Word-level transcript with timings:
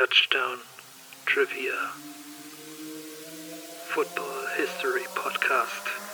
Touchdown 0.00 0.56
Trivia 1.26 1.76
Football 3.92 4.46
History 4.56 5.02
Podcast. 5.14 6.09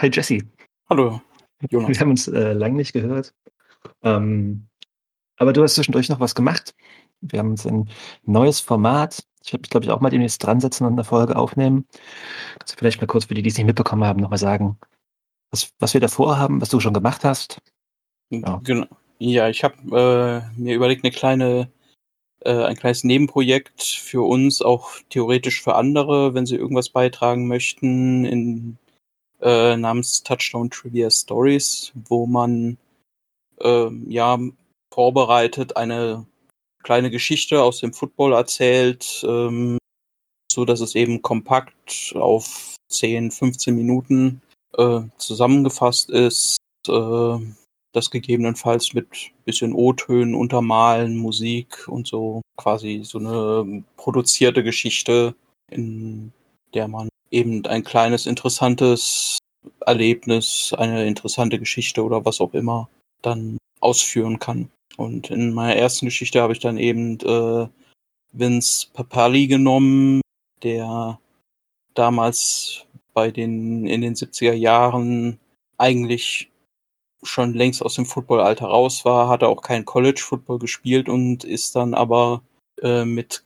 Hi 0.00 0.08
Jesse. 0.12 0.38
Hallo, 0.88 1.20
Jonas. 1.70 1.88
Wir 1.88 1.98
haben 1.98 2.10
uns 2.10 2.28
äh, 2.28 2.52
lange 2.52 2.76
nicht 2.76 2.92
gehört. 2.92 3.34
Ähm, 4.04 4.68
aber 5.38 5.52
du 5.52 5.64
hast 5.64 5.74
zwischendurch 5.74 6.08
noch 6.08 6.20
was 6.20 6.36
gemacht. 6.36 6.72
Wir 7.20 7.40
haben 7.40 7.50
uns 7.50 7.66
ein 7.66 7.90
neues 8.22 8.60
Format. 8.60 9.24
Ich 9.42 9.52
werde 9.52 9.62
mich, 9.62 9.70
glaube 9.70 9.86
ich, 9.86 9.90
auch 9.90 9.98
mal 9.98 10.10
demnächst 10.10 10.44
dran 10.44 10.60
setzen 10.60 10.84
und 10.84 10.92
eine 10.92 11.02
Folge 11.02 11.34
aufnehmen. 11.34 11.84
Kannst 12.60 12.74
du 12.74 12.78
vielleicht 12.78 13.00
mal 13.00 13.08
kurz 13.08 13.24
für 13.24 13.34
die, 13.34 13.42
die 13.42 13.48
es 13.48 13.56
nicht 13.56 13.66
mitbekommen 13.66 14.04
haben, 14.04 14.20
nochmal 14.20 14.38
sagen, 14.38 14.78
was, 15.50 15.72
was 15.80 15.94
wir 15.94 16.00
da 16.00 16.06
vorhaben, 16.06 16.60
was 16.60 16.68
du 16.68 16.78
schon 16.78 16.94
gemacht 16.94 17.24
hast? 17.24 17.60
Ja, 18.30 18.60
genau. 18.62 18.86
ja 19.18 19.48
ich 19.48 19.64
habe 19.64 20.44
äh, 20.54 20.60
mir 20.60 20.76
überlegt, 20.76 21.02
eine 21.02 21.12
kleine, 21.12 21.72
äh, 22.44 22.66
ein 22.66 22.76
kleines 22.76 23.02
Nebenprojekt 23.02 23.82
für 23.82 24.24
uns, 24.24 24.62
auch 24.62 24.92
theoretisch 25.08 25.60
für 25.60 25.74
andere, 25.74 26.34
wenn 26.34 26.46
sie 26.46 26.54
irgendwas 26.54 26.88
beitragen 26.88 27.48
möchten, 27.48 28.24
in 28.24 28.78
äh, 29.40 29.76
namens 29.76 30.22
Touchdown 30.22 30.70
Trivia 30.70 31.10
Stories, 31.10 31.92
wo 32.08 32.26
man 32.26 32.78
äh, 33.60 33.90
ja 34.08 34.38
vorbereitet 34.92 35.76
eine 35.76 36.26
kleine 36.82 37.10
Geschichte 37.10 37.62
aus 37.62 37.80
dem 37.80 37.92
Football 37.92 38.32
erzählt, 38.32 39.24
ähm, 39.26 39.78
so 40.50 40.64
dass 40.64 40.80
es 40.80 40.94
eben 40.94 41.22
kompakt 41.22 42.14
auf 42.14 42.76
10, 42.90 43.30
15 43.30 43.74
Minuten 43.74 44.40
äh, 44.76 45.00
zusammengefasst 45.18 46.10
ist, 46.10 46.56
äh, 46.88 47.38
das 47.92 48.10
gegebenenfalls 48.10 48.94
mit 48.94 49.32
bisschen 49.44 49.72
O-Tönen 49.72 50.34
untermalen, 50.34 51.16
Musik 51.16 51.88
und 51.88 52.06
so 52.06 52.42
quasi 52.56 53.02
so 53.04 53.18
eine 53.18 53.84
produzierte 53.96 54.62
Geschichte, 54.62 55.34
in 55.70 56.32
der 56.74 56.88
man 56.88 57.08
eben 57.30 57.64
ein 57.66 57.84
kleines, 57.84 58.26
interessantes 58.26 59.38
Erlebnis, 59.80 60.72
eine 60.76 61.06
interessante 61.06 61.58
Geschichte 61.58 62.02
oder 62.04 62.24
was 62.24 62.40
auch 62.40 62.54
immer 62.54 62.88
dann 63.22 63.58
ausführen 63.80 64.38
kann. 64.38 64.70
Und 64.96 65.30
in 65.30 65.52
meiner 65.52 65.76
ersten 65.76 66.06
Geschichte 66.06 66.42
habe 66.42 66.52
ich 66.52 66.58
dann 66.58 66.76
eben 66.76 67.20
äh, 67.20 67.68
Vince 68.32 68.88
Papali 68.92 69.46
genommen, 69.46 70.20
der 70.62 71.18
damals 71.94 72.86
bei 73.14 73.30
den 73.30 73.86
in 73.86 74.00
den 74.00 74.14
70er 74.14 74.52
Jahren 74.52 75.38
eigentlich 75.76 76.50
schon 77.22 77.54
längst 77.54 77.82
aus 77.82 77.94
dem 77.94 78.06
Footballalter 78.06 78.66
raus 78.66 79.04
war, 79.04 79.28
hatte 79.28 79.48
auch 79.48 79.62
kein 79.62 79.84
College 79.84 80.20
Football 80.24 80.58
gespielt 80.58 81.08
und 81.08 81.44
ist 81.44 81.74
dann 81.74 81.94
aber 81.94 82.42
äh, 82.82 83.04
mit 83.04 83.44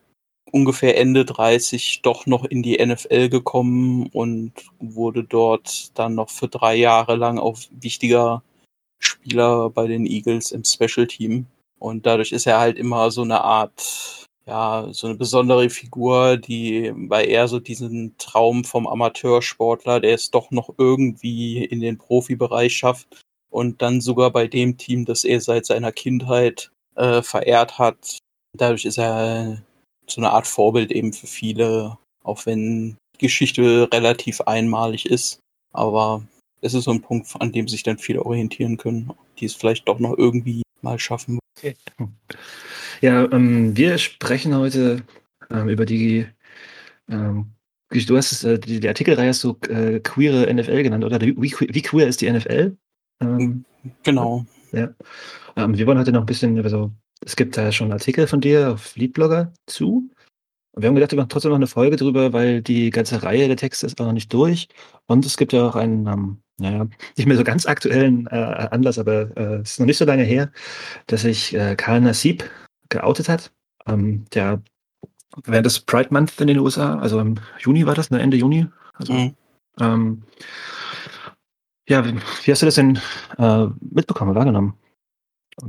ungefähr 0.53 0.97
Ende 0.99 1.25
30 1.25 2.03
doch 2.03 2.27
noch 2.27 2.45
in 2.45 2.63
die 2.63 2.85
NFL 2.85 3.29
gekommen 3.29 4.09
und 4.13 4.53
wurde 4.79 5.25
dort 5.25 5.91
dann 5.99 6.15
noch 6.15 6.31
für 6.31 6.49
drei 6.49 6.77
Jahre 6.77 7.17
lang 7.17 7.39
auch 7.39 7.59
wichtiger 7.71 8.43
Spieler 9.01 9.71
bei 9.71 9.87
den 9.89 10.07
Eagles 10.07 10.53
im 10.53 10.65
Special 10.65 11.07
Team. 11.07 11.47
Und 11.79 12.07
dadurch 12.07 12.33
ist 12.33 12.47
er 12.47 12.61
halt 12.61 12.79
immer 12.79 13.11
so 13.11 13.23
eine 13.23 13.41
Art, 13.41 14.27
ja, 14.47 14.89
so 14.93 15.09
eine 15.09 15.17
besondere 15.17 15.69
Figur, 15.71 16.37
die 16.37 16.93
bei 16.95 17.25
er 17.25 17.49
so 17.49 17.59
diesen 17.59 18.17
Traum 18.19 18.65
vom 18.65 18.87
Amateursportler, 18.87 20.01
der 20.01 20.15
es 20.15 20.31
doch 20.31 20.51
noch 20.51 20.75
irgendwie 20.79 21.65
in 21.65 21.81
den 21.81 21.99
Profibereich 21.99 22.77
schafft 22.77 23.09
und 23.51 23.83
dann 23.83 24.01
sogar 24.01 24.31
bei 24.31 24.47
dem 24.47 24.77
Team, 24.77 25.05
das 25.07 25.25
er 25.25 25.41
seit 25.41 25.67
seiner 25.67 25.93
Kindheit 25.93 26.71
äh, 26.95 27.23
verehrt 27.23 27.79
hat. 27.79 28.19
Dadurch 28.57 28.85
ist 28.85 28.99
er 28.99 29.63
so 30.07 30.21
eine 30.21 30.31
Art 30.31 30.47
Vorbild 30.47 30.91
eben 30.91 31.13
für 31.13 31.27
viele, 31.27 31.99
auch 32.23 32.47
wenn 32.47 32.97
die 33.15 33.27
Geschichte 33.27 33.89
relativ 33.93 34.41
einmalig 34.43 35.07
ist. 35.07 35.41
Aber 35.73 36.23
es 36.61 36.75
ist 36.75 36.85
so 36.85 36.91
ein 36.91 37.03
Punkt, 37.03 37.29
an 37.41 37.53
dem 37.53 37.69
sich 37.69 37.83
dann 37.83 37.99
viele 37.99 38.25
orientieren 38.25 38.77
können, 38.77 39.11
die 39.39 39.47
es 39.47 39.55
vielleicht 39.55 39.89
doch 39.89 39.99
noch 39.99 40.17
irgendwie 40.17 40.63
mal 40.81 40.99
schaffen. 40.99 41.39
Okay. 41.57 41.77
Ja, 43.01 43.31
ähm, 43.33 43.77
wir 43.77 43.99
sprechen 43.99 44.55
heute 44.55 45.03
ähm, 45.51 45.69
über 45.69 45.85
die, 45.85 46.27
ähm, 47.09 47.53
du 47.91 48.17
hast 48.17 48.33
es, 48.33 48.45
äh, 48.45 48.59
die, 48.59 48.81
die, 48.81 48.89
Artikelreihe 48.89 49.29
hast 49.29 49.45
du 49.45 49.57
äh, 49.69 50.01
queere 50.01 50.53
NFL 50.53 50.83
genannt, 50.83 51.05
oder? 51.05 51.21
Wie, 51.21 51.37
wie 51.37 51.83
queer 51.83 52.07
ist 52.07 52.21
die 52.21 52.31
NFL? 52.31 52.77
Ähm, 53.21 53.65
genau. 54.03 54.47
Ja. 54.73 54.95
Ähm, 55.57 55.77
wir 55.77 55.87
wollen 55.87 55.99
heute 55.99 56.13
noch 56.13 56.21
ein 56.21 56.27
bisschen 56.27 56.57
über 56.57 56.71
so 56.71 56.91
es 57.25 57.37
gibt 57.37 57.57
da 57.57 57.73
schon 57.73 57.93
Artikel 57.93 58.27
von 58.27 58.41
dir 58.41 58.73
auf 58.73 58.97
Leadblogger 58.97 59.53
zu. 59.67 60.11
Und 60.73 60.83
wir 60.83 60.89
haben 60.89 60.95
gedacht, 60.95 61.13
wir 61.13 61.19
machen 61.19 61.29
trotzdem 61.29 61.51
noch 61.51 61.57
eine 61.57 61.67
Folge 61.67 61.97
drüber, 61.97 62.33
weil 62.33 62.63
die 62.63 62.91
ganze 62.91 63.23
Reihe 63.23 63.47
der 63.47 63.57
Texte 63.57 63.87
ist 63.87 64.01
auch 64.01 64.07
noch 64.07 64.13
nicht 64.13 64.33
durch. 64.33 64.69
Und 65.07 65.27
es 65.27 65.37
gibt 65.37 65.53
ja 65.53 65.67
auch 65.67 65.77
einen, 65.77 66.07
ähm, 66.07 66.43
naja, 66.59 66.89
nicht 67.17 67.27
mehr 67.27 67.37
so 67.37 67.45
ganz 67.45 67.67
aktuellen 67.67 68.27
äh, 68.29 68.69
Anlass, 68.71 68.99
aber 68.99 69.37
äh, 69.37 69.57
es 69.57 69.73
ist 69.73 69.81
noch 69.81 69.87
nicht 69.87 69.99
so 69.99 70.05
lange 70.05 70.23
her, 70.23 70.51
dass 71.07 71.23
sich 71.23 71.55
äh, 71.55 71.77
Karl 71.77 72.01
Nassib 72.01 72.49
geoutet 72.89 73.29
hat. 73.29 73.53
Ähm, 73.87 74.25
der 74.33 74.63
während 75.45 75.67
des 75.67 75.81
Pride 75.81 76.09
Month 76.11 76.41
in 76.41 76.47
den 76.47 76.59
USA, 76.59 76.99
also 76.99 77.19
im 77.21 77.37
Juni 77.59 77.87
war 77.87 77.95
das, 77.95 78.11
ne, 78.11 78.21
Ende 78.21 78.37
Juni. 78.37 78.67
Also, 78.95 79.13
mhm. 79.13 79.35
ähm, 79.81 80.23
ja, 81.89 82.05
wie, 82.05 82.15
wie, 82.15 82.51
hast 82.51 82.63
du 82.63 82.67
das 82.67 82.77
denn 82.77 82.99
äh, 83.39 83.67
mitbekommen, 83.81 84.35
wahrgenommen? 84.35 84.75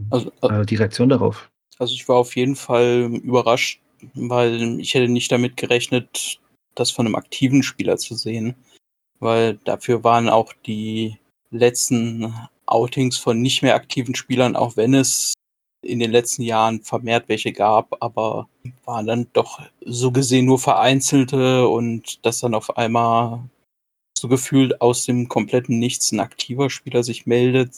Also, 0.09 0.31
äh, 0.41 0.65
die 0.65 0.75
Reaktion 0.75 1.09
darauf? 1.09 1.49
Also 1.79 1.93
ich 1.93 2.07
war 2.07 2.17
auf 2.17 2.35
jeden 2.35 2.55
Fall 2.55 3.09
überrascht, 3.23 3.81
weil 4.13 4.79
ich 4.79 4.93
hätte 4.93 5.09
nicht 5.09 5.31
damit 5.31 5.57
gerechnet, 5.57 6.39
das 6.75 6.91
von 6.91 7.05
einem 7.05 7.15
aktiven 7.15 7.63
Spieler 7.63 7.97
zu 7.97 8.15
sehen. 8.15 8.55
Weil 9.19 9.55
dafür 9.63 10.03
waren 10.03 10.29
auch 10.29 10.53
die 10.65 11.17
letzten 11.51 12.33
Outings 12.65 13.17
von 13.17 13.41
nicht 13.41 13.61
mehr 13.61 13.75
aktiven 13.75 14.15
Spielern, 14.15 14.55
auch 14.55 14.77
wenn 14.77 14.93
es 14.93 15.33
in 15.83 15.99
den 15.99 16.11
letzten 16.11 16.43
Jahren 16.43 16.81
vermehrt 16.81 17.27
welche 17.27 17.51
gab, 17.51 18.01
aber 18.01 18.47
waren 18.85 19.05
dann 19.05 19.27
doch 19.33 19.61
so 19.85 20.11
gesehen 20.11 20.45
nur 20.45 20.59
vereinzelte 20.59 21.67
und 21.67 22.25
dass 22.25 22.39
dann 22.39 22.53
auf 22.53 22.77
einmal 22.77 23.43
so 24.17 24.29
gefühlt 24.29 24.79
aus 24.81 25.05
dem 25.05 25.27
kompletten 25.27 25.79
Nichts 25.79 26.11
ein 26.11 26.21
aktiver 26.21 26.69
Spieler 26.69 27.03
sich 27.03 27.25
meldet, 27.25 27.71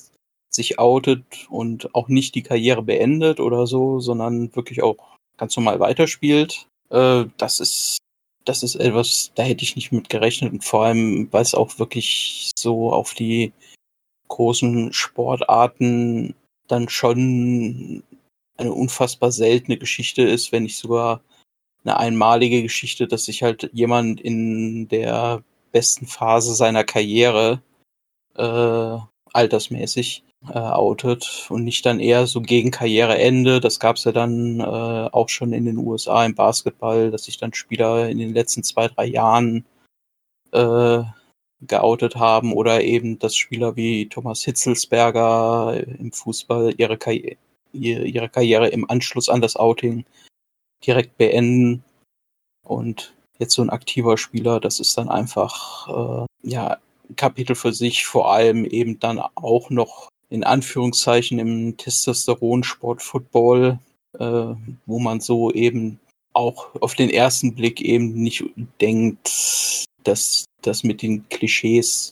sich 0.55 0.79
outet 0.79 1.23
und 1.49 1.93
auch 1.95 2.07
nicht 2.07 2.35
die 2.35 2.43
Karriere 2.43 2.81
beendet 2.83 3.39
oder 3.39 3.67
so, 3.67 3.99
sondern 3.99 4.55
wirklich 4.55 4.83
auch 4.83 4.97
ganz 5.37 5.55
normal 5.55 5.79
weiterspielt. 5.79 6.67
Äh, 6.89 7.25
das 7.37 7.59
ist 7.59 7.97
das 8.45 8.63
ist 8.63 8.75
etwas, 8.75 9.31
da 9.35 9.43
hätte 9.43 9.63
ich 9.63 9.75
nicht 9.75 9.91
mit 9.91 10.09
gerechnet 10.09 10.53
und 10.53 10.63
vor 10.63 10.85
allem, 10.85 11.27
weil 11.31 11.41
es 11.41 11.55
auch 11.55 11.79
wirklich 11.79 12.51
so 12.55 12.91
auf 12.93 13.13
die 13.15 13.51
großen 14.27 14.93
Sportarten 14.93 16.35
dann 16.67 16.89
schon 16.89 18.03
eine 18.57 18.71
unfassbar 18.71 19.31
seltene 19.31 19.77
Geschichte 19.77 20.21
ist, 20.21 20.51
wenn 20.51 20.63
nicht 20.63 20.77
sogar 20.77 21.21
eine 21.83 21.97
einmalige 21.97 22.63
Geschichte, 22.63 23.07
dass 23.07 23.25
sich 23.25 23.43
halt 23.43 23.69
jemand 23.73 24.21
in 24.21 24.87
der 24.87 25.43
besten 25.71 26.07
Phase 26.07 26.55
seiner 26.55 26.83
Karriere 26.83 27.61
äh, 28.35 28.97
altersmäßig 29.33 30.23
äh, 30.53 30.57
outet 30.57 31.47
und 31.49 31.63
nicht 31.63 31.85
dann 31.85 31.99
eher 31.99 32.27
so 32.27 32.41
gegen 32.41 32.71
Karriereende. 32.71 33.59
Das 33.59 33.79
gab 33.79 33.97
es 33.97 34.03
ja 34.03 34.11
dann 34.11 34.59
äh, 34.59 34.63
auch 34.63 35.29
schon 35.29 35.53
in 35.53 35.65
den 35.65 35.77
USA 35.77 36.25
im 36.25 36.35
Basketball, 36.35 37.11
dass 37.11 37.25
sich 37.25 37.37
dann 37.37 37.53
Spieler 37.53 38.09
in 38.09 38.17
den 38.17 38.33
letzten 38.33 38.63
zwei, 38.63 38.87
drei 38.87 39.05
Jahren 39.05 39.65
äh, 40.51 41.03
geoutet 41.61 42.15
haben 42.15 42.53
oder 42.53 42.83
eben, 42.83 43.19
dass 43.19 43.35
Spieler 43.35 43.75
wie 43.75 44.07
Thomas 44.09 44.43
Hitzelsberger 44.43 45.83
im 45.99 46.11
Fußball 46.11 46.73
ihre, 46.77 46.97
Karri 46.97 47.37
ihre 47.73 48.29
Karriere 48.29 48.69
im 48.69 48.89
Anschluss 48.89 49.27
an 49.27 49.41
das 49.41 49.57
Outing 49.57 50.05
direkt 50.85 51.17
beenden. 51.17 51.83
Und 52.63 53.15
jetzt 53.37 53.53
so 53.53 53.61
ein 53.61 53.69
aktiver 53.69 54.17
Spieler, 54.17 54.59
das 54.59 54.79
ist 54.79 54.97
dann 54.97 55.09
einfach 55.09 56.23
äh, 56.23 56.25
ja 56.43 56.77
Kapitel 57.15 57.55
für 57.55 57.73
sich, 57.73 58.05
vor 58.05 58.31
allem 58.31 58.65
eben 58.65 58.99
dann 58.99 59.19
auch 59.19 59.69
noch 59.69 60.09
in 60.29 60.43
Anführungszeichen 60.43 61.39
im 61.39 61.77
Testosteronsport 61.77 63.01
Football, 63.01 63.79
äh, 64.17 64.53
wo 64.85 64.99
man 64.99 65.19
so 65.19 65.51
eben 65.51 65.99
auch 66.33 66.75
auf 66.81 66.95
den 66.95 67.09
ersten 67.09 67.55
Blick 67.55 67.81
eben 67.81 68.13
nicht 68.13 68.43
denkt, 68.81 69.85
dass 70.03 70.45
das 70.61 70.83
mit 70.83 71.01
den 71.01 71.27
Klischees 71.29 72.11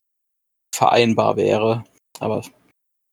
vereinbar 0.73 1.35
wäre. 1.35 1.83
Aber 2.19 2.43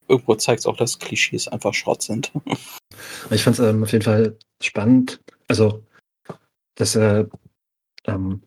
irgendwo 0.09 0.35
zeigt 0.37 0.61
es 0.61 0.67
auch, 0.67 0.77
dass 0.77 0.99
Klischees 0.99 1.49
einfach 1.49 1.75
Schrott 1.75 2.03
sind. 2.03 2.33
Ich 3.31 3.43
fand 3.45 3.59
es 3.59 3.65
ähm, 3.65 3.83
auf 3.85 3.93
jeden 3.93 4.05
Fall 4.05 4.37
spannend. 4.63 5.21
Also, 5.49 5.83
dass 6.75 6.97
äh, 6.97 7.25
ähm, 8.05 8.43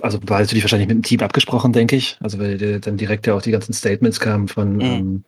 also 0.00 0.18
war 0.26 0.40
natürlich 0.40 0.64
wahrscheinlich 0.64 0.88
mit 0.88 0.96
dem 0.96 1.02
Team 1.02 1.20
abgesprochen, 1.20 1.72
denke 1.72 1.94
ich. 1.94 2.16
Also, 2.20 2.38
weil 2.38 2.58
der, 2.58 2.80
dann 2.80 2.96
direkt 2.96 3.26
ja 3.26 3.34
auch 3.34 3.42
die 3.42 3.52
ganzen 3.52 3.74
Statements 3.74 4.18
kamen 4.18 4.48
von, 4.48 4.76
mhm. 4.76 4.80
ähm, 4.80 5.24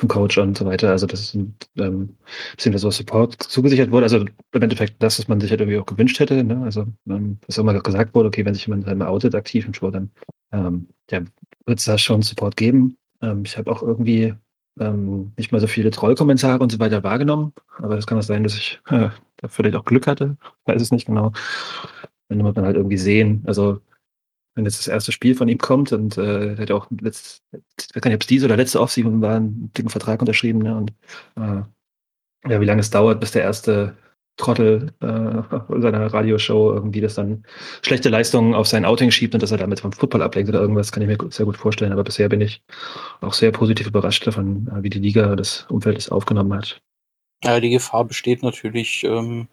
vom 0.00 0.08
Coach 0.08 0.38
und 0.38 0.56
so 0.56 0.64
weiter. 0.64 0.90
Also, 0.90 1.06
dass 1.06 1.34
ähm, 1.34 1.54
ein 1.78 2.16
bisschen 2.56 2.76
so 2.78 2.90
Support 2.90 3.42
zugesichert 3.42 3.90
wurde. 3.90 4.04
Also, 4.04 4.18
im 4.18 4.62
Endeffekt 4.62 5.02
das, 5.02 5.18
was 5.18 5.28
man 5.28 5.40
sich 5.40 5.50
halt 5.50 5.60
irgendwie 5.60 5.78
auch 5.78 5.86
gewünscht 5.86 6.18
hätte. 6.18 6.42
Ne? 6.42 6.62
Also, 6.62 6.86
ähm, 7.08 7.38
was 7.46 7.58
mal 7.58 7.78
gesagt 7.80 8.14
wurde, 8.14 8.28
okay, 8.28 8.44
wenn 8.44 8.54
sich 8.54 8.66
jemand 8.66 8.88
einmal 8.88 9.08
outet 9.08 9.34
aktiv 9.34 9.66
im 9.66 9.74
Sport, 9.74 9.94
dann 9.94 10.10
ähm, 10.52 10.88
ja, 11.10 11.20
wird 11.66 11.78
es 11.78 11.84
da 11.84 11.98
schon 11.98 12.22
Support 12.22 12.56
geben. 12.56 12.96
Ähm, 13.20 13.42
ich 13.44 13.56
habe 13.58 13.70
auch 13.70 13.82
irgendwie 13.82 14.34
ähm, 14.80 15.32
nicht 15.36 15.52
mal 15.52 15.60
so 15.60 15.66
viele 15.66 15.90
Trollkommentare 15.90 16.60
und 16.60 16.72
so 16.72 16.78
weiter 16.78 17.02
wahrgenommen. 17.02 17.52
Aber 17.78 17.98
es 17.98 18.06
kann 18.06 18.18
auch 18.18 18.22
sein, 18.22 18.42
dass 18.42 18.54
ich 18.54 18.80
äh, 18.88 19.10
da 19.36 19.48
vielleicht 19.48 19.76
auch 19.76 19.84
Glück 19.84 20.06
hatte. 20.06 20.36
Weiß 20.64 20.80
es 20.80 20.92
nicht 20.92 21.06
genau. 21.06 21.32
Dann 22.28 22.38
muss 22.38 22.54
man 22.54 22.64
halt 22.64 22.76
irgendwie 22.76 22.98
sehen. 22.98 23.42
Also, 23.46 23.80
wenn 24.60 24.66
jetzt 24.66 24.78
das 24.78 24.88
erste 24.88 25.10
Spiel 25.10 25.34
von 25.34 25.48
ihm 25.48 25.58
kommt 25.58 25.92
und 25.92 26.18
äh, 26.18 26.56
hat 26.56 26.70
auch 26.70 26.86
letzt, 27.00 27.42
ich 27.52 27.96
weiß 27.96 28.04
nicht, 28.04 28.14
ob 28.14 28.20
es 28.20 28.26
diese 28.26 28.46
oder 28.46 28.56
letzte 28.56 28.80
Offseason 28.80 29.22
war, 29.22 29.36
einen 29.36 29.72
dicken 29.72 29.88
Vertrag 29.88 30.20
unterschrieben. 30.20 30.60
Ne? 30.60 30.76
Und 30.76 30.92
äh, 31.36 32.50
ja, 32.50 32.60
wie 32.60 32.66
lange 32.66 32.80
es 32.80 32.90
dauert, 32.90 33.20
bis 33.20 33.32
der 33.32 33.42
erste 33.42 33.96
Trottel 34.36 34.92
äh, 35.00 35.80
seiner 35.80 36.12
Radioshow 36.12 36.74
irgendwie 36.74 37.00
das 37.00 37.14
dann 37.14 37.44
schlechte 37.82 38.10
Leistungen 38.10 38.54
auf 38.54 38.66
sein 38.66 38.84
Outing 38.84 39.10
schiebt 39.10 39.34
und 39.34 39.42
dass 39.42 39.50
er 39.50 39.58
damit 39.58 39.80
vom 39.80 39.92
Football 39.92 40.22
ablenkt 40.22 40.50
oder 40.50 40.60
irgendwas, 40.60 40.92
kann 40.92 41.02
ich 41.02 41.08
mir 41.08 41.30
sehr 41.30 41.46
gut 41.46 41.56
vorstellen. 41.56 41.92
Aber 41.92 42.04
bisher 42.04 42.28
bin 42.28 42.42
ich 42.42 42.62
auch 43.22 43.32
sehr 43.32 43.50
positiv 43.50 43.86
überrascht 43.86 44.26
davon, 44.26 44.68
äh, 44.68 44.82
wie 44.82 44.90
die 44.90 44.98
Liga 44.98 45.36
das 45.36 45.66
Umfeld 45.70 45.96
es 45.96 46.10
aufgenommen 46.10 46.52
hat. 46.52 46.82
Ja, 47.42 47.58
die 47.60 47.70
Gefahr 47.70 48.04
besteht 48.04 48.42
natürlich. 48.42 49.04
Ähm, 49.04 49.48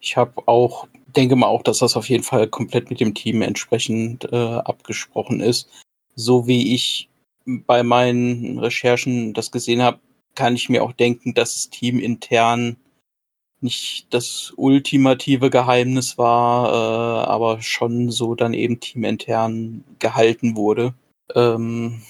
ich 0.00 0.16
habe 0.16 0.42
auch, 0.46 0.88
denke 1.16 1.36
mal 1.36 1.46
auch, 1.46 1.62
dass 1.62 1.78
das 1.78 1.96
auf 1.96 2.08
jeden 2.08 2.24
Fall 2.24 2.48
komplett 2.48 2.90
mit 2.90 3.00
dem 3.00 3.14
Team 3.14 3.42
entsprechend 3.42 4.24
äh, 4.32 4.36
abgesprochen 4.36 5.40
ist. 5.40 5.68
So 6.14 6.46
wie 6.46 6.74
ich 6.74 7.08
bei 7.46 7.82
meinen 7.82 8.58
Recherchen 8.58 9.32
das 9.34 9.50
gesehen 9.50 9.82
habe, 9.82 10.00
kann 10.34 10.54
ich 10.54 10.68
mir 10.68 10.82
auch 10.82 10.92
denken, 10.92 11.34
dass 11.34 11.54
das 11.54 11.70
Team 11.70 11.98
intern 11.98 12.76
nicht 13.60 14.06
das 14.10 14.52
ultimative 14.56 15.50
Geheimnis 15.50 16.16
war, 16.16 16.68
äh, 16.68 17.26
aber 17.28 17.60
schon 17.60 18.10
so 18.10 18.34
dann 18.34 18.54
eben 18.54 18.80
teamintern 18.80 19.84
gehalten 19.98 20.56
wurde. 20.56 20.94
Ähm, 21.34 22.02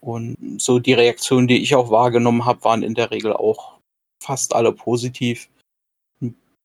und 0.00 0.36
so 0.58 0.78
die 0.78 0.94
Reaktionen, 0.94 1.48
die 1.48 1.62
ich 1.62 1.74
auch 1.74 1.90
wahrgenommen 1.90 2.46
habe, 2.46 2.64
waren 2.64 2.82
in 2.82 2.94
der 2.94 3.10
Regel 3.10 3.34
auch 3.34 3.78
fast 4.22 4.54
alle 4.54 4.72
positiv. 4.72 5.50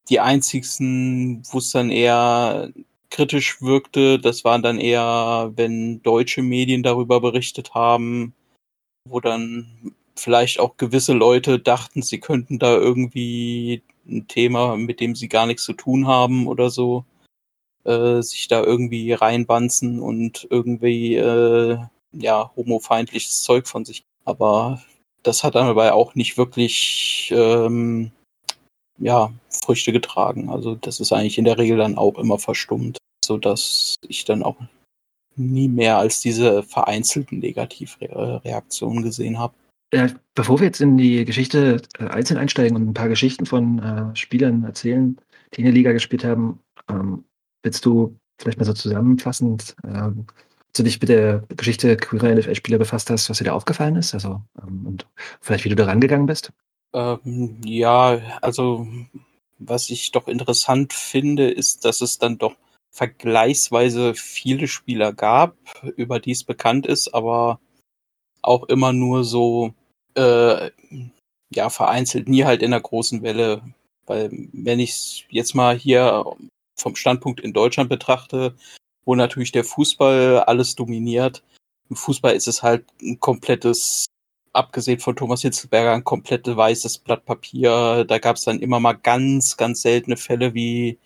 Die 0.09 0.19
einzigsten, 0.19 1.43
wo 1.51 1.57
es 1.57 1.71
dann 1.71 1.89
eher 1.89 2.71
kritisch 3.09 3.61
wirkte, 3.61 4.19
das 4.19 4.43
waren 4.43 4.61
dann 4.61 4.79
eher, 4.79 5.51
wenn 5.55 6.01
deutsche 6.03 6.41
Medien 6.41 6.83
darüber 6.83 7.21
berichtet 7.21 7.73
haben, 7.73 8.33
wo 9.07 9.19
dann 9.19 9.95
vielleicht 10.15 10.59
auch 10.59 10.77
gewisse 10.77 11.13
Leute 11.13 11.59
dachten, 11.59 12.01
sie 12.01 12.19
könnten 12.19 12.59
da 12.59 12.75
irgendwie 12.75 13.83
ein 14.07 14.27
Thema, 14.27 14.77
mit 14.77 14.99
dem 14.99 15.15
sie 15.15 15.29
gar 15.29 15.45
nichts 15.45 15.63
zu 15.63 15.73
tun 15.73 16.07
haben 16.07 16.47
oder 16.47 16.69
so, 16.69 17.05
äh, 17.85 18.21
sich 18.21 18.47
da 18.47 18.63
irgendwie 18.63 19.13
reinbanzen 19.13 19.99
und 19.99 20.47
irgendwie 20.49 21.15
äh, 21.15 21.77
ja 22.11 22.51
homofeindliches 22.55 23.43
Zeug 23.43 23.67
von 23.67 23.85
sich. 23.85 24.03
Aber 24.25 24.81
das 25.23 25.43
hat 25.43 25.55
dann 25.55 25.67
dabei 25.67 25.93
auch 25.93 26.15
nicht 26.15 26.37
wirklich 26.37 27.31
ähm, 27.35 28.11
ja 28.97 29.31
Früchte 29.49 29.91
getragen. 29.91 30.49
Also 30.49 30.75
das 30.75 30.99
ist 30.99 31.11
eigentlich 31.11 31.37
in 31.37 31.45
der 31.45 31.57
Regel 31.57 31.77
dann 31.77 31.97
auch 31.97 32.17
immer 32.17 32.39
verstummt, 32.39 32.97
so 33.23 33.37
dass 33.37 33.95
ich 34.07 34.25
dann 34.25 34.43
auch 34.43 34.57
nie 35.35 35.67
mehr 35.67 35.97
als 35.97 36.21
diese 36.21 36.63
vereinzelten 36.63 37.39
Negativreaktionen 37.39 39.03
gesehen 39.03 39.37
habe. 39.37 39.53
Bevor 40.33 40.59
wir 40.59 40.67
jetzt 40.67 40.81
in 40.81 40.97
die 40.97 41.23
Geschichte 41.25 41.81
äh, 41.99 42.07
einzeln 42.07 42.37
einsteigen 42.37 42.75
und 42.75 42.87
ein 42.87 42.93
paar 42.93 43.07
Geschichten 43.07 43.45
von 43.45 43.79
äh, 43.79 44.15
Spielern 44.15 44.63
erzählen, 44.63 45.17
die 45.53 45.61
in 45.61 45.65
der 45.65 45.73
Liga 45.73 45.91
gespielt 45.93 46.25
haben, 46.25 46.59
ähm, 46.89 47.23
willst 47.63 47.85
du 47.85 48.17
vielleicht 48.39 48.57
mal 48.57 48.65
so 48.65 48.73
zusammenfassend, 48.73 49.75
ähm, 49.85 50.25
du 50.73 50.83
dich 50.83 50.99
mit 50.99 51.09
der 51.09 51.43
Geschichte 51.55 51.95
queerer 51.95 52.35
NFL-Spieler 52.35 52.77
befasst 52.77 53.09
hast, 53.09 53.29
was 53.29 53.37
dir 53.37 53.45
da 53.45 53.53
aufgefallen 53.53 53.95
ist? 53.95 54.13
Also, 54.13 54.41
ähm, 54.61 54.85
und 54.85 55.07
vielleicht 55.39 55.63
wie 55.63 55.69
du 55.69 55.75
da 55.75 55.85
rangegangen 55.85 56.25
bist? 56.25 56.51
Ähm, 56.95 57.59
ja, 57.65 58.21
also 58.41 58.87
was 59.59 59.89
ich 59.89 60.11
doch 60.11 60.29
interessant 60.29 60.93
finde, 60.93 61.51
ist, 61.51 61.83
dass 61.83 61.99
es 61.99 62.19
dann 62.19 62.37
doch 62.37 62.55
vergleichsweise 62.89 64.15
viele 64.15 64.69
Spieler 64.69 65.11
gab, 65.11 65.57
über 65.97 66.21
die 66.21 66.31
es 66.31 66.45
bekannt 66.45 66.87
ist, 66.87 67.13
aber 67.13 67.59
auch 68.41 68.63
immer 68.63 68.93
nur 68.93 69.25
so, 69.25 69.73
äh, 70.15 70.71
ja, 71.53 71.69
vereinzelt, 71.69 72.29
nie 72.29 72.45
halt 72.45 72.61
in 72.61 72.71
der 72.71 72.81
großen 72.81 73.21
Welle. 73.23 73.61
Weil, 74.05 74.29
wenn 74.53 74.79
ich 74.79 74.91
es 74.91 75.23
jetzt 75.29 75.53
mal 75.55 75.77
hier 75.77 76.23
vom 76.77 76.95
Standpunkt 76.95 77.41
in 77.41 77.53
Deutschland 77.53 77.89
betrachte, 77.89 78.55
wo 79.03 79.15
natürlich 79.15 79.51
der 79.51 79.65
Fußball 79.65 80.39
alles 80.43 80.75
dominiert, 80.75 81.43
im 81.89 81.97
Fußball 81.97 82.35
ist 82.35 82.47
es 82.47 82.63
halt 82.63 82.85
ein 83.01 83.19
komplettes, 83.19 84.05
abgesehen 84.55 84.99
von 84.99 85.15
Thomas 85.15 85.41
Hitzelberger, 85.41 85.93
ein 85.93 86.03
komplettes 86.03 86.55
weißes 86.55 86.99
Blatt 86.99 87.25
Papier. 87.25 88.05
Da 88.07 88.19
gab 88.19 88.37
es 88.37 88.43
dann 88.43 88.59
immer 88.59 88.79
mal 88.79 88.93
ganz, 88.93 89.57
ganz 89.57 89.81
seltene 89.81 90.17
Fälle 90.17 90.53
wie 90.53 90.99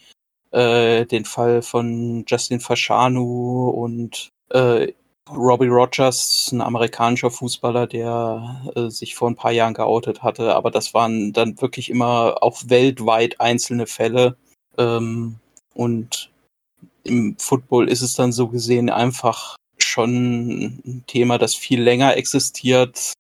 äh, 0.52 1.06
den 1.06 1.26
Fall 1.26 1.62
von 1.62 2.26
Justin 2.28 2.60
Fashanu 2.60 3.70
und 3.70 4.30
äh, 4.50 4.94
Robbie 5.32 5.68
Rogers, 5.68 6.52
ein 6.52 6.62
amerikanischer 6.62 7.30
Fußballer, 7.30 7.88
der 7.88 8.72
äh, 8.76 8.90
sich 8.90 9.16
vor 9.16 9.30
ein 9.30 9.36
paar 9.36 9.52
Jahren 9.52 9.76
geoutet 9.76 10.24
hatte, 10.24 10.56
aber 10.56 10.72
das 10.72 10.94
waren 10.94 11.34
dann 11.34 11.62
wirklich 11.62 11.90
immer 11.90 12.38
auch 12.42 12.58
weltweit 12.66 13.40
einzelne 13.40 13.86
Fälle. 13.86 14.38
Ähm, 14.78 15.36
und 15.76 16.32
im 17.04 17.36
Football 17.38 17.90
ist 17.90 18.02
es 18.02 18.16
dann 18.16 18.32
so 18.32 18.48
gesehen 18.48 18.90
einfach 18.90 19.56
schon 19.78 20.82
ein 20.86 21.04
Thema, 21.08 21.38
das 21.38 21.56
viel 21.56 21.82
länger 21.82 22.18
existiert, 22.18 23.14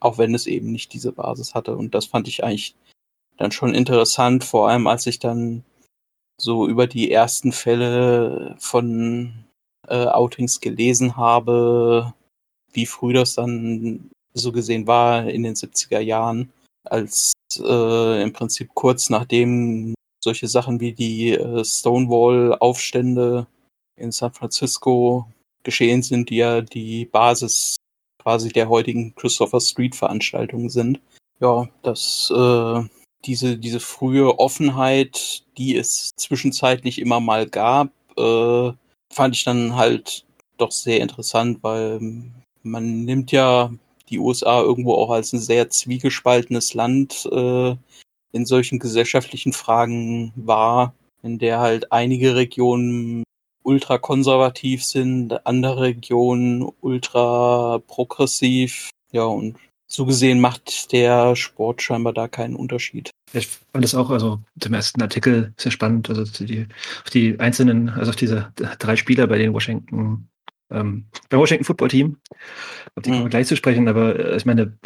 auch 0.00 0.18
wenn 0.18 0.34
es 0.34 0.46
eben 0.46 0.72
nicht 0.72 0.92
diese 0.92 1.12
Basis 1.12 1.54
hatte. 1.54 1.76
Und 1.76 1.94
das 1.94 2.06
fand 2.06 2.28
ich 2.28 2.44
eigentlich 2.44 2.74
dann 3.36 3.52
schon 3.52 3.74
interessant, 3.74 4.44
vor 4.44 4.68
allem 4.68 4.86
als 4.86 5.06
ich 5.06 5.18
dann 5.18 5.64
so 6.40 6.68
über 6.68 6.86
die 6.86 7.10
ersten 7.10 7.52
Fälle 7.52 8.56
von 8.58 9.44
äh, 9.88 10.06
Outings 10.06 10.60
gelesen 10.60 11.16
habe, 11.16 12.14
wie 12.72 12.86
früh 12.86 13.12
das 13.12 13.34
dann 13.34 14.10
so 14.34 14.52
gesehen 14.52 14.86
war 14.86 15.28
in 15.28 15.42
den 15.42 15.54
70er 15.54 16.00
Jahren, 16.00 16.52
als 16.84 17.32
äh, 17.58 18.22
im 18.22 18.32
Prinzip 18.32 18.70
kurz 18.74 19.10
nachdem 19.10 19.94
solche 20.22 20.48
Sachen 20.48 20.80
wie 20.80 20.92
die 20.92 21.32
äh, 21.32 21.64
Stonewall-Aufstände 21.64 23.46
in 23.96 24.12
San 24.12 24.32
Francisco 24.32 25.26
geschehen 25.62 26.02
sind, 26.02 26.30
die 26.30 26.36
ja 26.36 26.60
die 26.60 27.04
Basis 27.06 27.76
quasi 28.28 28.50
der 28.50 28.68
heutigen 28.68 29.14
Christopher 29.14 29.58
Street-Veranstaltungen 29.58 30.68
sind. 30.68 31.00
Ja, 31.40 31.66
dass 31.82 32.30
äh, 32.36 32.82
diese, 33.24 33.56
diese 33.56 33.80
frühe 33.80 34.38
Offenheit, 34.38 35.44
die 35.56 35.76
es 35.76 36.10
zwischenzeitlich 36.14 36.98
immer 36.98 37.20
mal 37.20 37.48
gab, 37.48 37.88
äh, 38.18 38.70
fand 39.10 39.34
ich 39.34 39.44
dann 39.44 39.76
halt 39.76 40.26
doch 40.58 40.72
sehr 40.72 41.00
interessant, 41.00 41.60
weil 41.62 42.00
man 42.62 43.04
nimmt 43.06 43.32
ja 43.32 43.72
die 44.10 44.18
USA 44.18 44.60
irgendwo 44.60 44.92
auch 44.92 45.10
als 45.10 45.32
ein 45.32 45.40
sehr 45.40 45.70
zwiegespaltenes 45.70 46.74
Land 46.74 47.26
äh, 47.32 47.76
in 48.32 48.44
solchen 48.44 48.78
gesellschaftlichen 48.78 49.54
Fragen 49.54 50.34
wahr, 50.36 50.92
in 51.22 51.38
der 51.38 51.60
halt 51.60 51.92
einige 51.92 52.36
Regionen 52.36 53.24
ultra 53.68 53.98
konservativ 53.98 54.82
sind, 54.82 55.46
andere 55.46 55.82
Regionen 55.82 56.66
ultra 56.80 57.78
progressiv. 57.86 58.88
Ja, 59.12 59.24
und 59.24 59.56
so 59.86 60.06
gesehen 60.06 60.40
macht 60.40 60.92
der 60.92 61.36
Sport 61.36 61.82
scheinbar 61.82 62.14
da 62.14 62.28
keinen 62.28 62.56
Unterschied. 62.56 63.10
Ich 63.32 63.46
fand 63.46 63.84
das 63.84 63.94
auch, 63.94 64.08
also 64.10 64.40
zum 64.58 64.72
ersten 64.72 65.02
Artikel 65.02 65.52
sehr 65.58 65.72
spannend, 65.72 66.08
also 66.08 66.24
die, 66.24 66.66
auf 67.04 67.10
die 67.10 67.38
einzelnen, 67.38 67.90
also 67.90 68.10
auf 68.10 68.16
diese 68.16 68.52
drei 68.78 68.96
Spieler, 68.96 69.26
bei 69.26 69.36
denen 69.36 69.52
Washington 69.52 70.28
Ähm, 70.70 71.06
beim 71.30 71.40
Washington 71.40 71.64
Football 71.64 71.88
Team, 71.88 72.18
auf 72.94 73.02
die 73.02 73.10
kommen 73.10 73.22
wir 73.22 73.24
Mhm. 73.26 73.30
gleich 73.30 73.46
zu 73.46 73.56
sprechen, 73.56 73.88
aber 73.88 74.18
äh, 74.18 74.36
ich 74.36 74.44
meine, 74.46 74.78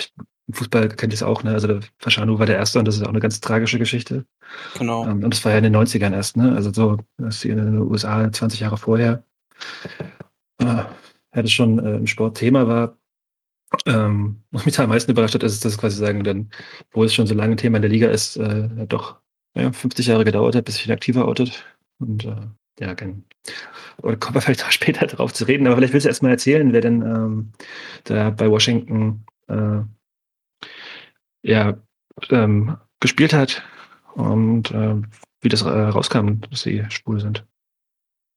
im 0.48 0.54
Fußball 0.54 0.88
kennt 0.88 1.12
ihr 1.12 1.16
es 1.16 1.22
auch, 1.22 1.42
ne? 1.42 1.52
Also 1.52 1.66
der 1.66 1.80
war 1.80 2.46
der 2.46 2.56
Erste 2.56 2.78
und 2.78 2.86
das 2.86 2.96
ist 2.96 3.02
auch 3.02 3.08
eine 3.08 3.20
ganz 3.20 3.40
tragische 3.40 3.78
Geschichte. 3.78 4.26
Genau. 4.78 5.04
Ähm, 5.06 5.24
und 5.24 5.30
das 5.32 5.44
war 5.44 5.52
ja 5.52 5.58
in 5.58 5.64
den 5.64 5.76
90ern 5.76 6.12
erst, 6.12 6.36
ne? 6.36 6.54
Also 6.54 6.72
so, 6.72 6.98
das 7.16 7.44
in 7.44 7.56
den 7.56 7.78
USA 7.78 8.30
20 8.30 8.60
Jahre 8.60 8.76
vorher. 8.76 9.24
Äh, 10.58 10.64
ja, 10.64 10.92
das 11.32 11.50
schon 11.50 11.78
äh, 11.78 11.96
im 11.96 12.06
Sport 12.06 12.36
Thema 12.36 12.66
war. 12.68 12.98
Ähm, 13.86 14.42
was 14.50 14.66
mich 14.66 14.74
da 14.76 14.82
am 14.82 14.90
meisten 14.90 15.10
überrascht 15.10 15.34
hat, 15.34 15.42
ist, 15.42 15.64
dass 15.64 15.78
quasi 15.78 15.96
sagen, 15.96 16.24
dann, 16.24 16.50
wo 16.90 17.04
es 17.04 17.14
schon 17.14 17.26
so 17.26 17.34
lange 17.34 17.56
Thema 17.56 17.76
in 17.78 17.82
der 17.82 17.90
Liga 17.90 18.08
ist, 18.10 18.36
äh, 18.36 18.68
hat 18.78 18.92
doch 18.92 19.16
ja, 19.54 19.72
50 19.72 20.06
Jahre 20.06 20.24
gedauert 20.24 20.54
hat, 20.54 20.64
bis 20.66 20.76
sich 20.76 20.86
ein 20.86 20.92
Aktiver 20.92 21.26
outet. 21.26 21.64
Und 21.98 22.24
äh, 22.26 22.36
ja, 22.78 22.94
kein, 22.94 23.24
oder 24.02 24.16
kommen 24.16 24.34
wir 24.34 24.40
vielleicht 24.40 24.64
auch 24.64 24.70
später 24.72 25.06
darauf 25.06 25.32
zu 25.32 25.44
reden, 25.44 25.66
aber 25.66 25.76
vielleicht 25.76 25.92
willst 25.92 26.04
du 26.04 26.10
erstmal 26.10 26.32
erzählen, 26.32 26.72
wer 26.72 26.80
denn 26.80 27.02
ähm, 27.02 27.52
da 28.04 28.30
bei 28.30 28.50
Washington 28.50 29.24
äh, 29.48 29.80
ja, 31.42 31.76
ähm, 32.30 32.76
gespielt 33.00 33.32
hat 33.32 33.62
und 34.14 34.70
äh, 34.70 34.96
wie 35.40 35.48
das 35.48 35.62
äh, 35.62 35.68
rauskam, 35.68 36.40
dass 36.50 36.62
sie 36.62 36.84
schwul 36.88 37.20
sind. 37.20 37.44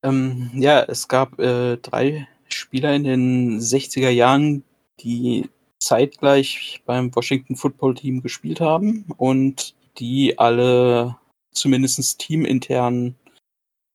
Ähm, 0.02 0.50
ja, 0.54 0.82
es 0.82 1.08
gab 1.08 1.38
äh, 1.38 1.76
drei 1.76 2.28
Spieler 2.48 2.94
in 2.94 3.04
den 3.04 3.60
60er 3.60 4.10
Jahren, 4.10 4.64
die 5.00 5.48
zeitgleich 5.78 6.82
beim 6.84 7.14
Washington 7.14 7.56
Football 7.56 7.94
Team 7.94 8.22
gespielt 8.22 8.60
haben 8.60 9.04
und 9.16 9.74
die 9.98 10.38
alle 10.38 11.16
zumindest 11.52 12.18
teamintern 12.18 13.14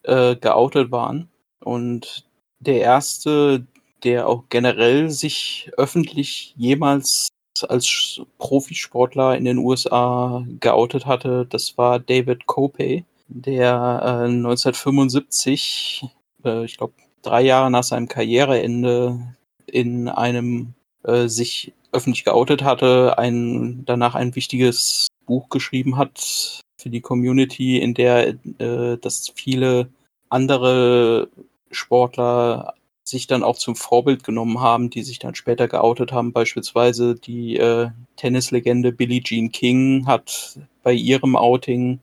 äh, 0.04 0.36
geoutet 0.36 0.92
waren. 0.92 1.30
Und 1.60 2.26
der 2.60 2.82
erste, 2.82 3.66
der 4.04 4.28
auch 4.28 4.44
generell 4.50 5.10
sich 5.10 5.72
öffentlich 5.78 6.54
jemals 6.58 7.28
als 7.68 8.22
Profisportler 8.38 9.38
in 9.38 9.46
den 9.46 9.58
USA 9.58 10.46
geoutet 10.60 11.06
hatte, 11.06 11.46
das 11.50 11.78
war 11.78 12.00
David 12.00 12.48
Copey, 12.48 13.06
der 13.28 14.02
äh, 14.04 14.30
1975, 14.30 16.06
äh, 16.44 16.66
ich 16.66 16.78
glaube 16.78 16.94
drei 17.22 17.42
Jahre 17.42 17.70
nach 17.70 17.84
seinem 17.84 18.08
Karriereende, 18.08 19.36
in 19.68 20.10
einem 20.10 20.74
äh, 21.04 21.28
sich 21.28 21.74
öffentlich 21.92 22.24
geoutet 22.24 22.64
hatte, 22.64 23.18
ein, 23.18 23.84
danach 23.86 24.16
ein 24.16 24.36
wichtiges 24.36 25.08
Buch 25.26 25.50
geschrieben 25.50 25.98
hat 25.98 26.62
für 26.82 26.90
die 26.90 27.02
Community, 27.02 27.80
in 27.80 27.94
der 27.94 28.36
äh, 28.60 28.98
das 29.00 29.32
viele 29.36 29.90
andere 30.30 31.30
Sportler 31.70 32.74
sich 33.04 33.28
dann 33.28 33.44
auch 33.44 33.58
zum 33.58 33.76
Vorbild 33.76 34.24
genommen 34.24 34.62
haben, 34.62 34.90
die 34.90 35.04
sich 35.04 35.20
dann 35.20 35.36
später 35.36 35.68
geoutet 35.68 36.12
haben. 36.12 36.34
Beispielsweise 36.34 37.16
die 37.16 37.58
äh, 37.58 37.90
Tennislegende 38.16 38.92
Billie 38.92 39.22
Jean 39.22 39.52
King 39.52 40.06
hat 40.06 40.60
bei 40.84 40.94
ihrem 40.94 41.36
Outing 41.36 42.00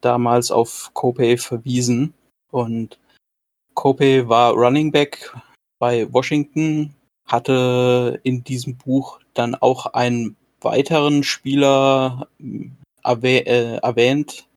damals 0.00 0.50
auf 0.50 0.90
Kopey 0.92 1.36
verwiesen. 1.36 2.14
Und 2.50 2.98
Kopey 3.74 4.28
war 4.28 4.52
Running 4.52 4.92
Back 4.92 5.34
bei 5.78 6.12
Washington, 6.12 6.94
hatte 7.26 8.20
in 8.22 8.44
diesem 8.44 8.76
Buch 8.76 9.20
dann 9.34 9.54
auch 9.54 9.86
einen 9.86 10.36
weiteren 10.60 11.22
Spieler 11.22 12.28
erwäh 13.04 13.38
äh, 13.40 13.76
erwähnt, 13.76 14.48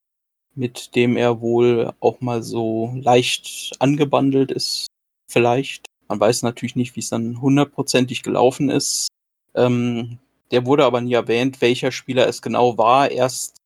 mit 0.56 0.96
dem 0.96 1.18
er 1.18 1.42
wohl 1.42 1.94
auch 2.00 2.22
mal 2.22 2.42
so 2.42 2.92
leicht 2.96 3.76
angebandelt 3.80 4.52
ist, 4.52 4.88
vielleicht. 5.30 5.86
Man 6.08 6.20
weiß 6.20 6.42
natürlich 6.42 6.76
nicht, 6.76 6.96
wie 6.96 7.02
es 7.02 7.10
dann 7.10 7.42
hundertprozentig 7.42 8.24
gelaufen 8.24 8.70
ist. 8.70 9.08
Ähm, 9.56 10.20
der 10.52 10.66
wurde 10.66 10.86
aber 10.86 11.02
nie 11.02 11.14
erwähnt, 11.14 11.62
welcher 11.62 11.92
Spieler 11.92 12.28
es 12.28 12.42
genau 12.42 12.78
war. 12.78 13.12
Erst 13.12 13.58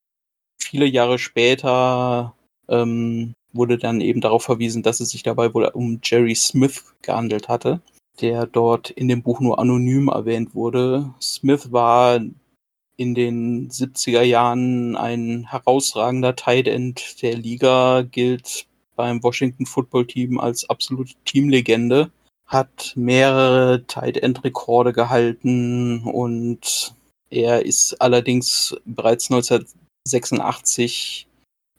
viele 0.59 0.85
Jahre 0.85 1.19
später 1.19 2.33
ähm, 2.67 3.33
wurde 3.53 3.77
dann 3.77 4.01
eben 4.01 4.21
darauf 4.21 4.43
verwiesen, 4.43 4.83
dass 4.83 4.99
es 4.99 5.09
sich 5.09 5.23
dabei 5.23 5.53
wohl 5.53 5.65
um 5.65 5.99
Jerry 6.03 6.35
Smith 6.35 6.93
gehandelt 7.01 7.47
hatte, 7.47 7.81
der 8.21 8.47
dort 8.47 8.89
in 8.89 9.07
dem 9.07 9.21
Buch 9.21 9.39
nur 9.39 9.59
anonym 9.59 10.07
erwähnt 10.07 10.55
wurde. 10.55 11.13
Smith 11.21 11.71
war 11.71 12.19
in 12.97 13.15
den 13.15 13.69
70er 13.69 14.21
Jahren 14.21 14.95
ein 14.95 15.49
herausragender 15.49 16.35
Tight 16.35 16.67
End 16.67 17.21
der 17.21 17.35
Liga, 17.35 18.01
gilt 18.03 18.67
beim 18.95 19.23
Washington 19.23 19.65
Football 19.65 20.05
Team 20.07 20.39
als 20.39 20.69
absolute 20.69 21.13
Teamlegende, 21.25 22.11
hat 22.45 22.93
mehrere 22.95 23.85
Tight 23.87 24.17
End 24.17 24.43
Rekorde 24.43 24.93
gehalten 24.93 26.03
und 26.03 26.93
er 27.29 27.65
ist 27.65 28.01
allerdings 28.01 28.75
bereits 28.85 29.31
1986 29.31 31.27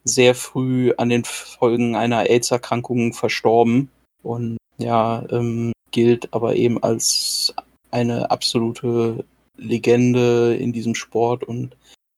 sehr 0.03 0.35
früh 0.35 0.93
an 0.97 1.09
den 1.09 1.23
Folgen 1.23 1.95
einer 1.95 2.29
AIDS-Erkrankung 2.29 3.13
verstorben 3.13 3.89
und 4.21 4.57
ja, 4.77 5.23
ähm, 5.29 5.71
gilt 5.91 6.33
aber 6.33 6.55
eben 6.55 6.81
als 6.83 7.53
eine 7.91 8.31
absolute 8.31 9.23
Legende 9.57 10.55
in 10.55 10.73
diesem 10.73 10.95
Sport 10.95 11.43
und 11.43 11.75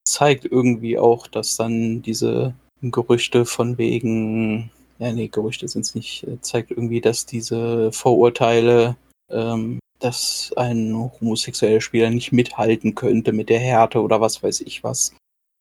zeigt 0.07 0.45
irgendwie 0.45 0.97
auch, 0.97 1.27
dass 1.27 1.57
dann 1.57 2.01
diese 2.01 2.53
Gerüchte 2.81 3.45
von 3.45 3.77
wegen, 3.77 4.71
ja 4.99 5.11
nee, 5.11 5.27
Gerüchte 5.27 5.67
sind 5.67 5.81
es 5.81 5.95
nicht, 5.95 6.25
zeigt 6.41 6.71
irgendwie, 6.71 7.01
dass 7.01 7.25
diese 7.25 7.91
Vorurteile, 7.91 8.95
ähm, 9.29 9.79
dass 9.99 10.51
ein 10.55 10.93
homosexueller 10.95 11.81
Spieler 11.81 12.09
nicht 12.09 12.31
mithalten 12.31 12.95
könnte 12.95 13.31
mit 13.31 13.49
der 13.49 13.59
Härte 13.59 14.01
oder 14.01 14.21
was 14.21 14.43
weiß 14.43 14.61
ich 14.61 14.83
was, 14.83 15.13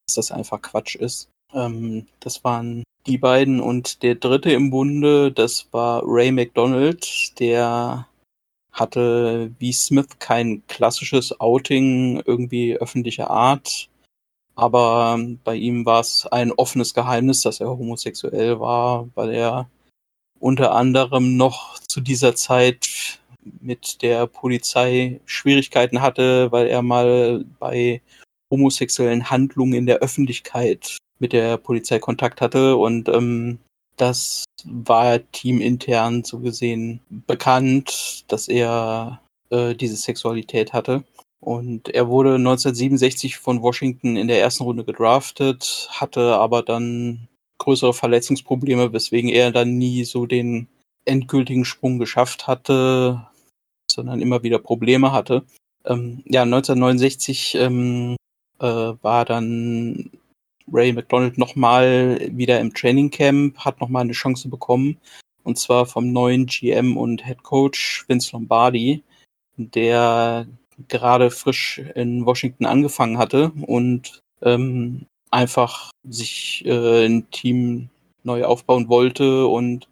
dass 0.07 0.17
das 0.17 0.31
einfach 0.33 0.61
Quatsch 0.61 0.97
ist. 0.97 1.29
Ähm, 1.53 2.07
das 2.21 2.45
waren 2.45 2.85
die 3.07 3.19
beiden 3.19 3.61
und 3.61 4.03
der 4.03 4.15
dritte 4.15 4.53
im 4.53 4.71
Bunde, 4.71 5.31
das 5.31 5.69
war 5.73 6.03
Ray 6.05 6.33
McDonald, 6.33 7.39
der 7.39 8.07
hatte 8.75 9.51
wie 9.59 9.73
Smith 9.73 10.19
kein 10.19 10.63
klassisches 10.67 11.41
Outing 11.41 12.23
irgendwie 12.27 12.77
öffentlicher 12.77 13.31
Art, 13.31 13.89
aber 14.57 15.19
bei 15.43 15.57
ihm 15.57 15.85
war 15.85 16.01
es 16.01 16.27
ein 16.27 16.53
offenes 16.53 16.95
Geheimnis, 16.95 17.43
dass 17.43 17.61
er 17.61 17.71
homosexuell 17.71 18.61
war, 18.61 19.09
weil 19.15 19.31
er 19.33 19.71
unter 20.39 20.73
anderem 20.75 21.37
noch 21.37 21.79
zu 21.79 22.01
dieser 22.01 22.37
Zeit 22.37 23.19
mit 23.61 24.03
der 24.03 24.27
Polizei 24.27 25.21
Schwierigkeiten 25.27 26.03
hatte, 26.03 26.53
weil 26.53 26.67
er 26.69 26.83
mal 26.83 27.45
bei 27.59 28.01
homosexuellen 28.51 29.31
Handlungen 29.31 29.75
in 29.75 29.87
der 29.87 29.99
Öffentlichkeit 29.99 30.99
mit 31.19 31.33
der 31.33 31.57
Polizei 31.57 31.99
Kontakt 31.99 32.41
hatte. 32.41 32.77
Und 32.77 33.09
ähm, 33.09 33.59
das 33.97 34.45
war 34.65 35.21
teamintern 35.33 36.25
so 36.25 36.39
gesehen 36.41 37.01
bekannt, 37.09 38.25
dass 38.29 38.49
er 38.49 39.21
äh, 39.51 39.75
diese 39.75 39.97
Sexualität 39.97 40.73
hatte. 40.73 41.05
Und 41.41 41.91
er 41.91 42.09
wurde 42.09 42.37
1967 42.37 43.37
von 43.37 43.61
Washington 43.61 44.17
in 44.17 44.29
der 44.29 44.41
ersten 44.41 44.65
Runde 44.65 44.85
gedraftet, 44.85 45.89
hatte 45.91 46.37
aber 46.37 46.63
dann 46.63 47.29
größere 47.59 47.93
Verletzungsprobleme, 47.93 48.93
weswegen 48.93 49.29
er 49.31 49.53
dann 49.53 49.77
nie 49.77 50.05
so 50.05 50.25
den 50.27 50.69
endgültigen 51.05 51.67
Sprung 51.67 51.99
geschafft 51.99 52.47
hatte, 52.47 53.27
sondern 53.91 54.23
immer 54.23 54.43
wieder 54.43 54.59
Probleme 54.59 55.13
hatte. 55.13 55.45
Ähm, 55.85 56.23
ja, 56.27 56.43
1969 56.43 57.57
ähm, 57.57 58.17
äh, 58.59 58.67
war 58.67 59.25
dann 59.27 60.11
Ray 60.73 60.93
McDonald 60.93 61.39
nochmal 61.39 62.19
wieder 62.31 62.61
im 62.61 62.73
Training 62.73 63.11
Camp, 63.11 63.59
hat 63.59 63.81
nochmal 63.81 64.03
eine 64.03 64.13
Chance 64.13 64.49
bekommen. 64.49 64.99
Und 65.43 65.59
zwar 65.59 65.87
vom 65.87 66.13
neuen 66.13 66.47
GM 66.47 66.97
und 66.97 67.25
Head 67.25 67.43
Coach 67.43 68.05
Vince 68.09 68.33
Lombardi, 68.33 69.03
der 69.57 70.47
gerade 70.89 71.31
frisch 71.31 71.79
in 71.95 72.25
Washington 72.27 72.65
angefangen 72.67 73.19
hatte 73.19 73.53
und 73.67 74.23
ähm, 74.43 75.07
einfach 75.31 75.91
sich 76.03 76.65
äh, 76.65 77.07
ein 77.07 77.31
Team 77.31 77.91
neu 78.23 78.45
aufbauen 78.45 78.89
wollte. 78.89 79.47
Und 79.47 79.89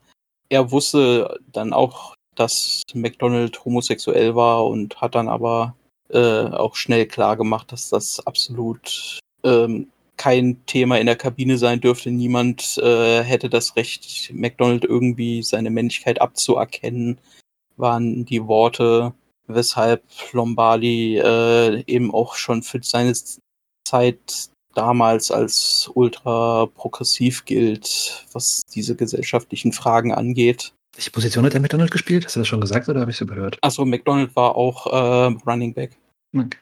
er 0.49 0.71
wusste 0.71 1.39
dann 1.53 1.73
auch, 1.73 2.15
dass 2.35 2.83
McDonald 2.95 3.65
homosexuell 3.65 4.35
war 4.35 4.67
und 4.67 5.01
hat 5.01 5.15
dann 5.15 5.29
aber 5.29 5.77
äh, 6.09 6.45
auch 6.47 6.77
schnell 6.77 7.07
klar 7.07 7.37
gemacht, 7.37 7.73
dass 7.73 7.91
das 7.91 8.27
absolut 8.27 9.21
ähm, 9.45 9.89
kein 10.17 10.65
Thema 10.67 10.99
in 10.99 11.07
der 11.07 11.17
Kabine 11.17 11.59
sein 11.59 11.81
dürfte. 11.81 12.11
Niemand 12.11 12.79
äh, 12.79 13.23
hätte 13.23 13.49
das 13.49 13.77
Recht, 13.77 14.31
McDonald 14.35 14.85
irgendwie 14.85 15.43
seine 15.43 15.71
Männlichkeit 15.71 16.21
abzuerkennen, 16.21 17.19
waren 17.77 18.25
die 18.25 18.47
Worte, 18.47 19.15
weshalb 19.47 20.03
Lombardi 20.33 21.19
äh, 21.19 21.83
eben 21.87 22.13
auch 22.13 22.35
schon 22.35 22.63
für 22.63 22.81
seine 22.83 23.15
Zeit 23.85 24.51
damals 24.75 25.31
als 25.31 25.91
ultra 25.95 26.67
progressiv 26.67 27.45
gilt, 27.45 28.27
was 28.33 28.63
diese 28.75 28.97
gesellschaftlichen 28.97 29.73
Fragen 29.73 30.13
angeht. 30.13 30.73
Welche 30.95 31.11
Position 31.11 31.45
hat 31.45 31.55
der 31.55 31.61
McDonald 31.61 31.91
gespielt? 31.91 32.27
Hast 32.27 32.37
du 32.37 32.41
das 32.41 32.49
schon 32.49 32.61
gesagt 32.61 32.89
oder 32.89 33.01
habe 33.01 33.11
ich 33.11 33.17
es 33.17 33.21
überhört? 33.23 33.59
Achso, 33.63 33.85
McDonald 33.85 34.35
war 34.37 34.57
auch 34.57 34.87
äh, 34.87 35.37
Running 35.47 35.73
Back. 35.73 35.97
Okay. 36.35 36.59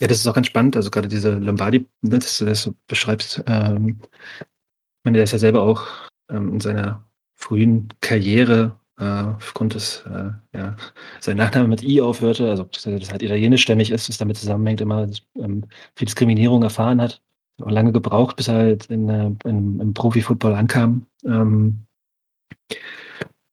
Ja, 0.00 0.08
das 0.08 0.18
ist 0.18 0.26
auch 0.26 0.34
ganz 0.34 0.46
spannend. 0.48 0.76
Also 0.76 0.90
gerade 0.90 1.08
diese 1.08 1.34
Lombardi, 1.38 1.86
ne, 2.02 2.18
dass 2.18 2.38
du 2.38 2.44
das 2.46 2.62
so 2.62 2.74
beschreibst. 2.88 3.42
Ähm, 3.46 3.98
ich 4.00 5.04
meine, 5.04 5.16
der 5.18 5.24
ist 5.24 5.32
ja 5.32 5.38
selber 5.38 5.62
auch 5.62 5.86
ähm, 6.30 6.54
in 6.54 6.60
seiner 6.60 7.04
frühen 7.34 7.88
Karriere 8.00 8.78
äh, 8.98 9.04
aufgrund 9.04 9.74
des, 9.74 10.04
äh, 10.06 10.30
ja, 10.56 10.76
sein 11.20 11.36
Nachname 11.36 11.68
mit 11.68 11.82
I 11.82 12.00
aufhörte, 12.00 12.48
also 12.48 12.64
dass 12.64 12.82
das 12.82 13.10
halt 13.10 13.22
italienischstämmig 13.22 13.90
ist, 13.90 14.08
das 14.08 14.18
damit 14.18 14.36
zusammenhängt, 14.36 14.80
immer 14.80 15.08
ähm, 15.36 15.64
viel 15.96 16.06
Diskriminierung 16.06 16.62
erfahren 16.62 17.00
hat. 17.00 17.20
Auch 17.62 17.70
lange 17.70 17.92
gebraucht, 17.92 18.36
bis 18.36 18.48
er 18.48 18.54
halt 18.54 18.86
in, 18.86 19.08
äh, 19.08 19.30
in, 19.44 19.80
im 19.80 19.94
Profi-Football 19.94 20.54
ankam. 20.54 21.06
Ähm, 21.24 21.86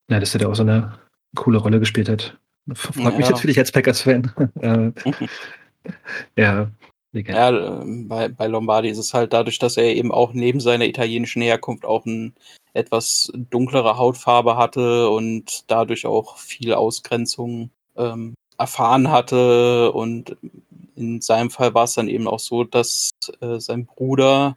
ja, 0.09 0.19
dass 0.19 0.33
er 0.33 0.39
da 0.39 0.47
auch 0.47 0.55
so 0.55 0.63
eine 0.63 0.97
coole 1.35 1.59
Rolle 1.59 1.79
gespielt 1.79 2.09
hat. 2.09 2.37
Freut 2.73 3.13
Ja. 3.13 3.17
mich 3.17 3.29
natürlich 3.29 3.59
als 3.59 3.71
Packers-Fan. 3.71 4.31
ja. 6.37 6.71
Ja, 7.13 7.49
äh, 7.49 7.85
bei, 8.05 8.29
bei 8.29 8.47
Lombardi 8.47 8.89
ist 8.89 8.97
es 8.97 9.13
halt 9.13 9.33
dadurch, 9.33 9.59
dass 9.59 9.75
er 9.75 9.93
eben 9.95 10.13
auch 10.13 10.31
neben 10.33 10.61
seiner 10.61 10.85
italienischen 10.85 11.41
Herkunft 11.41 11.83
auch 11.83 12.05
eine 12.05 12.31
etwas 12.73 13.31
dunklere 13.49 13.97
Hautfarbe 13.97 14.55
hatte 14.55 15.09
und 15.09 15.69
dadurch 15.69 16.05
auch 16.05 16.37
viel 16.37 16.73
Ausgrenzung 16.73 17.69
ähm, 17.97 18.33
erfahren 18.57 19.11
hatte. 19.11 19.91
Und 19.91 20.37
in 20.95 21.19
seinem 21.19 21.49
Fall 21.49 21.73
war 21.73 21.83
es 21.83 21.95
dann 21.95 22.07
eben 22.07 22.27
auch 22.27 22.39
so, 22.39 22.63
dass 22.63 23.11
äh, 23.41 23.59
sein 23.59 23.85
Bruder 23.85 24.55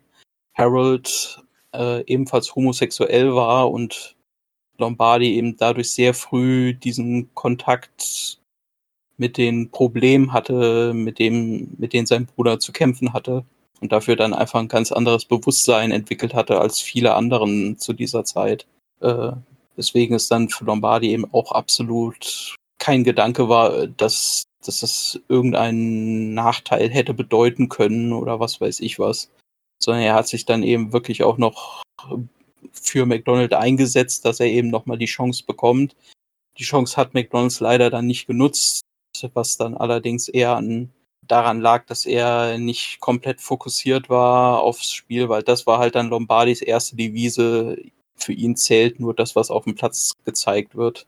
Harold 0.54 1.43
äh, 1.75 2.04
ebenfalls 2.07 2.54
homosexuell 2.54 3.35
war 3.35 3.71
und 3.71 4.14
Lombardi 4.78 5.35
eben 5.35 5.57
dadurch 5.57 5.90
sehr 5.90 6.14
früh 6.14 6.75
diesen 6.75 7.35
Kontakt 7.35 8.38
mit 9.16 9.37
den 9.37 9.71
Problemen 9.71 10.33
hatte, 10.33 10.92
mit 10.94 11.18
dem, 11.18 11.75
mit 11.78 11.92
denen 11.92 12.06
sein 12.06 12.26
Bruder 12.26 12.59
zu 12.59 12.73
kämpfen 12.73 13.12
hatte 13.12 13.44
und 13.80 13.92
dafür 13.92 14.16
dann 14.16 14.35
einfach 14.35 14.61
ein 14.61 14.68
ganz 14.68 14.92
anderes 14.92 15.25
Bewusstsein 15.25 15.90
entwickelt 15.92 16.35
hatte 16.35 16.61
als 16.61 16.80
viele 16.80 17.14
anderen 17.14 17.78
zu 17.78 17.92
dieser 17.92 18.25
Zeit. 18.25 18.66
Äh, 19.00 19.33
deswegen 19.76 20.14
ist 20.14 20.30
dann 20.30 20.49
für 20.49 20.64
Lombardi 20.64 21.11
eben 21.11 21.26
auch 21.33 21.52
absolut 21.52 22.56
kein 22.78 23.04
Gedanke 23.04 23.49
war, 23.49 23.87
dass, 23.87 24.44
dass 24.64 24.80
das 24.80 25.21
irgendeinen 25.28 26.35
Nachteil 26.35 26.90
hätte 26.90 27.14
bedeuten 27.14 27.68
können 27.68 28.12
oder 28.12 28.40
was 28.40 28.61
weiß 28.61 28.80
ich 28.80 28.99
was, 28.99 29.30
sondern 29.78 30.02
er 30.02 30.14
hat 30.14 30.28
sich 30.28 30.44
dann 30.44 30.62
eben 30.62 30.92
wirklich 30.92 31.23
auch 31.23 31.38
noch 31.38 31.83
für 32.73 33.06
McDonald 33.06 33.54
eingesetzt, 33.54 34.25
dass 34.25 34.40
er 34.40 34.47
eben 34.47 34.68
nochmal 34.68 34.99
die 34.99 35.06
Chance 35.06 35.44
bekommt. 35.47 35.94
Die 36.59 36.64
Chance 36.64 36.97
hat 36.97 37.14
McDonalds 37.14 37.61
leider 37.61 37.90
dann 37.90 38.06
nicht 38.06 38.26
genutzt, 38.26 38.83
was 39.35 39.56
dann 39.56 39.76
allerdings 39.76 40.28
eher 40.28 40.56
an, 40.56 40.90
daran 41.26 41.61
lag, 41.61 41.87
dass 41.87 42.06
er 42.06 42.59
nicht 42.59 43.00
komplett 43.00 43.40
fokussiert 43.40 44.11
war 44.11 44.62
aufs 44.62 44.90
Spiel, 44.90 45.28
weil 45.28 45.42
das 45.42 45.66
war 45.66 45.78
halt 45.78 45.94
dann 45.94 46.09
Lombardis 46.09 46.62
erste 46.62 46.97
Devise. 46.97 47.76
Für 48.16 48.33
ihn 48.33 48.56
zählt 48.56 49.00
nur 49.00 49.14
das, 49.14 49.35
was 49.35 49.50
auf 49.50 49.64
dem 49.64 49.75
Platz 49.75 50.12
gezeigt 50.25 50.76
wird. 50.76 51.06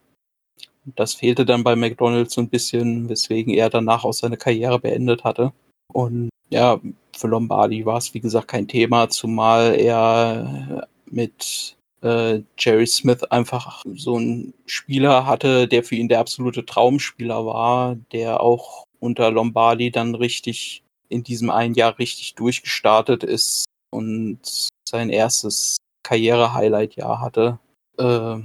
Das 0.84 1.14
fehlte 1.14 1.44
dann 1.44 1.64
bei 1.64 1.76
McDonalds 1.76 2.34
so 2.34 2.40
ein 2.40 2.48
bisschen, 2.48 3.08
weswegen 3.08 3.52
er 3.54 3.70
danach 3.70 4.04
auch 4.04 4.12
seine 4.12 4.36
Karriere 4.36 4.78
beendet 4.78 5.24
hatte. 5.24 5.52
Und 5.92 6.30
ja, 6.50 6.80
für 7.16 7.28
Lombardi 7.28 7.84
war 7.86 7.98
es 7.98 8.14
wie 8.14 8.20
gesagt 8.20 8.48
kein 8.48 8.68
Thema, 8.68 9.08
zumal 9.08 9.74
er 9.74 10.88
mit 11.10 11.75
äh, 12.02 12.42
Jerry 12.58 12.86
Smith 12.86 13.22
einfach 13.24 13.82
so 13.94 14.16
einen 14.16 14.54
Spieler 14.66 15.26
hatte, 15.26 15.68
der 15.68 15.82
für 15.82 15.94
ihn 15.94 16.08
der 16.08 16.20
absolute 16.20 16.64
Traumspieler 16.64 17.44
war, 17.46 17.96
der 18.12 18.40
auch 18.40 18.84
unter 19.00 19.30
Lombardi 19.30 19.90
dann 19.90 20.14
richtig 20.14 20.82
in 21.08 21.22
diesem 21.22 21.50
einen 21.50 21.74
Jahr 21.74 21.98
richtig 21.98 22.34
durchgestartet 22.34 23.22
ist 23.22 23.64
und 23.90 24.40
sein 24.88 25.10
erstes 25.10 25.76
Karriere-Highlight-Jahr 26.02 27.20
hatte. 27.20 27.58
Äh, 27.98 28.40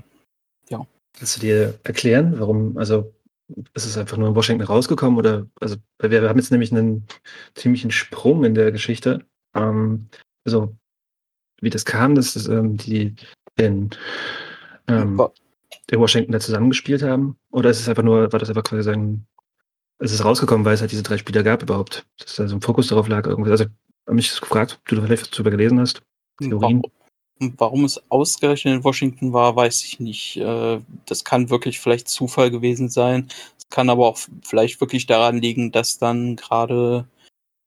Kannst 1.21 1.37
du 1.37 1.41
dir 1.41 1.79
erklären, 1.83 2.39
warum, 2.39 2.77
also 2.79 3.13
ist 3.75 3.85
es 3.85 3.95
einfach 3.95 4.17
nur 4.17 4.29
in 4.29 4.35
Washington 4.35 4.65
rausgekommen 4.65 5.19
oder, 5.19 5.45
also 5.59 5.75
wir 5.99 6.27
haben 6.27 6.39
jetzt 6.39 6.51
nämlich 6.51 6.71
einen 6.71 7.05
ziemlichen 7.53 7.91
Sprung 7.91 8.43
in 8.43 8.55
der 8.55 8.71
Geschichte. 8.71 9.23
Ähm, 9.55 10.07
also 10.45 10.75
wie 11.61 11.69
das 11.69 11.85
kam, 11.85 12.15
dass 12.15 12.33
das, 12.33 12.47
ähm, 12.47 12.77
die 12.77 13.15
in, 13.57 13.89
ähm, 14.87 15.21
in 15.89 15.99
Washington 15.99 16.31
da 16.31 16.39
zusammengespielt 16.39 17.03
haben? 17.03 17.37
Oder 17.51 17.69
ist 17.69 17.79
es 17.79 17.89
einfach 17.89 18.03
nur, 18.03 18.31
war 18.31 18.39
das 18.39 18.49
einfach 18.49 18.63
quasi 18.63 18.83
sagen, 18.83 19.27
ist 19.99 20.13
es 20.13 20.25
rausgekommen, 20.25 20.65
weil 20.65 20.73
es 20.73 20.81
halt 20.81 20.91
diese 20.91 21.03
drei 21.03 21.17
Spieler 21.17 21.43
gab 21.43 21.61
überhaupt? 21.61 22.05
Dass 22.17 22.35
da 22.35 22.47
so 22.47 22.55
ein 22.55 22.61
Fokus 22.61 22.87
darauf 22.87 23.07
lag 23.07 23.25
irgendwie. 23.27 23.51
Also 23.51 23.65
habe 24.05 24.15
mich 24.15 24.39
gefragt, 24.39 24.79
ob 24.79 24.87
du 24.87 24.95
da 24.95 25.03
vielleicht 25.03 25.23
was 25.23 25.29
drüber 25.29 25.51
gelesen 25.51 25.79
hast. 25.79 26.01
Theorien? 26.39 26.81
Warum, 27.39 27.53
warum 27.57 27.85
es 27.85 28.01
ausgerechnet 28.09 28.75
in 28.75 28.83
Washington 28.83 29.33
war, 29.33 29.55
weiß 29.55 29.83
ich 29.83 29.99
nicht. 29.99 30.37
Äh, 30.37 30.79
Das 31.05 31.23
kann 31.23 31.49
wirklich 31.49 31.79
vielleicht 31.79 32.07
Zufall 32.07 32.51
gewesen 32.51 32.89
sein. 32.89 33.29
Es 33.57 33.69
kann 33.69 33.89
aber 33.89 34.07
auch 34.07 34.19
vielleicht 34.43 34.81
wirklich 34.81 35.05
daran 35.05 35.37
liegen, 35.37 35.71
dass 35.71 35.97
dann 35.99 36.35
gerade 36.35 37.07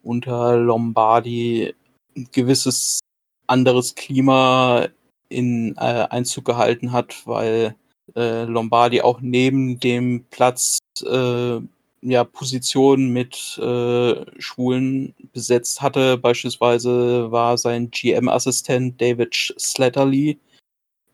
unter 0.03 0.57
Lombardi 0.57 1.75
ein 2.17 2.29
gewisses 2.33 3.01
anderes 3.47 3.95
Klima 3.95 4.89
in 5.35 5.77
äh, 5.77 6.07
Einzug 6.11 6.45
gehalten 6.45 6.93
hat, 6.93 7.23
weil 7.27 7.75
äh, 8.17 8.45
Lombardi 8.45 9.03
auch 9.03 9.21
neben 9.21 9.81
dem 9.81 10.25
Platz 10.31 10.79
äh, 11.05 11.61
ja, 12.03 12.25
Positionen 12.25 13.13
mit 13.13 13.59
äh, 13.59 14.41
Schwulen 14.41 15.15
besetzt 15.33 15.81
hatte. 15.81 16.19
Beispielsweise 16.19 17.31
war 17.33 17.57
sein 17.57 17.91
GM-Assistent 17.91 19.01
David 19.01 19.55
Slatterly 19.59 20.39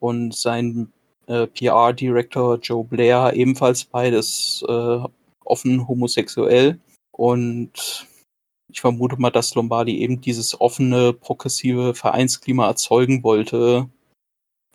und 0.00 0.34
sein 0.34 0.92
äh, 1.26 1.46
PR-Director 1.46 2.58
Joe 2.58 2.84
Blair 2.84 3.32
ebenfalls 3.34 3.84
beides 3.84 4.64
äh, 4.68 4.98
offen 5.44 5.86
homosexuell. 5.86 6.78
Und 7.12 8.06
ich 8.68 8.80
vermute 8.80 9.16
mal, 9.16 9.30
dass 9.30 9.54
Lombardi 9.54 10.00
eben 10.00 10.20
dieses 10.20 10.60
offene, 10.60 11.12
progressive 11.12 11.94
Vereinsklima 11.94 12.66
erzeugen 12.66 13.22
wollte, 13.22 13.88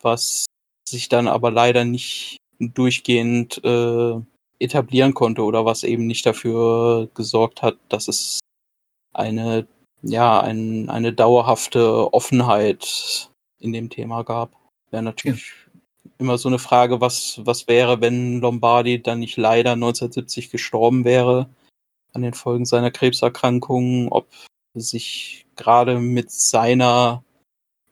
was 0.06 0.46
sich 0.88 1.10
dann 1.10 1.28
aber 1.28 1.50
leider 1.50 1.84
nicht 1.84 2.38
durchgehend 2.58 3.62
äh, 3.64 4.14
etablieren 4.58 5.12
konnte 5.12 5.42
oder 5.42 5.66
was 5.66 5.82
eben 5.82 6.06
nicht 6.06 6.24
dafür 6.24 7.10
gesorgt 7.14 7.60
hat, 7.60 7.76
dass 7.90 8.08
es 8.08 8.40
eine, 9.12 9.66
ja, 10.02 10.40
ein, 10.40 10.88
eine 10.88 11.12
dauerhafte 11.12 12.14
Offenheit 12.14 13.30
in 13.60 13.72
dem 13.72 13.90
Thema 13.90 14.22
gab. 14.22 14.52
Wäre 14.90 15.02
natürlich 15.02 15.52
immer 16.18 16.38
so 16.38 16.48
eine 16.48 16.58
Frage, 16.58 17.00
was, 17.00 17.40
was 17.44 17.68
wäre, 17.68 18.00
wenn 18.00 18.40
Lombardi 18.40 19.02
dann 19.02 19.18
nicht 19.18 19.36
leider 19.36 19.72
1970 19.72 20.50
gestorben 20.50 21.04
wäre 21.04 21.50
an 22.12 22.22
den 22.22 22.32
Folgen 22.32 22.64
seiner 22.64 22.90
Krebserkrankung, 22.90 24.10
ob 24.10 24.28
sich 24.74 25.46
gerade 25.56 25.98
mit 25.98 26.30
seiner 26.30 27.24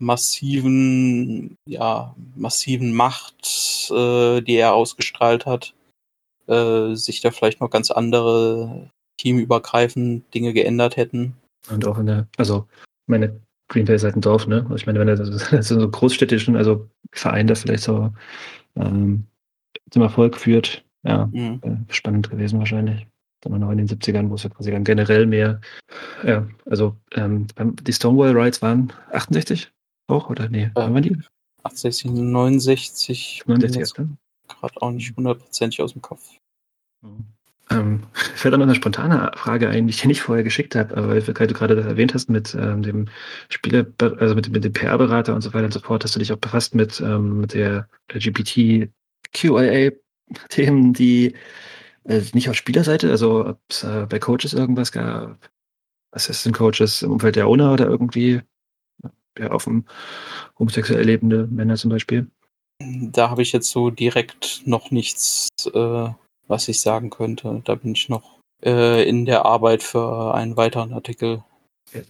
massiven, 0.04 1.56
ja, 1.66 2.14
massiven 2.36 2.94
Macht, 2.94 3.90
äh, 3.90 4.40
die 4.42 4.56
er 4.56 4.74
ausgestrahlt 4.74 5.46
hat, 5.46 5.74
äh, 6.46 6.94
sich 6.94 7.20
da 7.20 7.30
vielleicht 7.30 7.60
noch 7.60 7.70
ganz 7.70 7.90
andere 7.90 8.90
teamübergreifend 9.18 10.32
Dinge 10.34 10.52
geändert 10.52 10.96
hätten. 10.96 11.34
Und 11.70 11.86
auch 11.86 11.98
in 11.98 12.06
der, 12.06 12.28
also 12.36 12.66
meine 13.06 13.40
Green 13.68 13.86
Bay 13.86 13.96
ist 13.96 14.04
halt 14.04 14.16
ein 14.16 14.20
Dorf, 14.20 14.46
ne? 14.46 14.70
Ich 14.76 14.86
meine, 14.86 14.98
wenn 15.00 15.08
er 15.08 15.16
das 15.16 15.28
so 15.68 15.88
großstädtischen, 15.90 16.56
also 16.56 16.88
Verein, 17.12 17.46
der 17.46 17.56
vielleicht 17.56 17.84
so 17.84 18.12
ähm, 18.76 19.26
zum 19.90 20.02
Erfolg 20.02 20.36
führt, 20.36 20.84
ja, 21.06 21.26
Mhm. 21.26 21.60
äh, 21.62 21.92
spannend 21.92 22.30
gewesen 22.30 22.58
wahrscheinlich. 22.58 23.06
Dann 23.40 23.54
auch 23.54 23.58
noch 23.58 23.70
in 23.70 23.78
den 23.78 23.88
70ern, 23.88 24.30
wo 24.30 24.34
es 24.34 24.42
ja 24.42 24.50
quasi 24.50 24.70
dann 24.70 24.84
generell 24.84 25.26
mehr, 25.26 25.60
ja, 26.24 26.46
also 26.66 26.96
ähm, 27.12 27.46
die 27.82 27.92
Stonewall 27.92 28.36
Rides 28.36 28.62
waren 28.62 28.92
68 29.12 29.70
auch, 30.06 30.30
oder 30.30 30.48
nee, 30.48 30.70
wann 30.74 30.94
waren 30.94 31.02
die? 31.02 31.18
68, 31.62 32.10
69, 32.10 33.42
69 33.46 33.80
erst, 33.80 33.98
ne? 33.98 34.16
gerade 34.48 34.82
auch 34.82 34.90
nicht 34.90 35.16
hundertprozentig 35.16 35.82
aus 35.82 35.92
dem 35.92 36.02
Kopf. 36.02 36.28
Ähm, 37.70 38.02
fällt 38.12 38.52
auch 38.54 38.58
noch 38.58 38.66
eine 38.66 38.74
spontane 38.74 39.30
Frage 39.36 39.70
ein, 39.70 39.86
die 39.86 39.92
ich 39.92 40.00
dir 40.00 40.08
nicht 40.08 40.20
vorher 40.20 40.44
geschickt 40.44 40.76
habe, 40.76 40.94
aber 40.96 41.08
weil 41.08 41.22
du 41.22 41.32
gerade 41.32 41.74
das 41.74 41.86
erwähnt 41.86 42.12
hast 42.12 42.28
mit 42.28 42.54
ähm, 42.54 42.82
dem 42.82 43.08
Spieler, 43.48 43.86
also 43.98 44.34
mit, 44.34 44.50
mit 44.50 44.64
dem 44.64 44.74
PR-Berater 44.74 45.34
und 45.34 45.40
so 45.40 45.54
weiter 45.54 45.64
und 45.66 45.72
so 45.72 45.80
fort, 45.80 46.04
hast 46.04 46.14
du 46.14 46.18
dich 46.18 46.30
auch 46.32 46.38
befasst 46.38 46.74
mit, 46.74 47.00
ähm, 47.00 47.40
mit 47.40 47.54
der 47.54 47.88
LGBTQIA-Themen, 48.12 50.92
die 50.92 51.34
äh, 52.04 52.20
nicht 52.34 52.50
auf 52.50 52.56
Spielerseite, 52.56 53.10
also 53.10 53.46
ob 53.46 53.60
es 53.70 53.82
äh, 53.82 54.06
bei 54.08 54.18
Coaches 54.18 54.52
irgendwas 54.52 54.92
gab, 54.92 55.38
Assistant 56.10 56.54
Coaches 56.54 57.00
im 57.02 57.12
Umfeld 57.12 57.36
der 57.36 57.48
Owner 57.48 57.72
oder 57.72 57.86
irgendwie 57.86 58.42
ja, 59.38 59.50
auf 59.50 59.68
homosexuell 60.58 61.04
lebende 61.04 61.46
Männer 61.46 61.76
zum 61.76 61.90
Beispiel. 61.90 62.30
da 62.80 63.30
habe 63.30 63.42
ich 63.42 63.52
jetzt 63.52 63.70
so 63.70 63.90
direkt 63.90 64.62
noch 64.66 64.90
nichts, 64.90 65.48
äh, 65.72 66.08
was 66.48 66.68
ich 66.68 66.80
sagen 66.80 67.10
könnte. 67.10 67.62
Da 67.64 67.74
bin 67.76 67.92
ich 67.92 68.08
noch 68.08 68.38
äh, 68.62 69.08
in 69.08 69.24
der 69.26 69.44
Arbeit 69.44 69.82
für 69.82 70.34
einen 70.34 70.56
weiteren 70.56 70.92
Artikel, 70.92 71.42
Ja. 71.92 72.02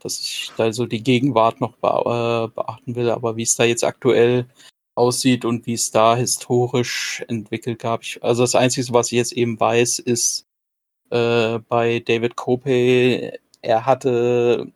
dass 0.00 0.18
ich 0.20 0.50
da 0.56 0.72
so 0.72 0.86
die 0.86 1.02
Gegenwart 1.02 1.60
noch 1.60 1.76
bea- 1.76 2.44
äh, 2.44 2.48
beachten 2.48 2.94
will. 2.96 3.10
Aber 3.10 3.36
wie 3.36 3.42
es 3.44 3.56
da 3.56 3.64
jetzt 3.64 3.84
aktuell 3.84 4.46
aussieht 4.96 5.44
und 5.44 5.66
wie 5.66 5.74
es 5.74 5.90
da 5.90 6.16
historisch 6.16 7.24
entwickelt 7.28 7.78
gab. 7.78 8.02
Ich, 8.02 8.22
also 8.22 8.42
das 8.42 8.54
Einzige, 8.54 8.92
was 8.92 9.06
ich 9.12 9.16
jetzt 9.18 9.32
eben 9.32 9.58
weiß, 9.58 9.98
ist 10.00 10.44
äh, 11.10 11.58
bei 11.68 12.00
David 12.00 12.36
Copey, 12.36 13.32
er 13.62 13.86
hatte 13.86 14.70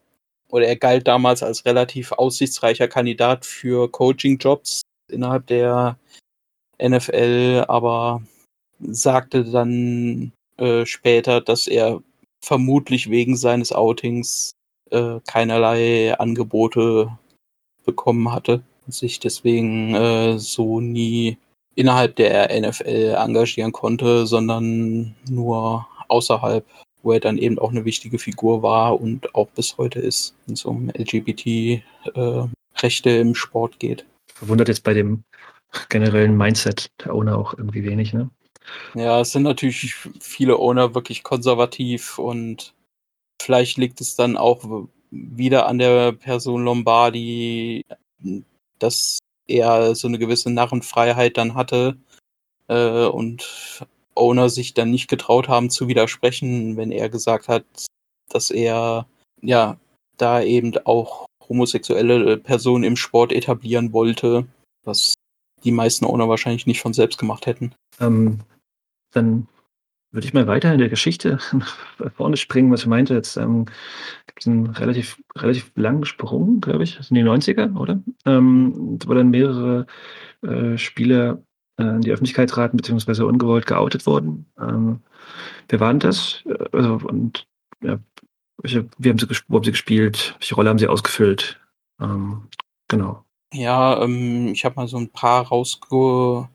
oder 0.54 0.68
er 0.68 0.76
galt 0.76 1.08
damals 1.08 1.42
als 1.42 1.64
relativ 1.64 2.12
aussichtsreicher 2.12 2.86
Kandidat 2.86 3.44
für 3.44 3.90
Coaching-Jobs 3.90 4.82
innerhalb 5.10 5.48
der 5.48 5.98
NFL, 6.80 7.64
aber 7.66 8.22
sagte 8.78 9.42
dann 9.44 10.30
äh, 10.56 10.86
später, 10.86 11.40
dass 11.40 11.66
er 11.66 12.00
vermutlich 12.40 13.10
wegen 13.10 13.36
seines 13.36 13.72
Outings 13.72 14.52
äh, 14.92 15.18
keinerlei 15.26 16.14
Angebote 16.16 17.18
bekommen 17.84 18.32
hatte 18.32 18.62
und 18.86 18.94
sich 18.94 19.18
deswegen 19.18 19.96
äh, 19.96 20.38
so 20.38 20.80
nie 20.80 21.36
innerhalb 21.74 22.14
der 22.14 22.48
NFL 22.60 23.16
engagieren 23.18 23.72
konnte, 23.72 24.24
sondern 24.28 25.16
nur 25.28 25.88
außerhalb, 26.06 26.64
wo 27.04 27.12
er 27.12 27.20
dann 27.20 27.38
eben 27.38 27.58
auch 27.58 27.70
eine 27.70 27.84
wichtige 27.84 28.18
Figur 28.18 28.62
war 28.62 29.00
und 29.00 29.34
auch 29.34 29.48
bis 29.48 29.76
heute 29.78 30.00
ist, 30.00 30.34
wenn 30.46 30.54
es 30.54 30.64
um 30.64 30.88
LGBT-Rechte 30.88 33.10
im 33.10 33.34
Sport 33.34 33.78
geht. 33.78 34.06
Verwundert 34.34 34.68
jetzt 34.68 34.82
bei 34.82 34.94
dem 34.94 35.22
generellen 35.88 36.36
Mindset 36.36 36.88
der 37.04 37.14
Owner 37.14 37.38
auch 37.38 37.56
irgendwie 37.56 37.84
wenig, 37.84 38.12
ne? 38.12 38.30
Ja, 38.94 39.20
es 39.20 39.32
sind 39.32 39.42
natürlich 39.42 39.94
viele 40.20 40.58
Owner 40.58 40.94
wirklich 40.94 41.22
konservativ 41.22 42.18
und 42.18 42.72
vielleicht 43.40 43.76
liegt 43.76 44.00
es 44.00 44.16
dann 44.16 44.38
auch 44.38 44.86
wieder 45.10 45.66
an 45.66 45.78
der 45.78 46.12
Person 46.12 46.64
Lombardi, 46.64 47.84
dass 48.78 49.18
er 49.46 49.94
so 49.94 50.08
eine 50.08 50.18
gewisse 50.18 50.50
Narrenfreiheit 50.50 51.36
dann 51.36 51.54
hatte 51.54 51.98
äh, 52.68 53.04
und 53.04 53.84
Owner 54.14 54.48
sich 54.48 54.74
dann 54.74 54.90
nicht 54.90 55.08
getraut 55.08 55.48
haben 55.48 55.70
zu 55.70 55.88
widersprechen, 55.88 56.76
wenn 56.76 56.90
er 56.90 57.08
gesagt 57.08 57.48
hat, 57.48 57.64
dass 58.28 58.50
er 58.50 59.06
ja 59.42 59.78
da 60.16 60.42
eben 60.42 60.74
auch 60.84 61.26
homosexuelle 61.48 62.38
Personen 62.38 62.84
im 62.84 62.96
Sport 62.96 63.32
etablieren 63.32 63.92
wollte, 63.92 64.46
was 64.84 65.14
die 65.64 65.72
meisten 65.72 66.04
Owner 66.04 66.28
wahrscheinlich 66.28 66.66
nicht 66.66 66.80
von 66.80 66.92
selbst 66.92 67.18
gemacht 67.18 67.46
hätten. 67.46 67.74
Ähm, 68.00 68.40
dann 69.12 69.48
würde 70.14 70.26
ich 70.26 70.34
mal 70.34 70.46
weiter 70.46 70.72
in 70.72 70.78
der 70.78 70.88
Geschichte 70.88 71.38
nach 71.52 71.76
vorne 72.14 72.36
springen, 72.36 72.70
was 72.70 72.82
ich 72.82 72.86
meinte. 72.86 73.14
Jetzt 73.14 73.36
ähm, 73.36 73.66
gibt 74.26 74.40
es 74.40 74.46
einen 74.46 74.66
relativ, 74.68 75.20
relativ 75.36 75.72
langen 75.74 76.04
Sprung, 76.04 76.60
glaube 76.60 76.84
ich. 76.84 76.96
Das 76.96 77.08
sind 77.08 77.16
die 77.16 77.24
90er, 77.24 77.76
oder? 77.76 78.00
Ähm, 78.24 78.98
wo 79.04 79.14
dann 79.14 79.30
mehrere 79.30 79.86
äh, 80.42 80.78
Spieler 80.78 81.42
in 81.76 82.00
die 82.00 82.12
Öffentlichkeit 82.12 82.50
traten, 82.50 82.76
beziehungsweise 82.76 83.26
ungewollt 83.26 83.66
geoutet 83.66 84.06
wurden. 84.06 84.46
Ähm, 84.58 85.00
wer 85.68 85.80
waren 85.80 85.98
das? 85.98 86.42
Äh, 86.46 86.68
Also, 86.72 87.00
und 87.06 87.46
ja, 87.82 87.98
welche, 88.58 88.88
wie 88.98 89.10
haben 89.10 89.18
sie, 89.18 89.26
wo 89.48 89.56
haben 89.56 89.64
sie 89.64 89.72
gespielt? 89.72 90.36
Welche 90.38 90.54
Rolle 90.54 90.70
haben 90.70 90.78
sie 90.78 90.86
ausgefüllt? 90.88 91.60
Ähm, 92.00 92.48
genau. 92.88 93.24
Ja, 93.52 94.02
ähm, 94.02 94.48
ich 94.48 94.64
habe 94.64 94.76
mal 94.76 94.88
so 94.88 94.96
ein 94.96 95.10
paar 95.10 95.46
rausgeholt, 95.46 96.48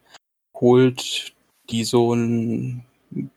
die 1.70 1.84
so 1.84 2.14
ein 2.14 2.84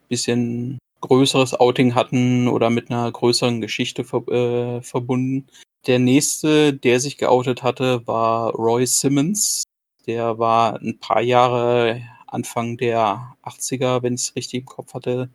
bisschen 0.09 0.79
größeres 1.01 1.55
Outing 1.55 1.95
hatten 1.95 2.49
oder 2.49 2.71
mit 2.71 2.91
einer 2.91 3.11
größeren 3.11 3.61
Geschichte 3.61 4.05
ver 4.05 4.27
äh, 4.29 4.83
verbunden. 4.83 5.47
Der 5.87 5.99
nächste, 5.99 6.73
der 6.73 7.01
sich 7.01 7.19
geoutet 7.19 7.63
hatte, 7.63 8.07
war 8.07 8.53
Roy 8.53 8.87
Simmons. 8.87 9.65
Der 10.07 10.39
war 10.39 10.81
ein 10.81 10.99
paar 10.99 11.21
Jahre 11.21 12.03
Anfang 12.27 12.77
der 12.77 13.37
80er, 13.43 14.03
wenn 14.03 14.15
ich 14.15 14.23
es 14.23 14.37
richtig 14.37 14.61
im 14.61 14.67
Kopf 14.67 14.95
hatte, 14.95 15.31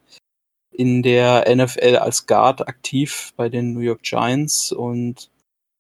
in 0.71 1.03
der 1.03 1.45
NFL 1.53 1.97
als 1.97 2.25
Guard 2.27 2.67
aktiv 2.67 3.33
bei 3.35 3.49
den 3.49 3.73
New 3.73 3.79
York 3.79 4.03
Giants 4.03 4.71
und 4.71 5.29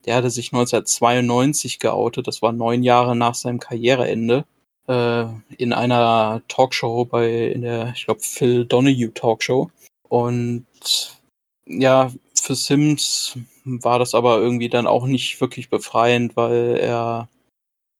der 0.05 0.15
hatte 0.15 0.29
sich 0.29 0.53
1992 0.53 1.79
geoutet, 1.79 2.27
das 2.27 2.41
war 2.41 2.53
neun 2.53 2.83
Jahre 2.83 3.15
nach 3.15 3.35
seinem 3.35 3.59
Karriereende, 3.59 4.45
äh, 4.87 5.25
in 5.57 5.73
einer 5.73 6.41
Talkshow 6.47 7.05
bei, 7.05 7.47
in 7.47 7.61
der, 7.61 7.93
ich 7.95 8.05
glaube, 8.05 8.21
Phil 8.21 8.65
Donahue 8.65 9.13
Talkshow. 9.13 9.69
Und 10.07 10.65
ja, 11.65 12.11
für 12.41 12.55
Sims 12.55 13.37
war 13.65 13.99
das 13.99 14.15
aber 14.15 14.39
irgendwie 14.39 14.69
dann 14.69 14.87
auch 14.87 15.05
nicht 15.05 15.41
wirklich 15.41 15.69
befreiend, 15.69 16.37
weil 16.37 16.77
er 16.77 17.27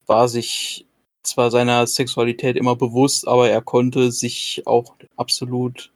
war 0.08 0.28
sich 0.28 0.86
zwar 1.24 1.52
seiner 1.52 1.86
Sexualität 1.88 2.56
immer 2.56 2.76
bewusst, 2.76 3.28
aber 3.28 3.50
er 3.50 3.62
konnte 3.62 4.12
sich 4.12 4.64
auch 4.66 4.96
absolut 5.18 5.92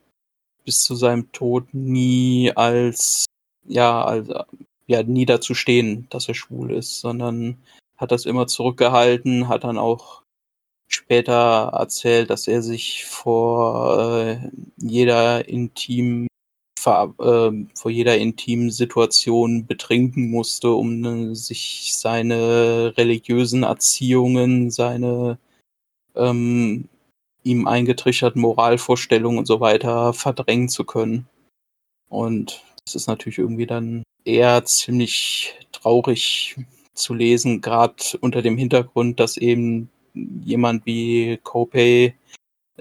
bis 0.66 0.84
zu 0.84 0.96
seinem 0.96 1.32
Tod 1.32 1.74
nie 1.74 2.52
als, 2.56 3.26
ja, 3.66 4.04
als, 4.04 4.30
ja, 4.88 5.04
nie 5.04 5.26
dazu 5.26 5.54
stehen, 5.54 6.08
dass 6.10 6.28
er 6.28 6.36
schwul 6.36 6.72
ist, 6.72 7.00
sondern 7.00 7.58
hat 7.98 8.12
das 8.12 8.26
immer 8.26 8.48
zurückgehalten, 8.48 9.48
hat 9.48 9.64
dann 9.64 9.78
auch 9.78 10.22
später 10.88 11.72
erzählt, 11.74 12.30
dass 12.30 12.48
er 12.48 12.62
sich 12.62 13.06
vor 13.06 14.20
äh, 14.20 14.50
jeder 14.78 15.48
intim 15.48 16.28
ver, 16.82 17.14
äh, 17.20 17.66
vor 17.76 17.92
jeder 17.92 18.18
intimen 18.18 18.72
Situation 18.72 19.66
betrinken 19.68 20.32
musste, 20.32 20.72
um 20.72 21.04
äh, 21.06 21.36
sich 21.36 21.94
seine 21.96 22.94
religiösen 22.98 23.64
Erziehungen, 23.64 24.72
seine 24.72 25.38
ähm, 26.16 26.90
ihm 27.44 27.68
eingetrichterten 27.68 28.42
Moralvorstellungen 28.42 29.40
und 29.40 29.46
so 29.46 29.60
weiter 29.60 30.14
verdrängen 30.14 30.70
zu 30.70 30.84
können. 30.84 31.28
Und 32.10 32.64
das 32.86 32.96
ist 32.96 33.08
natürlich 33.08 33.38
irgendwie 33.38 33.68
dann 33.68 34.04
eher 34.26 34.66
ziemlich 34.66 35.54
traurig 35.72 36.58
zu 36.94 37.14
lesen, 37.14 37.62
gerade 37.62 38.04
unter 38.22 38.42
dem 38.42 38.58
Hintergrund, 38.58 39.20
dass 39.20 39.38
eben 39.38 39.90
jemand 40.14 40.86
wie 40.86 41.40
Copey 41.44 42.14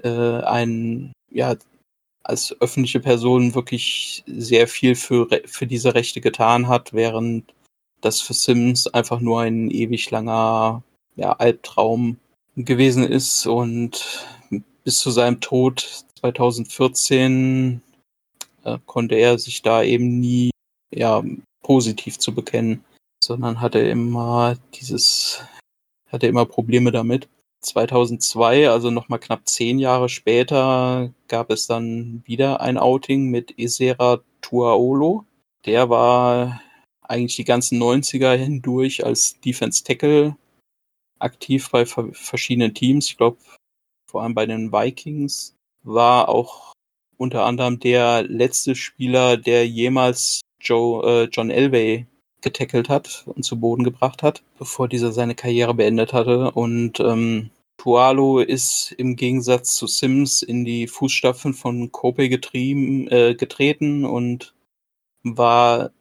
äh, 0.03 0.09
ein, 0.09 1.13
ja, 1.31 1.55
als 2.23 2.55
öffentliche 2.59 2.99
Person 2.99 3.55
wirklich 3.55 4.23
sehr 4.27 4.67
viel 4.67 4.95
für, 4.95 5.27
für 5.45 5.67
diese 5.67 5.95
Rechte 5.95 6.21
getan 6.21 6.67
hat, 6.67 6.93
während 6.93 7.53
das 8.01 8.21
für 8.21 8.33
Sims 8.33 8.87
einfach 8.87 9.19
nur 9.19 9.41
ein 9.41 9.69
ewig 9.69 10.09
langer 10.11 10.83
ja, 11.15 11.33
Albtraum 11.33 12.17
gewesen 12.55 13.03
ist 13.03 13.45
und 13.47 14.25
bis 14.83 14.99
zu 14.99 15.11
seinem 15.11 15.39
Tod 15.39 16.03
2014 16.19 17.81
äh, 18.63 18.77
konnte 18.85 19.15
er 19.15 19.37
sich 19.39 19.61
da 19.61 19.83
eben 19.83 20.19
nie 20.19 20.51
ja, 20.93 21.23
positiv 21.63 22.19
zu 22.19 22.33
bekennen, 22.33 22.83
sondern 23.23 23.61
hatte 23.61 23.79
immer 23.79 24.57
dieses, 24.75 25.43
hatte 26.09 26.27
immer 26.27 26.45
Probleme 26.45 26.91
damit. 26.91 27.29
2002, 27.61 28.69
also 28.69 28.91
nochmal 28.91 29.19
knapp 29.19 29.47
zehn 29.47 29.79
Jahre 29.79 30.09
später, 30.09 31.13
gab 31.27 31.51
es 31.51 31.67
dann 31.67 32.23
wieder 32.25 32.61
ein 32.61 32.77
Outing 32.77 33.29
mit 33.29 33.57
Isera 33.57 34.21
Tuaolo. 34.41 35.25
Der 35.65 35.89
war 35.89 36.61
eigentlich 37.01 37.35
die 37.35 37.43
ganzen 37.43 37.81
90er 37.81 38.35
hindurch 38.35 39.05
als 39.05 39.39
Defense 39.41 39.83
Tackle 39.83 40.35
aktiv 41.19 41.69
bei 41.69 41.85
verschiedenen 41.85 42.73
Teams. 42.73 43.07
Ich 43.09 43.17
glaube, 43.17 43.37
vor 44.09 44.23
allem 44.23 44.33
bei 44.33 44.45
den 44.45 44.71
Vikings 44.71 45.55
war 45.83 46.29
auch 46.29 46.73
unter 47.17 47.45
anderem 47.45 47.79
der 47.79 48.23
letzte 48.23 48.75
Spieler, 48.75 49.37
der 49.37 49.67
jemals 49.67 50.41
Joe, 50.59 51.25
äh, 51.25 51.29
John 51.31 51.51
Elway 51.51 52.07
getackelt 52.41 52.89
hat 52.89 53.23
und 53.27 53.43
zu 53.43 53.59
Boden 53.59 53.83
gebracht 53.83 54.23
hat, 54.23 54.43
bevor 54.57 54.87
dieser 54.87 55.11
seine 55.11 55.35
Karriere 55.35 55.73
beendet 55.73 56.13
hatte. 56.13 56.51
Und 56.51 56.99
ähm, 56.99 57.51
Tualo 57.77 58.39
ist 58.39 58.93
im 58.97 59.15
Gegensatz 59.15 59.75
zu 59.75 59.87
Sims 59.87 60.41
in 60.41 60.65
die 60.65 60.87
Fußstapfen 60.87 61.53
von 61.53 61.91
Kope 61.91 62.29
getrieben, 62.29 63.07
äh, 63.07 63.35
getreten 63.35 64.05
und 64.05 64.53
war 65.23 65.91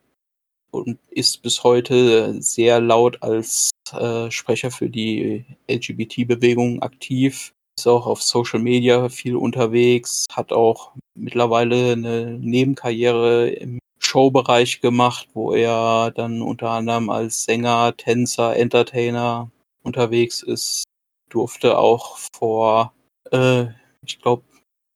und 0.70 0.98
ist 1.10 1.42
bis 1.42 1.64
heute 1.64 2.40
sehr 2.42 2.80
laut 2.80 3.22
als 3.22 3.70
äh, 3.92 4.30
Sprecher 4.30 4.70
für 4.70 4.88
die 4.88 5.44
LGBT-Bewegung 5.68 6.82
aktiv. 6.82 7.52
Ist 7.76 7.86
auch 7.86 8.06
auf 8.06 8.22
Social 8.22 8.60
Media 8.60 9.08
viel 9.08 9.36
unterwegs, 9.36 10.26
hat 10.30 10.52
auch 10.52 10.92
mittlerweile 11.14 11.92
eine 11.92 12.38
Nebenkarriere 12.38 13.48
im 13.50 13.78
Showbereich 14.10 14.80
gemacht, 14.80 15.28
wo 15.34 15.52
er 15.52 16.10
dann 16.10 16.42
unter 16.42 16.70
anderem 16.70 17.10
als 17.10 17.44
Sänger, 17.44 17.96
Tänzer, 17.96 18.56
Entertainer 18.56 19.50
unterwegs 19.84 20.42
ist. 20.42 20.84
durfte 21.28 21.78
auch 21.78 22.18
vor, 22.34 22.92
äh, 23.30 23.66
ich 24.04 24.20
glaube, 24.20 24.42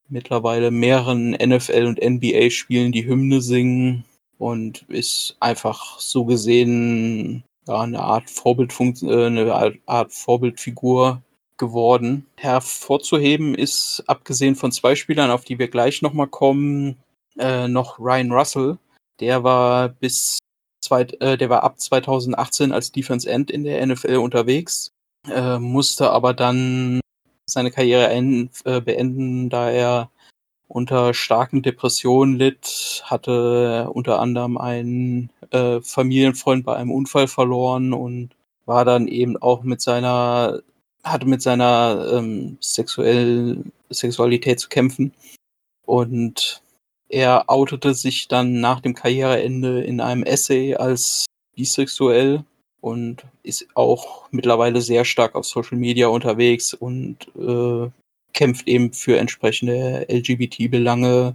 mittlerweile 0.09 0.72
mehreren 0.72 1.37
NFL- 1.37 1.87
und 1.87 2.03
NBA-Spielen 2.03 2.90
die 2.90 3.07
Hymne 3.07 3.40
singen 3.40 4.05
und 4.38 4.83
ist 4.88 5.37
einfach 5.38 6.00
so 6.00 6.24
gesehen 6.24 7.44
ja, 7.68 7.83
eine 7.83 8.00
Art 8.00 8.29
Vorbildfunktion, 8.31 9.37
äh, 9.37 9.50
eine 9.53 9.79
Art 9.87 10.12
Vorbildfigur 10.12 11.22
geworden. 11.57 12.27
Hervorzuheben 12.37 13.55
ist, 13.55 14.03
abgesehen 14.09 14.57
von 14.57 14.72
zwei 14.72 14.96
Spielern, 14.96 15.31
auf 15.31 15.44
die 15.44 15.61
wir 15.61 15.68
gleich 15.68 16.03
nochmal 16.03 16.27
kommen, 16.27 16.96
äh, 17.38 17.68
noch 17.68 18.00
Ryan 18.00 18.33
Russell. 18.33 18.79
Der 19.20 19.44
war 19.44 19.88
bis 19.88 20.38
zweit, 20.81 21.20
äh, 21.20 21.37
der 21.37 21.50
war 21.50 21.62
ab 21.64 21.81
2018 21.81 22.72
als 22.72 22.92
Defense 22.92 23.29
End 23.29 23.50
in 23.50 23.64
der 23.64 23.85
NFL 23.87 24.16
unterwegs, 24.16 24.90
äh, 25.29 25.59
musste 25.59 26.11
aber 26.11 26.35
dann 26.35 27.00
seine 27.46 27.70
Karriere 27.70 28.09
ein, 28.09 28.50
äh, 28.64 28.81
beenden, 28.81 29.50
da 29.50 29.70
er 29.70 30.11
unter 30.68 31.14
starken 31.14 31.62
Depressionen 31.62 32.37
litt, 32.37 33.03
hatte 33.05 33.90
unter 33.92 34.20
anderem 34.20 34.57
einen 34.59 35.31
äh, 35.50 35.81
Familienfreund 35.83 36.64
bei 36.64 36.77
einem 36.77 36.90
Unfall 36.90 37.29
verloren 37.29 37.92
und 37.92 38.31
war 38.66 38.85
dann 38.85 39.09
eben 39.09 39.37
auch 39.37 39.62
mit 39.62 39.81
seiner, 39.81 40.61
hatte 41.05 41.27
mit 41.27 41.42
seiner 41.42 42.09
ähm, 42.12 42.57
sexuell, 42.61 43.62
Sexualität 43.90 44.59
zu 44.59 44.68
kämpfen. 44.68 45.12
Und 45.87 46.62
er 47.09 47.51
outete 47.51 47.95
sich 47.95 48.29
dann 48.29 48.61
nach 48.61 48.81
dem 48.81 48.95
Karriereende 48.95 49.83
in 49.83 50.01
einem 50.01 50.23
Essay 50.23 50.75
als 50.75 51.27
bisexuell 51.55 52.45
und 52.81 53.25
ist 53.43 53.67
auch 53.75 54.29
mittlerweile 54.31 54.81
sehr 54.81 55.05
stark 55.05 55.35
auf 55.35 55.47
Social 55.47 55.79
Media 55.79 56.09
unterwegs 56.09 56.75
und 56.75 57.17
äh, 57.37 57.90
kämpft 58.35 58.69
eben 58.69 58.93
für 58.93 59.19
entsprechende 59.19 60.07
LGBT-Belange, 60.11 61.35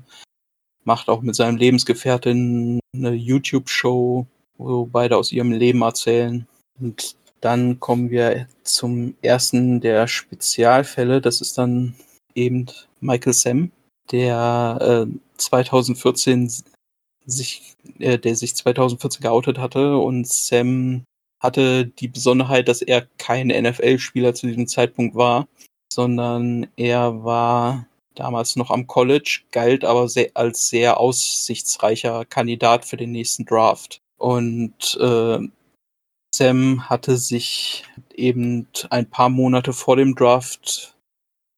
macht 0.84 1.10
auch 1.10 1.22
mit 1.22 1.36
seinem 1.36 1.58
Lebensgefährtin 1.58 2.80
eine 2.94 3.14
YouTube-Show, 3.14 4.28
wo 4.58 4.86
beide 4.86 5.18
aus 5.18 5.32
ihrem 5.32 5.52
Leben 5.52 5.82
erzählen. 5.82 6.48
Und 6.80 7.16
dann 7.42 7.80
kommen 7.80 8.10
wir 8.10 8.48
zum 8.64 9.16
ersten 9.22 9.82
der 9.82 10.08
Spezialfälle. 10.08 11.22
Das 11.22 11.42
ist 11.42 11.58
dann 11.58 11.96
eben 12.36 12.68
Michael 13.00 13.34
Sam, 13.34 13.72
der 14.12 15.08
äh, 15.08 15.14
2014 15.38 16.52
sich, 17.26 17.76
äh, 18.00 18.18
der 18.18 18.36
sich 18.36 18.56
2014 18.56 19.22
geoutet 19.22 19.58
hatte 19.58 19.98
und 19.98 20.28
Sam 20.28 21.04
hatte 21.40 21.86
die 21.86 22.08
Besonderheit, 22.10 22.68
dass 22.68 22.82
er 22.82 23.08
kein 23.18 23.48
NFL-Spieler 23.48 24.34
zu 24.34 24.48
diesem 24.48 24.68
Zeitpunkt 24.68 25.16
war, 25.16 25.48
sondern 25.92 26.68
er 26.76 27.24
war 27.24 27.88
damals 28.16 28.56
noch 28.58 28.72
am 28.72 28.88
College, 28.88 29.42
galt 29.52 29.86
aber 29.86 30.10
sehr, 30.10 30.32
als 30.34 30.70
sehr 30.70 31.00
aussichtsreicher 31.00 32.26
Kandidat 32.26 32.86
für 32.86 32.98
den 32.98 33.12
nächsten 33.12 33.46
Draft. 33.46 34.02
Und 34.18 34.98
äh, 35.00 35.40
Sam 36.36 36.90
hatte 36.90 37.18
sich 37.18 37.86
eben 38.14 38.68
ein 38.90 39.10
paar 39.10 39.30
Monate 39.30 39.72
vor 39.72 39.96
dem 39.96 40.16
Draft 40.16 40.96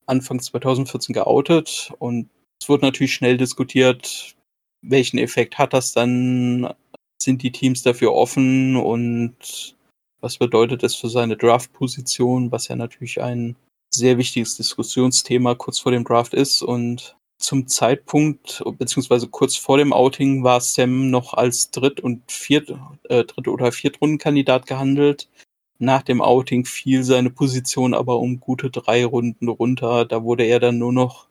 Anfang 0.06 0.40
2014 0.40 1.14
geoutet 1.14 1.92
und 2.00 2.30
es 2.62 2.70
wurde 2.70 2.86
natürlich 2.86 3.14
schnell 3.14 3.38
diskutiert, 3.38 4.36
welchen 4.84 5.18
Effekt 5.18 5.58
hat 5.58 5.74
das 5.74 5.94
dann? 5.94 6.74
Sind 7.22 7.44
die 7.44 7.52
Teams 7.52 7.84
dafür 7.84 8.14
offen 8.14 8.76
und 8.76 9.76
was 10.22 10.38
bedeutet 10.38 10.82
das 10.82 10.96
für 10.96 11.10
seine 11.10 11.38
Draft-Position, 11.38 12.52
was 12.52 12.68
ja 12.68 12.76
natürlich 12.76 13.22
ein 13.22 13.56
sehr 13.94 14.18
wichtiges 14.18 14.58
Diskussionsthema 14.58 15.56
kurz 15.56 15.80
vor 15.80 15.92
dem 15.92 16.04
Draft 16.04 16.34
ist. 16.34 16.64
Und 16.64 17.16
zum 17.40 17.68
Zeitpunkt, 17.68 18.64
beziehungsweise 18.78 19.28
kurz 19.28 19.56
vor 19.56 19.78
dem 19.78 19.94
Outing, 19.94 20.44
war 20.44 20.62
Sam 20.62 21.12
noch 21.12 21.34
als 21.36 21.70
Dritt- 21.70 22.00
und 22.00 22.24
Viert-, 22.32 22.74
äh, 23.10 23.24
Dritt- 23.24 23.48
oder 23.48 23.72
Viertrundenkandidat 23.72 24.66
gehandelt. 24.66 25.30
Nach 25.78 26.02
dem 26.04 26.22
Outing 26.22 26.66
fiel 26.66 27.04
seine 27.04 27.32
Position 27.32 27.94
aber 27.94 28.20
um 28.20 28.40
gute 28.40 28.70
drei 28.70 29.06
Runden 29.06 29.48
runter. 29.48 30.06
Da 30.06 30.24
wurde 30.24 30.44
er 30.44 30.60
dann 30.60 30.78
nur 30.78 30.94
noch 30.94 31.28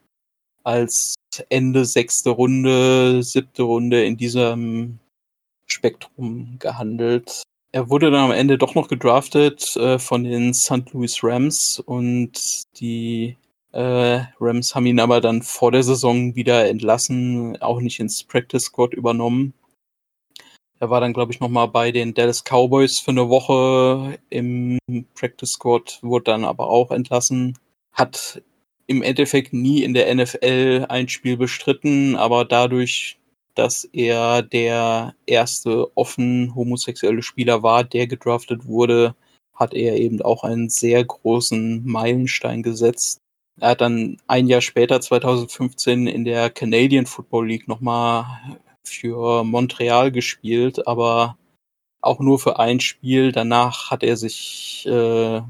als 0.64 1.14
Ende 1.48 1.84
sechste 1.84 2.30
Runde, 2.30 3.22
siebte 3.22 3.62
Runde 3.62 4.04
in 4.04 4.16
diesem 4.16 4.98
Spektrum 5.66 6.56
gehandelt. 6.58 7.42
Er 7.72 7.88
wurde 7.88 8.10
dann 8.10 8.30
am 8.30 8.32
Ende 8.32 8.58
doch 8.58 8.74
noch 8.74 8.88
gedraftet 8.88 9.76
äh, 9.76 9.98
von 9.98 10.24
den 10.24 10.52
St. 10.54 10.92
Louis 10.92 11.22
Rams 11.22 11.78
und 11.78 12.64
die 12.80 13.36
äh, 13.72 14.22
Rams 14.40 14.74
haben 14.74 14.86
ihn 14.86 14.98
aber 14.98 15.20
dann 15.20 15.42
vor 15.42 15.70
der 15.70 15.84
Saison 15.84 16.34
wieder 16.34 16.68
entlassen, 16.68 17.60
auch 17.62 17.80
nicht 17.80 18.00
ins 18.00 18.24
Practice 18.24 18.64
Squad 18.64 18.94
übernommen. 18.94 19.54
Er 20.80 20.90
war 20.90 21.00
dann, 21.00 21.12
glaube 21.12 21.32
ich, 21.32 21.40
nochmal 21.40 21.68
bei 21.68 21.92
den 21.92 22.14
Dallas 22.14 22.42
Cowboys 22.42 22.98
für 22.98 23.10
eine 23.10 23.28
Woche 23.28 24.18
im 24.30 24.78
Practice 25.14 25.52
Squad, 25.52 25.98
wurde 26.02 26.24
dann 26.24 26.44
aber 26.44 26.68
auch 26.68 26.90
entlassen. 26.90 27.56
Hat 27.92 28.42
im 28.90 29.02
Endeffekt 29.02 29.52
nie 29.52 29.84
in 29.84 29.94
der 29.94 30.12
NFL 30.12 30.86
ein 30.88 31.08
Spiel 31.08 31.36
bestritten, 31.36 32.16
aber 32.16 32.44
dadurch, 32.44 33.20
dass 33.54 33.84
er 33.84 34.42
der 34.42 35.14
erste 35.26 35.96
offen 35.96 36.56
homosexuelle 36.56 37.22
Spieler 37.22 37.62
war, 37.62 37.84
der 37.84 38.08
gedraftet 38.08 38.66
wurde, 38.66 39.14
hat 39.54 39.74
er 39.74 39.96
eben 39.96 40.20
auch 40.22 40.42
einen 40.42 40.70
sehr 40.70 41.04
großen 41.04 41.86
Meilenstein 41.86 42.64
gesetzt. 42.64 43.20
Er 43.60 43.70
hat 43.70 43.80
dann 43.80 44.16
ein 44.26 44.48
Jahr 44.48 44.60
später, 44.60 45.00
2015, 45.00 46.08
in 46.08 46.24
der 46.24 46.50
Canadian 46.50 47.06
Football 47.06 47.46
League 47.46 47.68
nochmal 47.68 48.24
für 48.82 49.44
Montreal 49.44 50.10
gespielt, 50.10 50.88
aber 50.88 51.38
auch 52.00 52.18
nur 52.18 52.40
für 52.40 52.58
ein 52.58 52.80
Spiel. 52.80 53.30
Danach 53.30 53.92
hat 53.92 54.02
er 54.02 54.16
sich, 54.16 54.84
äh, 54.86 55.42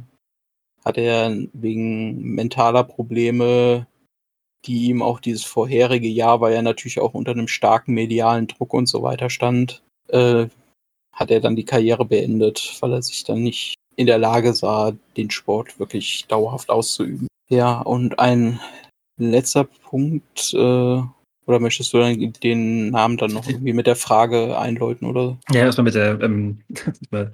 hat 0.84 0.98
er 0.98 1.36
wegen 1.52 2.20
mentaler 2.34 2.84
Probleme 2.84 3.86
die 4.66 4.88
ihm 4.88 5.02
auch 5.02 5.20
dieses 5.20 5.44
vorherige 5.44 6.08
Jahr, 6.08 6.40
weil 6.40 6.52
er 6.52 6.62
natürlich 6.62 7.00
auch 7.00 7.14
unter 7.14 7.32
einem 7.32 7.48
starken 7.48 7.94
medialen 7.94 8.46
Druck 8.46 8.74
und 8.74 8.86
so 8.86 9.02
weiter 9.02 9.30
stand, 9.30 9.82
äh, 10.08 10.46
hat 11.12 11.30
er 11.30 11.40
dann 11.40 11.56
die 11.56 11.64
Karriere 11.64 12.04
beendet, 12.04 12.76
weil 12.80 12.92
er 12.92 13.02
sich 13.02 13.24
dann 13.24 13.42
nicht 13.42 13.74
in 13.96 14.06
der 14.06 14.18
Lage 14.18 14.54
sah, 14.54 14.92
den 15.16 15.30
Sport 15.30 15.78
wirklich 15.78 16.26
dauerhaft 16.28 16.70
auszuüben. 16.70 17.26
Ja, 17.48 17.80
und 17.80 18.18
ein 18.18 18.60
letzter 19.18 19.64
Punkt, 19.64 20.54
äh, 20.54 21.02
oder 21.46 21.58
möchtest 21.58 21.92
du 21.92 21.98
dann 21.98 22.32
den 22.42 22.90
Namen 22.90 23.16
dann 23.16 23.32
noch 23.32 23.48
irgendwie 23.48 23.72
mit 23.72 23.86
der 23.86 23.96
Frage 23.96 24.58
einläuten, 24.58 25.08
oder? 25.08 25.38
Ja, 25.50 25.62
erstmal 25.62 25.84
mit 25.84 25.94
der, 25.94 26.20
ähm, 26.20 26.60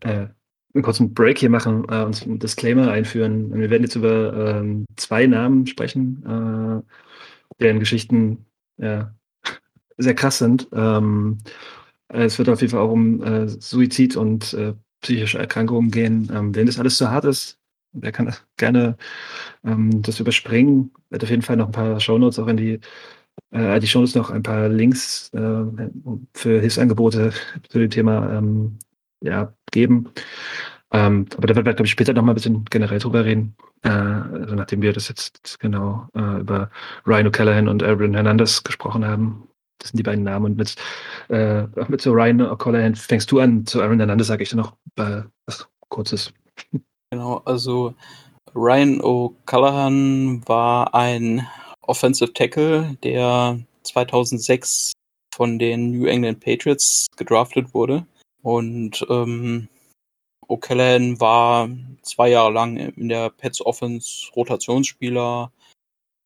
äh, 0.00 0.26
einen 0.78 0.84
kurzen 0.84 1.12
Break 1.14 1.38
hier 1.38 1.50
machen, 1.50 1.84
äh, 1.88 2.02
uns 2.04 2.22
einen 2.22 2.38
Disclaimer 2.38 2.90
einführen. 2.90 3.52
Wir 3.52 3.70
werden 3.70 3.82
jetzt 3.82 3.96
über 3.96 4.58
ähm, 4.60 4.86
zwei 4.96 5.26
Namen 5.26 5.66
sprechen, 5.66 6.24
äh, 6.24 7.62
deren 7.62 7.80
Geschichten 7.80 8.46
ja, 8.78 9.12
sehr 9.98 10.14
krass 10.14 10.38
sind. 10.38 10.68
Ähm, 10.72 11.38
es 12.08 12.38
wird 12.38 12.48
auf 12.48 12.60
jeden 12.60 12.70
Fall 12.70 12.80
auch 12.80 12.92
um 12.92 13.22
äh, 13.22 13.48
Suizid 13.48 14.16
und 14.16 14.54
äh, 14.54 14.74
psychische 15.02 15.38
Erkrankungen 15.38 15.90
gehen. 15.90 16.30
Ähm, 16.32 16.54
wenn 16.54 16.66
das 16.66 16.78
alles 16.78 16.96
zu 16.96 17.10
hart 17.10 17.24
ist, 17.24 17.58
wer 17.92 18.12
kann 18.12 18.32
gerne 18.56 18.96
ähm, 19.64 20.02
das 20.02 20.20
überspringen? 20.20 20.92
Wird 21.10 21.24
auf 21.24 21.30
jeden 21.30 21.42
Fall 21.42 21.56
noch 21.56 21.66
ein 21.66 21.72
paar 21.72 22.00
Shownotes 22.00 22.38
auch 22.38 22.48
in 22.48 22.56
die 22.56 22.80
äh, 23.50 23.80
die 23.80 23.86
Shownotes 23.86 24.14
noch 24.14 24.30
ein 24.30 24.42
paar 24.42 24.68
Links 24.68 25.30
äh, 25.34 25.64
für 26.34 26.60
Hilfsangebote 26.60 27.32
zu 27.68 27.78
dem 27.78 27.90
Thema 27.90 28.38
ähm, 28.38 28.78
ja, 29.20 29.52
geben. 29.78 30.10
Ähm, 30.90 31.26
aber 31.36 31.46
da 31.46 31.54
werden 31.54 31.66
wir, 31.66 31.74
glaube 31.74 31.86
ich, 31.86 31.92
später 31.92 32.14
nochmal 32.14 32.32
ein 32.32 32.36
bisschen 32.36 32.64
generell 32.64 32.98
drüber 32.98 33.24
reden. 33.24 33.54
Äh, 33.82 33.90
also 33.90 34.54
nachdem 34.54 34.82
wir 34.82 34.92
das 34.92 35.08
jetzt 35.08 35.60
genau 35.60 36.08
äh, 36.14 36.40
über 36.40 36.70
Ryan 37.06 37.28
O'Callaghan 37.28 37.68
und 37.68 37.82
Aaron 37.82 38.14
Hernandez 38.14 38.64
gesprochen 38.64 39.04
haben. 39.04 39.48
Das 39.78 39.90
sind 39.90 39.98
die 39.98 40.02
beiden 40.02 40.24
Namen. 40.24 40.46
Und 40.46 40.56
mit, 40.56 40.74
äh, 41.28 41.64
mit 41.88 42.00
so 42.00 42.12
Ryan 42.12 42.40
O'Callaghan 42.42 42.96
fängst 42.96 43.30
du 43.30 43.38
an. 43.38 43.66
Zu 43.66 43.82
Aaron 43.82 43.98
Hernandez 43.98 44.26
sage 44.26 44.42
ich 44.42 44.50
dann 44.50 44.60
noch 44.60 44.72
äh, 44.96 45.22
was 45.46 45.68
Kurzes. 45.88 46.32
Genau, 47.10 47.42
also 47.44 47.94
Ryan 48.54 49.00
O'Callaghan 49.00 50.46
war 50.48 50.94
ein 50.94 51.46
Offensive 51.82 52.32
Tackle, 52.32 52.96
der 53.02 53.58
2006 53.82 54.92
von 55.34 55.58
den 55.58 55.92
New 55.92 56.06
England 56.06 56.40
Patriots 56.40 57.06
gedraftet 57.16 57.72
wurde. 57.72 58.06
Und 58.48 59.04
ähm, 59.10 59.68
O'Callaghan 60.48 61.20
war 61.20 61.68
zwei 62.00 62.30
Jahre 62.30 62.50
lang 62.50 62.78
in 62.78 63.10
der 63.10 63.28
Pets 63.28 63.60
Offense 63.60 64.32
Rotationsspieler, 64.34 65.52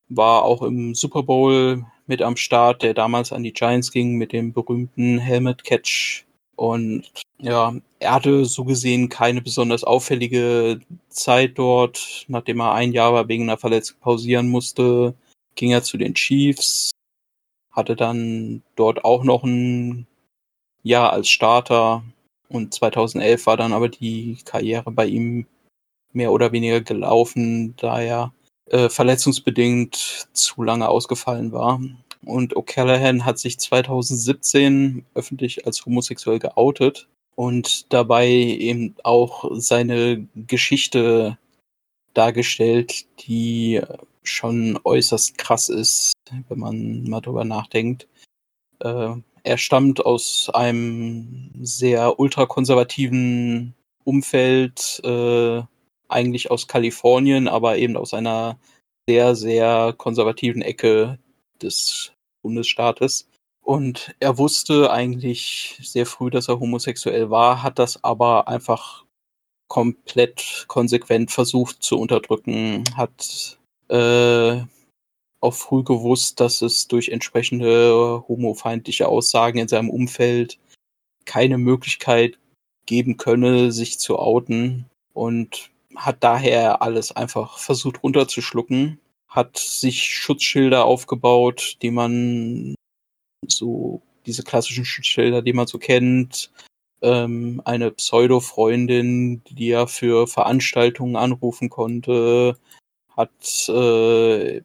war 0.07 0.43
auch 0.43 0.61
im 0.61 0.95
Super 0.95 1.23
Bowl 1.23 1.85
mit 2.07 2.21
am 2.21 2.37
Start, 2.37 2.81
der 2.81 2.93
damals 2.93 3.33
an 3.33 3.43
die 3.43 3.51
Giants 3.51 3.91
ging 3.91 4.13
mit 4.15 4.31
dem 4.31 4.53
berühmten 4.53 5.19
Helmet 5.19 5.65
Catch. 5.65 6.23
Und 6.55 7.11
ja, 7.39 7.75
er 7.99 8.13
hatte 8.13 8.45
so 8.45 8.63
gesehen 8.63 9.09
keine 9.09 9.41
besonders 9.41 9.83
auffällige 9.83 10.79
Zeit 11.09 11.57
dort. 11.57 12.23
Nachdem 12.29 12.61
er 12.61 12.71
ein 12.71 12.93
Jahr 12.93 13.27
wegen 13.27 13.43
einer 13.43 13.57
Verletzung 13.57 13.97
pausieren 13.99 14.47
musste, 14.47 15.13
ging 15.55 15.71
er 15.71 15.83
zu 15.83 15.97
den 15.97 16.13
Chiefs, 16.13 16.91
hatte 17.69 17.97
dann 17.97 18.63
dort 18.77 19.03
auch 19.03 19.25
noch 19.25 19.43
ein 19.43 20.07
Jahr 20.83 21.13
als 21.13 21.29
Starter 21.29 22.03
und 22.49 22.73
2011 22.73 23.45
war 23.47 23.57
dann 23.57 23.73
aber 23.73 23.89
die 23.89 24.37
Karriere 24.45 24.91
bei 24.91 25.07
ihm 25.07 25.47
mehr 26.11 26.31
oder 26.31 26.51
weniger 26.51 26.81
gelaufen, 26.81 27.75
da 27.77 27.99
er 27.99 28.33
äh, 28.69 28.89
verletzungsbedingt 28.89 30.27
zu 30.33 30.63
lange 30.63 30.87
ausgefallen 30.87 31.51
war. 31.51 31.81
Und 32.25 32.55
O'Callaghan 32.55 33.25
hat 33.25 33.39
sich 33.39 33.59
2017 33.59 35.05
öffentlich 35.13 35.65
als 35.65 35.85
homosexuell 35.85 36.39
geoutet 36.39 37.07
und 37.35 37.91
dabei 37.91 38.27
eben 38.29 38.95
auch 39.03 39.49
seine 39.55 40.27
Geschichte 40.35 41.37
dargestellt, 42.13 43.05
die 43.27 43.81
schon 44.23 44.79
äußerst 44.83 45.37
krass 45.37 45.69
ist, 45.69 46.13
wenn 46.47 46.59
man 46.59 47.03
mal 47.09 47.21
drüber 47.21 47.43
nachdenkt. 47.43 48.07
Äh, 48.79 49.15
er 49.43 49.57
stammt 49.57 50.05
aus 50.05 50.49
einem 50.53 51.51
sehr 51.61 52.19
ultrakonservativen 52.19 53.75
Umfeld, 54.03 55.01
äh, 55.03 55.61
eigentlich 56.07 56.51
aus 56.51 56.67
Kalifornien, 56.67 57.47
aber 57.47 57.77
eben 57.77 57.97
aus 57.97 58.13
einer 58.13 58.57
sehr, 59.07 59.35
sehr 59.35 59.93
konservativen 59.97 60.61
Ecke 60.61 61.19
des 61.61 62.13
Bundesstaates. 62.41 63.27
Und 63.61 64.13
er 64.19 64.37
wusste 64.37 64.91
eigentlich 64.91 65.79
sehr 65.81 66.05
früh, 66.05 66.29
dass 66.29 66.49
er 66.49 66.59
homosexuell 66.59 67.29
war, 67.29 67.63
hat 67.63 67.79
das 67.79 68.03
aber 68.03 68.47
einfach 68.47 69.05
komplett 69.67 70.65
konsequent 70.67 71.31
versucht 71.31 71.81
zu 71.81 71.97
unterdrücken, 71.97 72.83
hat 72.95 73.57
äh, 73.89 74.61
auch 75.43 75.53
früh 75.53 75.83
gewusst, 75.83 76.39
dass 76.39 76.61
es 76.61 76.87
durch 76.87 77.09
entsprechende 77.09 78.23
homofeindliche 78.27 79.07
Aussagen 79.07 79.59
in 79.59 79.67
seinem 79.67 79.89
Umfeld 79.89 80.59
keine 81.25 81.57
Möglichkeit 81.57 82.37
geben 82.85 83.17
könne, 83.17 83.71
sich 83.71 83.99
zu 83.99 84.19
outen 84.19 84.85
und 85.13 85.71
hat 85.95 86.23
daher 86.23 86.81
alles 86.81 87.11
einfach 87.11 87.57
versucht 87.59 88.03
runterzuschlucken 88.03 88.99
hat 89.33 89.57
sich 89.57 90.13
Schutzschilder 90.13 90.85
aufgebaut, 90.85 91.77
die 91.81 91.89
man 91.89 92.75
so, 93.47 94.01
diese 94.27 94.43
klassischen 94.43 94.85
Schutzschilder, 94.85 95.41
die 95.41 95.53
man 95.53 95.65
so 95.65 95.79
kennt. 95.79 96.51
Ähm, 97.01 97.59
eine 97.65 97.89
Pseudo-Freundin, 97.89 99.43
die 99.49 99.71
er 99.71 99.87
für 99.87 100.27
Veranstaltungen 100.27 101.15
anrufen 101.15 101.69
konnte, 101.69 102.59
hat 103.17 103.67
äh, 103.69 104.61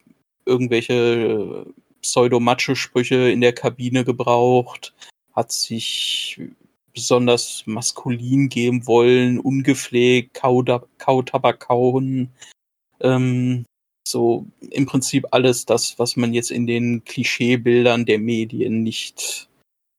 irgendwelche 0.48 1.66
Pseudo-Macho-Sprüche 2.02 3.30
in 3.30 3.40
der 3.40 3.52
Kabine 3.52 4.04
gebraucht, 4.04 4.94
hat 5.34 5.52
sich 5.52 6.40
besonders 6.92 7.62
maskulin 7.66 8.48
geben 8.48 8.86
wollen, 8.86 9.38
ungepflegt, 9.38 10.34
Kautabak 10.34 11.60
kauen, 11.60 12.30
ähm, 13.00 13.64
so 14.08 14.46
im 14.70 14.86
Prinzip 14.86 15.26
alles 15.30 15.66
das, 15.66 15.98
was 15.98 16.16
man 16.16 16.32
jetzt 16.32 16.50
in 16.50 16.66
den 16.66 17.04
Klischeebildern 17.04 18.06
der 18.06 18.18
Medien 18.18 18.82
nicht 18.82 19.48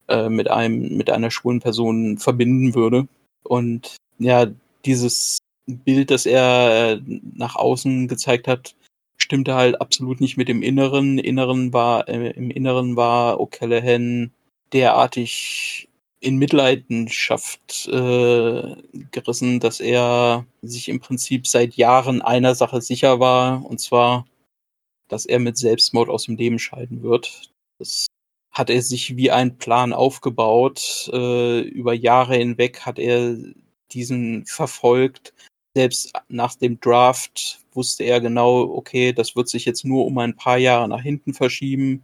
äh, 0.08 0.30
mit 0.30 0.50
einem, 0.50 0.98
mit 0.98 1.10
einer 1.10 1.32
schwulen 1.32 1.60
Person 1.60 2.18
verbinden 2.18 2.76
würde. 2.76 3.08
Und 3.44 3.98
ja, 4.18 4.48
dieses 4.86 5.38
Bild, 5.68 6.12
das 6.12 6.26
er 6.26 7.00
nach 7.36 7.56
außen 7.56 8.08
gezeigt 8.08 8.48
hat, 8.48 8.76
stimmte 9.22 9.56
halt 9.56 9.80
absolut 9.82 10.22
nicht 10.22 10.38
mit 10.38 10.48
dem 10.48 10.62
Inneren. 10.64 11.20
Inneren 11.20 11.74
war, 11.74 12.08
äh, 12.08 12.32
im 12.32 12.52
Inneren 12.52 12.96
war 12.96 13.40
O'Callaghan 13.40 14.32
derartig 14.74 15.90
in 16.22 16.38
Mitleidenschaft 16.38 17.88
äh, 17.88 18.76
gerissen, 19.12 19.60
dass 19.60 19.80
er 19.80 20.46
sich 20.62 20.90
im 20.90 21.00
Prinzip 21.00 21.48
seit 21.48 21.76
Jahren 21.76 22.22
einer 22.22 22.56
Sache 22.56 22.82
sicher 22.82 23.20
war, 23.20 23.66
und 23.66 23.80
zwar, 23.80 24.26
dass 25.08 25.26
er 25.26 25.40
mit 25.40 25.58
Selbstmord 25.58 26.10
aus 26.10 26.26
dem 26.26 26.36
Leben 26.36 26.60
scheiden 26.60 27.04
wird. 27.04 27.52
Das 27.80 28.08
hat 28.52 28.70
er 28.70 28.82
sich 28.82 29.16
wie 29.16 29.32
ein 29.32 29.58
Plan 29.58 29.94
aufgebaut. 29.94 31.10
Äh, 31.14 31.62
über 31.62 31.94
Jahre 31.94 32.36
hinweg 32.36 32.82
hat 32.82 33.00
er 33.00 33.38
diesen 33.92 34.46
verfolgt. 34.46 35.34
Selbst 35.76 36.12
nach 36.28 36.56
dem 36.56 36.80
Draft 36.80 37.60
wusste 37.74 38.04
er 38.04 38.20
genau, 38.22 38.64
okay, 38.64 39.14
das 39.14 39.36
wird 39.36 39.50
sich 39.50 39.66
jetzt 39.66 39.86
nur 39.86 40.06
um 40.06 40.18
ein 40.18 40.36
paar 40.36 40.58
Jahre 40.58 40.88
nach 40.88 41.02
hinten 41.02 41.34
verschieben. 41.34 42.04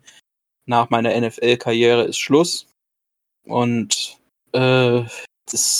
Nach 0.67 0.89
meiner 0.89 1.19
NFL-Karriere 1.19 2.03
ist 2.03 2.19
Schluss. 2.19 2.67
Und 3.45 4.19
äh, 4.53 5.03
das 5.51 5.79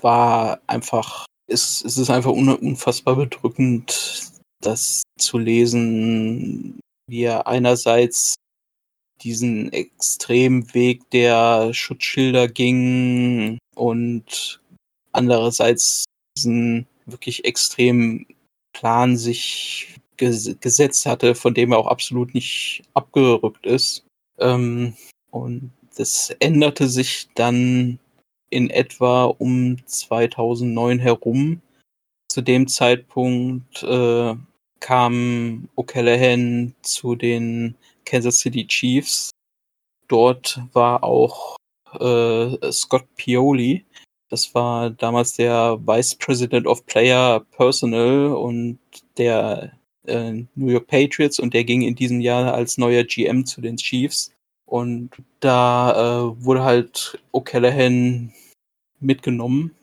war 0.00 0.60
einfach, 0.66 1.26
es, 1.46 1.84
es 1.84 1.98
ist 1.98 2.10
einfach 2.10 2.32
un, 2.32 2.48
unfassbar 2.48 3.16
bedrückend, 3.16 4.32
das 4.60 5.02
zu 5.18 5.38
lesen, 5.38 6.80
wie 7.08 7.22
er 7.22 7.46
einerseits 7.46 8.34
diesen 9.22 9.72
extremen 9.72 10.72
Weg 10.74 11.08
der 11.10 11.72
Schutzschilder 11.72 12.48
ging 12.48 13.58
und 13.74 14.60
andererseits 15.12 16.04
diesen 16.36 16.86
wirklich 17.06 17.44
extremen 17.44 18.26
Plan 18.72 19.16
sich 19.16 19.98
ges 20.16 20.56
gesetzt 20.60 21.06
hatte, 21.06 21.34
von 21.34 21.54
dem 21.54 21.72
er 21.72 21.78
auch 21.78 21.86
absolut 21.86 22.34
nicht 22.34 22.82
abgerückt 22.94 23.66
ist. 23.66 24.04
Ähm, 24.38 24.94
und 25.30 25.72
das 25.96 26.30
änderte 26.40 26.88
sich 26.88 27.28
dann 27.34 27.98
in 28.50 28.70
etwa 28.70 29.24
um 29.24 29.76
2009 29.86 30.98
herum. 30.98 31.62
Zu 32.28 32.42
dem 32.42 32.68
Zeitpunkt 32.68 33.82
äh, 33.82 34.34
kam 34.80 35.68
O'Callaghan 35.76 36.74
zu 36.82 37.14
den 37.14 37.76
Kansas 38.04 38.38
City 38.38 38.66
Chiefs. 38.66 39.30
Dort 40.08 40.60
war 40.72 41.02
auch 41.02 41.56
äh, 41.98 42.72
Scott 42.72 43.06
Pioli. 43.16 43.84
Das 44.28 44.54
war 44.54 44.90
damals 44.90 45.34
der 45.34 45.78
Vice 45.84 46.16
President 46.16 46.66
of 46.66 46.84
Player 46.86 47.40
Personnel 47.52 48.32
und 48.32 48.78
der 49.18 49.72
äh, 50.04 50.44
New 50.54 50.68
York 50.68 50.88
Patriots 50.88 51.38
und 51.38 51.54
der 51.54 51.64
ging 51.64 51.82
in 51.82 51.94
diesem 51.94 52.20
Jahr 52.20 52.52
als 52.52 52.78
neuer 52.78 53.04
GM 53.04 53.46
zu 53.46 53.60
den 53.60 53.76
Chiefs. 53.76 54.32
Und 54.64 55.10
da 55.40 55.92
äh, 55.92 56.44
wurde 56.44 56.64
halt 56.64 57.20
O'Callaghan 57.32 58.32
mitgenommen, 58.98 59.76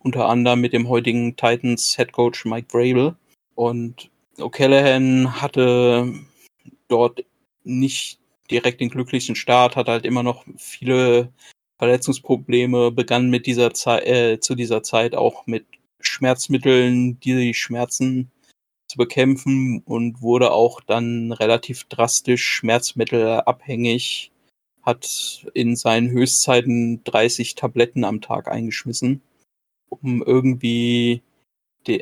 unter 0.00 0.28
anderem 0.28 0.60
mit 0.60 0.74
dem 0.74 0.88
heutigen 0.88 1.36
Titans 1.36 1.96
Head 1.96 2.12
Coach 2.12 2.44
Mike 2.44 2.68
Vrabel. 2.70 3.16
Und 3.54 4.10
O'Callaghan 4.36 5.40
hatte 5.40 6.12
dort 6.88 7.24
nicht 7.64 8.18
direkt 8.50 8.80
den 8.80 8.90
glücklichsten 8.90 9.36
Start, 9.36 9.76
hatte 9.76 9.92
halt 9.92 10.04
immer 10.04 10.22
noch 10.22 10.44
viele 10.56 11.32
Verletzungsprobleme, 11.80 12.90
begann 12.90 13.30
mit 13.30 13.46
dieser 13.46 13.72
Zeit, 13.72 14.06
äh, 14.06 14.38
zu 14.38 14.54
dieser 14.54 14.82
Zeit 14.82 15.14
auch 15.14 15.46
mit 15.46 15.64
Schmerzmitteln, 15.98 17.18
die 17.20 17.54
Schmerzen 17.54 18.30
zu 18.86 18.98
bekämpfen 18.98 19.82
und 19.86 20.20
wurde 20.20 20.52
auch 20.52 20.82
dann 20.82 21.32
relativ 21.32 21.84
drastisch 21.84 22.44
schmerzmittelabhängig, 22.46 24.30
hat 24.82 25.46
in 25.54 25.74
seinen 25.74 26.10
Höchstzeiten 26.10 27.02
30 27.04 27.54
Tabletten 27.54 28.04
am 28.04 28.20
Tag 28.20 28.48
eingeschmissen, 28.48 29.22
um 29.88 30.22
irgendwie 30.22 31.22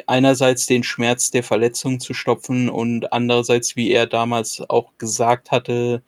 einerseits 0.09 0.67
den 0.67 0.83
Schmerz 0.83 1.31
der 1.31 1.45
Verletzung 1.45 2.01
zu 2.01 2.14
stopfen 2.14 2.68
und 2.68 3.12
andererseits, 3.12 3.76
wie 3.76 3.93
er 3.93 4.09
damals 4.09 4.61
auch 4.68 4.99
gesagt 4.99 5.53
hatte, 5.53 6.03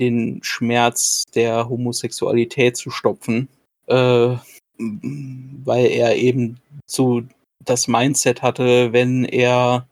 den 0.00 0.40
Schmerz 0.42 1.24
der 1.34 1.68
Homosexualität 1.68 2.76
zu 2.76 2.90
stopfen, 2.90 3.48
äh, 3.86 4.36
weil 4.78 5.86
er 5.86 6.16
eben 6.16 6.60
so 6.86 7.22
das 7.64 7.88
Mindset 7.88 8.42
hatte, 8.42 8.92
wenn 8.92 9.24
er 9.24 9.86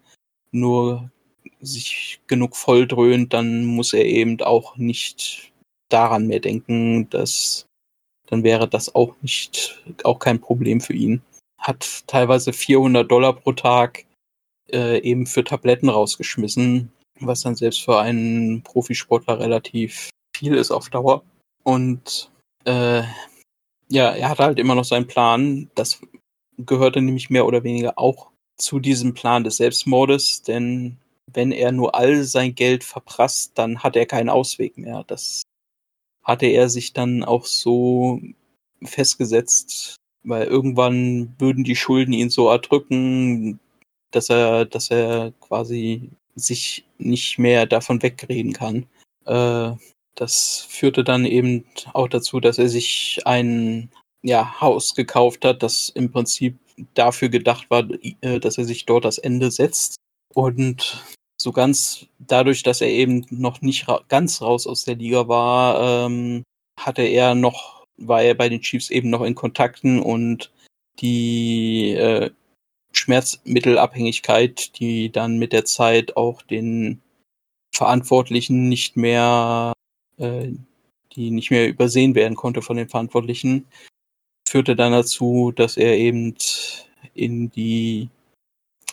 nur 0.51 1.11
sich 1.61 2.21
genug 2.27 2.57
volldröhnt, 2.57 3.33
dann 3.33 3.65
muss 3.65 3.93
er 3.93 4.05
eben 4.05 4.41
auch 4.41 4.77
nicht 4.77 5.53
daran 5.89 6.27
mehr 6.27 6.41
denken, 6.41 7.09
dass 7.11 7.67
dann 8.27 8.45
wäre 8.45 8.67
das 8.67 8.95
auch 8.95 9.15
nicht, 9.21 9.83
auch 10.05 10.19
kein 10.19 10.41
Problem 10.41 10.81
für 10.81 10.95
ihn. 10.95 11.21
Hat 11.59 12.05
teilweise 12.07 12.55
400 12.55 13.11
Dollar 13.11 13.35
pro 13.35 13.53
Tag 13.53 14.07
äh, 14.73 15.01
eben 15.03 15.27
für 15.27 15.45
Tabletten 15.45 15.91
rausgeschmissen, 15.91 16.91
was 17.27 17.43
dann 17.43 17.55
selbst 17.55 17.83
für 17.83 18.01
einen 18.01 18.63
Profisportler 18.63 19.39
relativ 19.39 20.11
viel 20.37 20.55
ist 20.55 20.71
auf 20.71 20.91
Dauer. 20.91 21.23
Und 21.65 22.31
äh, 22.65 23.03
ja, 23.89 24.11
er 24.11 24.29
hatte 24.29 24.45
halt 24.45 24.59
immer 24.59 24.75
noch 24.75 24.85
seinen 24.85 25.07
Plan. 25.07 25.71
Das 25.75 26.01
gehörte 26.59 27.01
nämlich 27.01 27.31
mehr 27.31 27.47
oder 27.47 27.65
weniger 27.65 27.99
auch 27.99 28.31
zu 28.57 28.79
diesem 28.79 29.15
Plan 29.15 29.45
des 29.45 29.57
Selbstmordes, 29.57 30.43
denn 30.43 30.99
wenn 31.27 31.53
er 31.53 31.73
nur 31.73 31.95
all 31.95 32.25
sein 32.25 32.55
Geld 32.55 32.85
verprasst, 32.85 33.53
dann 33.55 33.83
hat 33.83 33.97
er 33.97 34.07
keinen 34.07 34.29
Ausweg 34.29 34.77
mehr. 34.77 35.05
Das 35.07 35.43
hatte 36.23 36.47
er 36.47 36.69
sich 36.69 36.93
dann 36.93 37.25
auch 37.25 37.47
so 37.47 38.21
festgesetzt, 38.83 39.97
weil 40.25 40.47
irgendwann 40.47 41.35
würden 41.39 41.65
die 41.65 41.77
Schulden 41.77 42.13
ihn 42.13 42.31
so 42.31 42.49
erdrücken, 42.49 43.59
dass 44.11 44.29
er, 44.31 44.65
dass 44.67 44.91
er 44.91 45.33
quasi 45.41 46.11
sich 46.35 46.85
nicht 46.99 47.39
mehr 47.39 47.67
davon 47.67 48.03
wegreden 48.03 48.53
kann. 48.53 48.87
Äh, 49.27 49.77
das 50.15 50.67
führte 50.69 51.05
dann 51.05 51.25
eben 51.25 51.65
auch 51.93 52.09
dazu, 52.09 52.41
dass 52.41 52.59
er 52.59 52.69
sich 52.69 53.21
ein 53.25 53.91
ja, 54.23 54.61
Haus 54.61 54.95
gekauft 54.95 55.45
hat, 55.45 55.63
das 55.63 55.89
im 55.89 56.11
Prinzip 56.11 56.59
dafür 56.95 57.29
gedacht 57.29 57.71
war, 57.71 57.89
äh, 58.21 58.39
dass 58.39 58.59
er 58.59 58.65
sich 58.65 58.87
dort 58.87 59.05
das 59.05 59.19
Ende 59.19 59.51
setzt. 59.51 59.97
Und 60.35 61.03
so 61.41 61.53
ganz 61.53 62.07
dadurch, 62.19 62.63
dass 62.63 62.81
er 62.81 62.89
eben 62.89 63.27
noch 63.31 63.61
nicht 63.61 63.89
ra 63.89 64.01
ganz 64.09 64.41
raus 64.41 64.67
aus 64.67 64.85
der 64.85 64.97
Liga 64.97 65.29
war, 65.29 66.07
ähm, 66.07 66.45
hatte 66.79 67.03
er 67.03 67.35
noch, 67.35 67.85
war 67.97 68.23
er 68.23 68.35
bei 68.35 68.49
den 68.49 68.61
Chiefs 68.61 68.91
eben 68.91 69.11
noch 69.11 69.23
in 69.23 69.35
Kontakten 69.35 70.01
und 70.01 70.51
die 71.01 71.91
äh, 71.91 72.31
Schmerzmittelabhängigkeit, 73.03 74.79
die 74.79 75.11
dann 75.11 75.39
mit 75.39 75.53
der 75.53 75.65
Zeit 75.65 76.17
auch 76.17 76.41
den 76.43 77.03
Verantwortlichen 77.75 78.69
nicht 78.69 78.97
mehr, 78.97 79.73
äh, 80.19 80.51
die 81.13 81.31
nicht 81.31 81.51
mehr 81.51 81.69
übersehen 81.69 82.15
werden 82.15 82.37
konnte 82.37 82.63
von 82.63 82.77
den 82.77 82.89
Verantwortlichen, 82.89 83.67
führte 84.49 84.77
dann 84.77 84.93
dazu, 84.93 85.53
dass 85.53 85.77
er 85.77 85.97
eben 85.97 86.37
in 87.15 87.51
die 87.51 88.09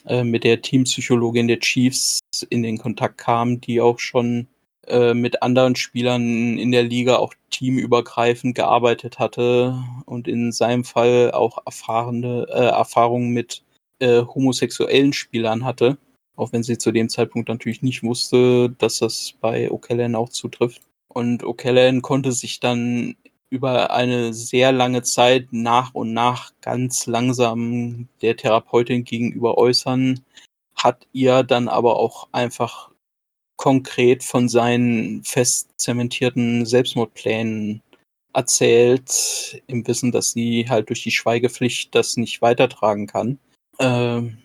äh, 0.06 0.24
mit 0.24 0.44
der 0.44 0.62
Teampsychologin 0.62 1.48
der 1.48 1.60
Chiefs 1.60 2.20
in 2.50 2.64
den 2.64 2.80
Kontakt 2.80 3.20
kam, 3.20 3.62
die 3.62 3.80
auch 3.80 4.00
schon 4.00 4.48
äh, 4.88 5.14
mit 5.14 5.44
anderen 5.44 5.76
Spielern 5.76 6.58
in 6.58 6.72
der 6.72 6.84
Liga 6.84 7.18
auch 7.18 7.36
teamübergreifend 7.52 8.56
gearbeitet 8.56 9.20
hatte 9.20 9.84
und 10.06 10.28
in 10.28 10.52
seinem 10.52 10.84
Fall 10.84 11.32
auch 11.32 11.60
erfahrene 11.66 12.48
äh, 12.50 12.70
Erfahrungen 12.70 13.30
mit 13.30 13.64
äh, 14.00 14.22
homosexuellen 14.24 15.14
Spielern 15.14 15.66
hatte, 15.66 15.98
auch 16.36 16.52
wenn 16.54 16.64
sie 16.64 16.78
zu 16.78 16.92
dem 16.92 17.10
Zeitpunkt 17.10 17.50
natürlich 17.50 17.82
nicht 17.82 18.04
wusste, 18.04 18.70
dass 18.78 19.00
das 19.00 19.34
bei 19.42 19.70
O'Callaghan 19.70 20.16
auch 20.16 20.30
zutrifft. 20.30 20.82
Und 21.08 21.44
O'Callaghan 21.44 22.02
konnte 22.02 22.32
sich 22.32 22.60
dann 22.60 23.16
über 23.50 23.92
eine 23.92 24.34
sehr 24.34 24.72
lange 24.72 25.02
Zeit 25.02 25.48
nach 25.52 25.94
und 25.96 26.14
nach 26.14 26.52
ganz 26.62 27.08
langsam 27.08 28.08
der 28.22 28.38
Therapeutin 28.38 29.04
gegenüber 29.04 29.58
äußern, 29.58 30.24
hat 30.76 31.08
ihr 31.14 31.44
dann 31.44 31.68
aber 31.68 31.98
auch 31.98 32.30
einfach 32.32 32.92
konkret 33.58 34.24
von 34.24 34.48
seinen 34.48 35.24
fest 35.24 35.72
zementierten 35.78 36.66
Selbstmordplänen 36.66 37.82
erzählt, 38.34 39.62
im 39.68 39.86
Wissen, 39.88 40.12
dass 40.12 40.32
sie 40.32 40.68
halt 40.70 40.90
durch 40.90 41.04
die 41.04 41.12
Schweigepflicht 41.12 41.94
das 41.94 42.16
nicht 42.16 42.42
weitertragen 42.42 43.08
kann. 43.08 43.40
Ähm, 43.80 44.38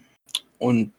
und 0.59 0.93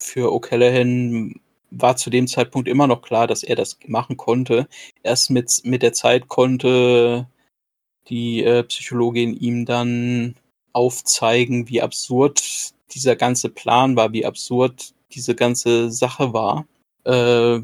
für 0.00 0.32
O'Callaghan 0.32 1.34
war 1.70 1.96
zu 1.96 2.10
dem 2.10 2.26
Zeitpunkt 2.26 2.68
immer 2.68 2.86
noch 2.86 3.02
klar, 3.02 3.26
dass 3.26 3.42
er 3.42 3.56
das 3.56 3.78
machen 3.86 4.16
konnte. 4.16 4.68
Erst 5.02 5.30
mit, 5.30 5.60
mit 5.64 5.82
der 5.82 5.92
Zeit 5.92 6.28
konnte 6.28 7.26
die 8.08 8.42
äh, 8.42 8.64
Psychologin 8.64 9.34
ihm 9.34 9.66
dann 9.66 10.34
aufzeigen, 10.72 11.68
wie 11.68 11.82
absurd 11.82 12.72
dieser 12.92 13.16
ganze 13.16 13.50
Plan 13.50 13.96
war, 13.96 14.12
wie 14.12 14.26
absurd 14.26 14.94
diese 15.12 15.34
ganze 15.34 15.90
Sache 15.90 16.32
war. 16.32 16.66
Äh, 17.04 17.60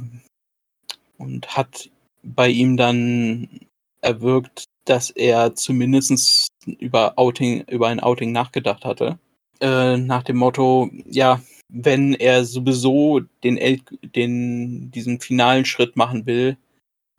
und 1.19 1.57
hat 1.57 1.91
bei 2.23 2.49
ihm 2.49 2.77
dann 2.77 3.61
erwirkt, 4.01 4.65
dass 4.85 5.11
er 5.11 5.55
zumindest 5.55 6.49
über 6.67 7.15
über 7.17 7.89
ein 7.89 8.01
Outing 8.01 8.33
nachgedacht 8.33 8.85
hatte. 8.85 9.19
Äh, 9.61 9.97
nach 9.97 10.23
dem 10.23 10.37
Motto, 10.37 10.91
ja, 11.07 11.41
wenn 11.69 12.15
er 12.15 12.45
sowieso 12.45 13.21
den, 13.43 13.57
El 13.57 13.81
den, 14.03 14.91
diesen 14.91 15.21
finalen 15.21 15.65
Schritt 15.65 15.97
machen 15.97 16.27
will, 16.27 16.57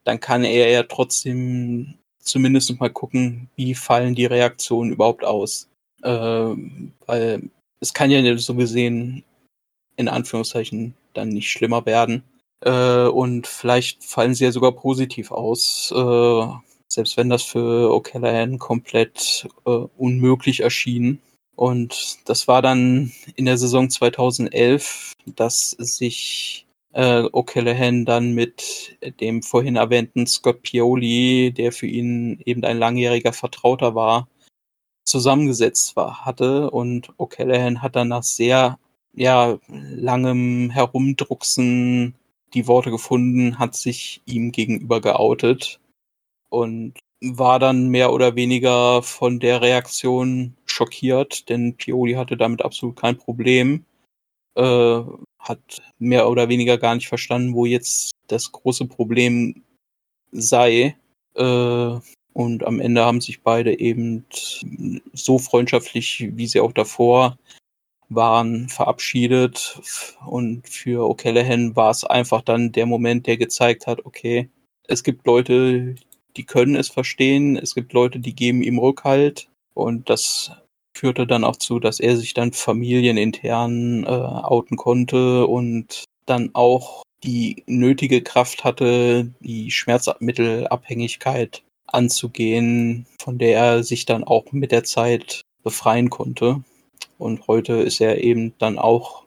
dann 0.03 0.19
kann 0.19 0.43
er 0.43 0.69
ja 0.69 0.83
trotzdem 0.83 1.95
zumindest 2.19 2.79
mal 2.79 2.89
gucken, 2.89 3.49
wie 3.55 3.73
fallen 3.73 4.15
die 4.15 4.25
Reaktionen 4.25 4.91
überhaupt 4.91 5.23
aus. 5.23 5.69
Äh, 6.03 6.09
weil 7.05 7.49
es 7.79 7.93
kann 7.93 8.11
ja 8.11 8.37
so 8.37 8.55
gesehen 8.55 9.23
in 9.95 10.07
Anführungszeichen 10.07 10.93
dann 11.13 11.29
nicht 11.29 11.51
schlimmer 11.51 11.85
werden. 11.85 12.23
Äh, 12.61 13.07
und 13.07 13.47
vielleicht 13.47 14.03
fallen 14.03 14.33
sie 14.33 14.45
ja 14.45 14.51
sogar 14.51 14.71
positiv 14.73 15.31
aus. 15.31 15.91
Äh, 15.95 16.47
selbst 16.89 17.17
wenn 17.17 17.29
das 17.29 17.43
für 17.43 17.91
O'Callaghan 17.91 18.57
komplett 18.59 19.47
äh, 19.65 19.69
unmöglich 19.97 20.61
erschien. 20.61 21.19
Und 21.57 22.19
das 22.29 22.47
war 22.47 22.61
dann 22.61 23.11
in 23.35 23.45
der 23.45 23.57
Saison 23.57 23.89
2011, 23.89 25.13
dass 25.35 25.71
sich 25.71 26.67
äh, 26.93 27.23
O'Callaghan 27.23 28.05
dann 28.05 28.33
mit 28.33 28.95
dem 29.19 29.41
vorhin 29.41 29.75
erwähnten 29.75 30.27
Scott 30.27 30.61
Pioli, 30.61 31.51
der 31.51 31.71
für 31.71 31.87
ihn 31.87 32.39
eben 32.45 32.63
ein 32.63 32.77
langjähriger 32.77 33.33
Vertrauter 33.33 33.95
war, 33.95 34.27
zusammengesetzt 35.03 35.95
war, 35.95 36.25
hatte. 36.25 36.69
Und 36.69 37.09
O'Callaghan 37.17 37.81
hat 37.81 37.95
dann 37.95 38.09
nach 38.09 38.23
sehr 38.23 38.77
ja, 39.13 39.57
langem 39.67 40.69
Herumdrucksen 40.69 42.13
die 42.53 42.67
Worte 42.67 42.91
gefunden, 42.91 43.57
hat 43.57 43.75
sich 43.75 44.21
ihm 44.25 44.51
gegenüber 44.51 45.01
geoutet 45.01 45.79
und 46.49 46.93
war 47.21 47.57
dann 47.57 47.87
mehr 47.89 48.13
oder 48.13 48.35
weniger 48.35 49.01
von 49.01 49.39
der 49.39 49.61
Reaktion 49.61 50.56
schockiert, 50.77 51.49
denn 51.49 51.75
Pioli 51.75 52.13
hatte 52.13 52.37
damit 52.37 52.61
absolut 52.61 52.95
kein 52.95 53.17
Problem. 53.17 53.85
Äh, 54.55 55.01
hat 55.39 55.81
mehr 55.99 56.29
oder 56.29 56.49
weniger 56.49 56.77
gar 56.77 56.95
nicht 56.95 57.07
verstanden, 57.07 57.53
wo 57.53 57.65
jetzt 57.65 58.11
das 58.27 58.51
große 58.51 58.85
Problem 58.85 59.63
sei. 60.31 60.95
Äh, 61.35 61.99
und 62.33 62.63
am 62.65 62.79
Ende 62.79 63.03
haben 63.03 63.21
sich 63.21 63.41
beide 63.41 63.79
eben 63.79 64.25
so 65.13 65.39
freundschaftlich, 65.39 66.29
wie 66.33 66.47
sie 66.47 66.59
auch 66.59 66.71
davor 66.71 67.37
waren, 68.09 68.69
verabschiedet. 68.69 69.81
Und 70.25 70.67
für 70.69 71.03
O'Callaghan 71.09 71.75
war 71.75 71.89
es 71.91 72.03
einfach 72.03 72.41
dann 72.41 72.71
der 72.71 72.85
Moment, 72.85 73.25
der 73.27 73.37
gezeigt 73.37 73.87
hat, 73.87 74.05
okay, 74.05 74.49
es 74.87 75.03
gibt 75.03 75.25
Leute, 75.25 75.95
die 76.35 76.45
können 76.45 76.75
es 76.75 76.89
verstehen, 76.89 77.57
es 77.57 77.73
gibt 77.73 77.93
Leute, 77.93 78.19
die 78.19 78.35
geben 78.35 78.61
ihm 78.61 78.77
Rückhalt. 78.77 79.49
Und 79.73 80.09
das 80.09 80.51
führte 80.97 81.27
dann 81.27 81.43
auch 81.43 81.55
zu, 81.55 81.79
dass 81.79 81.99
er 81.99 82.17
sich 82.17 82.33
dann 82.33 82.51
familienintern 82.53 84.03
äh, 84.03 84.07
outen 84.07 84.77
konnte 84.77 85.47
und 85.47 86.05
dann 86.25 86.51
auch 86.53 87.03
die 87.23 87.63
nötige 87.67 88.21
Kraft 88.21 88.63
hatte, 88.63 89.31
die 89.39 89.71
Schmerzmittelabhängigkeit 89.71 91.63
anzugehen, 91.87 93.05
von 93.21 93.37
der 93.37 93.57
er 93.57 93.83
sich 93.83 94.05
dann 94.05 94.23
auch 94.23 94.51
mit 94.51 94.71
der 94.71 94.83
Zeit 94.83 95.41
befreien 95.63 96.09
konnte. 96.09 96.63
Und 97.17 97.47
heute 97.47 97.73
ist 97.73 98.01
er 98.01 98.23
eben 98.23 98.53
dann 98.59 98.77
auch 98.77 99.25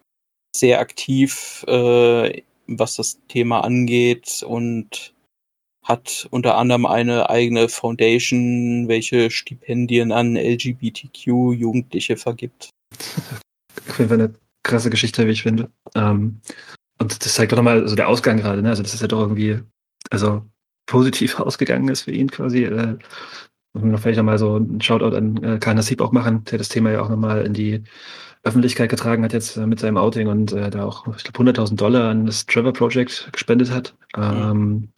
sehr 0.54 0.80
aktiv, 0.80 1.64
äh, 1.68 2.42
was 2.66 2.96
das 2.96 3.18
Thema 3.28 3.60
angeht 3.60 4.44
und 4.46 5.12
hat 5.82 6.28
unter 6.30 6.56
anderem 6.56 6.86
eine 6.86 7.30
eigene 7.30 7.68
Foundation, 7.68 8.88
welche 8.88 9.30
Stipendien 9.30 10.12
an 10.12 10.36
LGBTQ-Jugendliche 10.36 12.16
vergibt. 12.16 12.70
Auf 13.88 13.98
jeden 13.98 14.08
Fall 14.08 14.20
eine 14.20 14.34
krasse 14.62 14.90
Geschichte, 14.90 15.26
wie 15.26 15.32
ich 15.32 15.42
finde. 15.42 15.70
Ähm, 15.94 16.40
und 16.98 17.24
das 17.24 17.34
zeigt 17.34 17.52
doch 17.52 17.56
nochmal, 17.56 17.80
also 17.80 17.96
der 17.96 18.08
Ausgang 18.08 18.36
gerade, 18.36 18.62
ne? 18.62 18.68
Also 18.68 18.82
das 18.82 18.94
ist 18.94 19.00
ja 19.00 19.08
doch 19.08 19.20
irgendwie, 19.20 19.60
also 20.10 20.44
positiv 20.86 21.38
ausgegangen 21.40 21.88
ist 21.88 22.02
für 22.02 22.12
ihn 22.12 22.30
quasi. 22.30 22.64
Äh, 22.64 22.98
und 23.72 23.96
vielleicht 23.98 24.18
nochmal 24.18 24.38
so 24.38 24.56
ein 24.56 24.80
Shoutout 24.80 25.16
an 25.16 25.42
äh, 25.42 25.58
Karl 25.58 25.74
Nassib 25.74 26.00
auch 26.00 26.12
machen, 26.12 26.44
der 26.44 26.58
das 26.58 26.68
Thema 26.68 26.90
ja 26.90 27.02
auch 27.02 27.08
nochmal 27.08 27.44
in 27.46 27.52
die 27.52 27.84
Öffentlichkeit 28.42 28.90
getragen 28.90 29.22
hat 29.22 29.32
jetzt 29.32 29.56
äh, 29.56 29.66
mit 29.66 29.80
seinem 29.80 29.96
Outing 29.96 30.26
und 30.28 30.52
äh, 30.52 30.70
da 30.70 30.84
auch, 30.84 31.06
ich 31.16 31.24
glaube, 31.24 31.50
100.000 31.50 31.76
Dollar 31.76 32.10
an 32.10 32.26
das 32.26 32.46
Trevor 32.46 32.72
Project 32.72 33.28
gespendet 33.32 33.70
hat, 33.70 33.94
mhm. 34.16 34.22
ähm, 34.22 34.88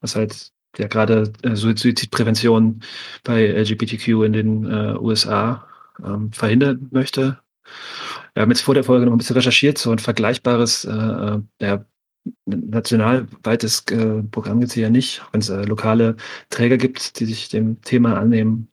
was 0.00 0.16
halt 0.16 0.50
ja 0.76 0.86
gerade 0.88 1.32
äh, 1.42 1.54
Suizidprävention 1.54 2.80
bei 3.24 3.46
LGBTQ 3.46 4.08
in 4.24 4.32
den 4.32 4.64
äh, 4.66 4.96
USA 4.98 5.66
ähm, 6.04 6.32
verhindern 6.32 6.88
möchte. 6.90 7.38
Wir 8.34 8.42
haben 8.42 8.50
jetzt 8.50 8.62
vor 8.62 8.74
der 8.74 8.84
Folge 8.84 9.06
noch 9.06 9.12
ein 9.12 9.18
bisschen 9.18 9.36
recherchiert, 9.36 9.78
so 9.78 9.92
ein 9.92 9.98
vergleichbares 9.98 10.84
äh, 10.84 10.90
äh 10.90 11.40
ja, 11.60 11.84
nationalweites 12.46 13.84
äh, 13.90 14.22
Programm 14.30 14.60
gibt 14.60 14.70
es 14.70 14.76
ja 14.76 14.90
nicht, 14.90 15.22
wenn 15.32 15.40
es 15.40 15.48
äh, 15.48 15.62
lokale 15.62 16.16
Träger 16.50 16.76
gibt, 16.76 17.18
die 17.18 17.26
sich 17.26 17.48
dem 17.48 17.80
Thema 17.82 18.18
annehmen. 18.18 18.68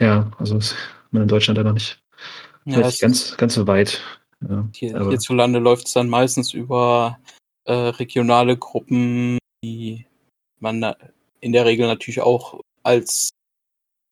Ja, 0.00 0.30
also 0.38 0.58
ist 0.58 0.74
man 1.10 1.22
in 1.22 1.28
Deutschland 1.28 1.62
noch 1.62 1.72
nicht, 1.72 2.02
Ja, 2.64 2.90
ganz, 3.00 3.36
ganz 3.36 3.54
so 3.54 3.66
weit. 3.66 4.00
Ja, 4.48 4.68
hier, 4.74 5.08
hierzulande 5.08 5.58
läuft 5.58 5.86
es 5.86 5.92
dann 5.92 6.08
meistens 6.08 6.52
über 6.52 7.18
äh, 7.64 7.72
regionale 7.72 8.56
Gruppen, 8.56 9.38
die 9.62 10.06
man 10.58 10.94
in 11.40 11.52
der 11.52 11.64
Regel 11.64 11.86
natürlich 11.86 12.20
auch 12.20 12.60
als 12.82 13.30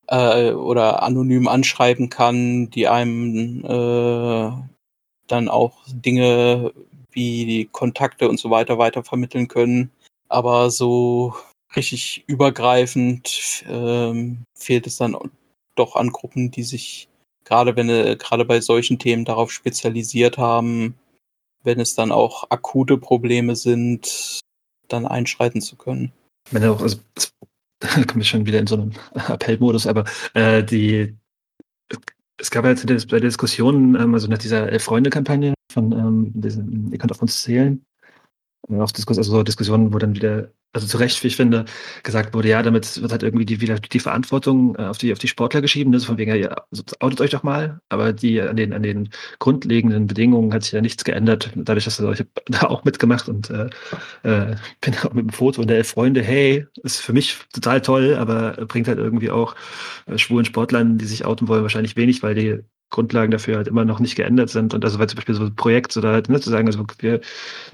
äh, 0.09 0.53
oder 0.53 1.03
anonym 1.03 1.49
anschreiben 1.49 2.09
kann, 2.09 2.71
die 2.71 2.89
einem 2.89 3.65
äh, 3.65 4.53
dann 5.27 5.49
auch 5.49 5.79
Dinge 5.89 6.73
wie 7.13 7.47
die 7.47 7.65
Kontakte 7.67 8.29
und 8.29 8.39
so 8.39 8.51
weiter 8.51 8.79
weiter 8.79 9.05
vermitteln 9.05 9.49
können. 9.49 9.91
Aber 10.29 10.71
so 10.71 11.35
richtig 11.77 12.25
übergreifend 12.27 13.65
ähm, 13.69 14.45
fehlt 14.57 14.87
es 14.87 14.97
dann 14.97 15.17
doch 15.75 15.97
an 15.97 16.11
Gruppen, 16.11 16.51
die 16.51 16.63
sich 16.63 17.09
gerade 17.45 17.77
wenn 17.77 17.89
äh, 17.89 18.17
gerade 18.17 18.45
bei 18.45 18.61
solchen 18.61 18.99
Themen 18.99 19.25
darauf 19.25 19.51
spezialisiert 19.51 20.39
haben, 20.39 20.95
wenn 21.65 21.81
es 21.81 21.95
dann 21.95 22.13
auch 22.13 22.51
akute 22.51 22.99
Probleme 22.99 23.57
sind, 23.57 24.41
dann 24.89 25.07
einschreiten 25.07 25.61
zu 25.61 25.77
können. 25.77 26.13
wenn 26.51 26.65
auch, 26.65 26.81
also 26.81 26.99
da 27.81 28.05
komme 28.05 28.23
ich 28.23 28.29
schon 28.29 28.47
wieder 28.47 28.59
in 28.59 28.67
so 28.67 28.77
einen 28.77 28.95
Appellmodus, 29.15 29.87
aber 29.87 30.05
äh, 30.35 30.63
die 30.63 31.17
es 32.39 32.51
gab 32.51 32.65
ja 32.65 32.71
jetzt 32.71 32.87
bei 32.87 33.21
der 33.21 33.29
Diskussion, 33.29 33.95
ähm, 33.95 34.15
also 34.15 34.27
nach 34.27 34.39
dieser 34.39 34.69
Elf-Freunde-Kampagne 34.71 35.55
von 35.73 35.93
ähm, 35.93 36.33
diesen, 36.35 36.93
ihr 36.93 36.99
könnt 36.99 37.13
auf 37.13 37.23
uns 37.23 37.43
zählen, 37.43 37.85
äh, 38.69 38.81
auch 38.81 38.91
Diskus 38.93 39.19
also 39.19 39.33
so 39.33 39.43
Diskussionen, 39.43 39.93
wo 39.93 39.99
dann 39.99 40.15
wieder, 40.15 40.53
also 40.73 40.87
zu 40.87 40.97
Recht, 40.97 41.23
wie 41.23 41.29
ich 41.29 41.37
finde, 41.37 41.65
gesagt 42.03 42.33
wurde, 42.35 42.49
ja, 42.49 42.63
damit 42.63 43.01
wird 43.01 43.13
halt 43.13 43.23
irgendwie 43.23 43.45
die, 43.45 43.61
wieder 43.61 43.79
die 43.79 44.01
Verantwortung 44.01 44.75
äh, 44.77 44.85
auf, 44.85 44.99
die, 44.99 45.13
auf 45.13 45.19
die 45.19 45.29
Sportler 45.29 45.61
geschieben, 45.61 45.91
ne? 45.91 46.01
von 46.01 46.17
wegen, 46.19 46.35
ja, 46.35 46.65
also 46.71 46.83
outet 47.01 47.21
euch 47.21 47.31
doch 47.31 47.43
mal, 47.43 47.81
aber 47.89 48.13
die 48.13 48.41
an 48.41 48.57
den, 48.57 48.73
an 48.73 48.83
den 48.83 49.11
grundlegenden 49.39 50.07
Bedingungen 50.07 50.53
hat 50.55 50.65
sich 50.65 50.73
ja 50.73 50.81
nichts 50.81 51.05
geändert, 51.05 51.51
dadurch, 51.57 51.85
dass 51.85 51.99
ich 51.99 52.05
habe 52.05 52.29
da 52.47 52.69
auch 52.69 52.85
mitgemacht 52.85 53.29
und 53.29 53.51
äh, 53.51 53.69
äh, 54.23 54.57
bin 54.81 54.95
auch 55.05 55.13
mit 55.13 55.27
dem 55.27 55.31
Foto 55.31 55.61
und 55.61 55.69
der 55.69 55.79
elf 55.79 55.91
Freunde, 55.91 56.23
hey, 56.23 56.67
ist 56.83 57.01
für 57.01 57.13
mich 57.13 57.39
total 57.53 57.81
toll, 57.83 58.15
aber 58.15 58.53
bringt 58.67 58.89
halt 58.89 58.99
irgendwie 58.99 59.31
auch 59.31 59.55
äh, 60.07 60.17
schwulen 60.19 60.45
Sportlern, 60.45 60.99
die 60.99 61.07
sich 61.07 61.25
outen 61.25 61.49
wollen, 61.49 61.63
wahrscheinlich 61.63 61.97
wenig, 61.97 62.23
weil 62.23 62.35
die 62.35 62.61
Grundlagen 62.93 63.33
dafür 63.33 63.57
halt 63.57 63.67
immer 63.67 63.85
noch 63.85 63.99
nicht 63.99 64.15
geändert 64.15 64.51
sind. 64.51 64.75
Und 64.75 64.85
also 64.85 65.01
weil 65.01 65.09
zum 65.09 65.17
Beispiel 65.17 65.35
so 65.35 65.45
ein 65.45 65.57
Projekt 65.57 65.97
oder 65.97 66.13
halt, 66.13 66.29
ne, 66.29 66.41
zu 66.41 66.51
sagen, 66.51 66.69
also 66.69 66.85
wir, 67.01 67.19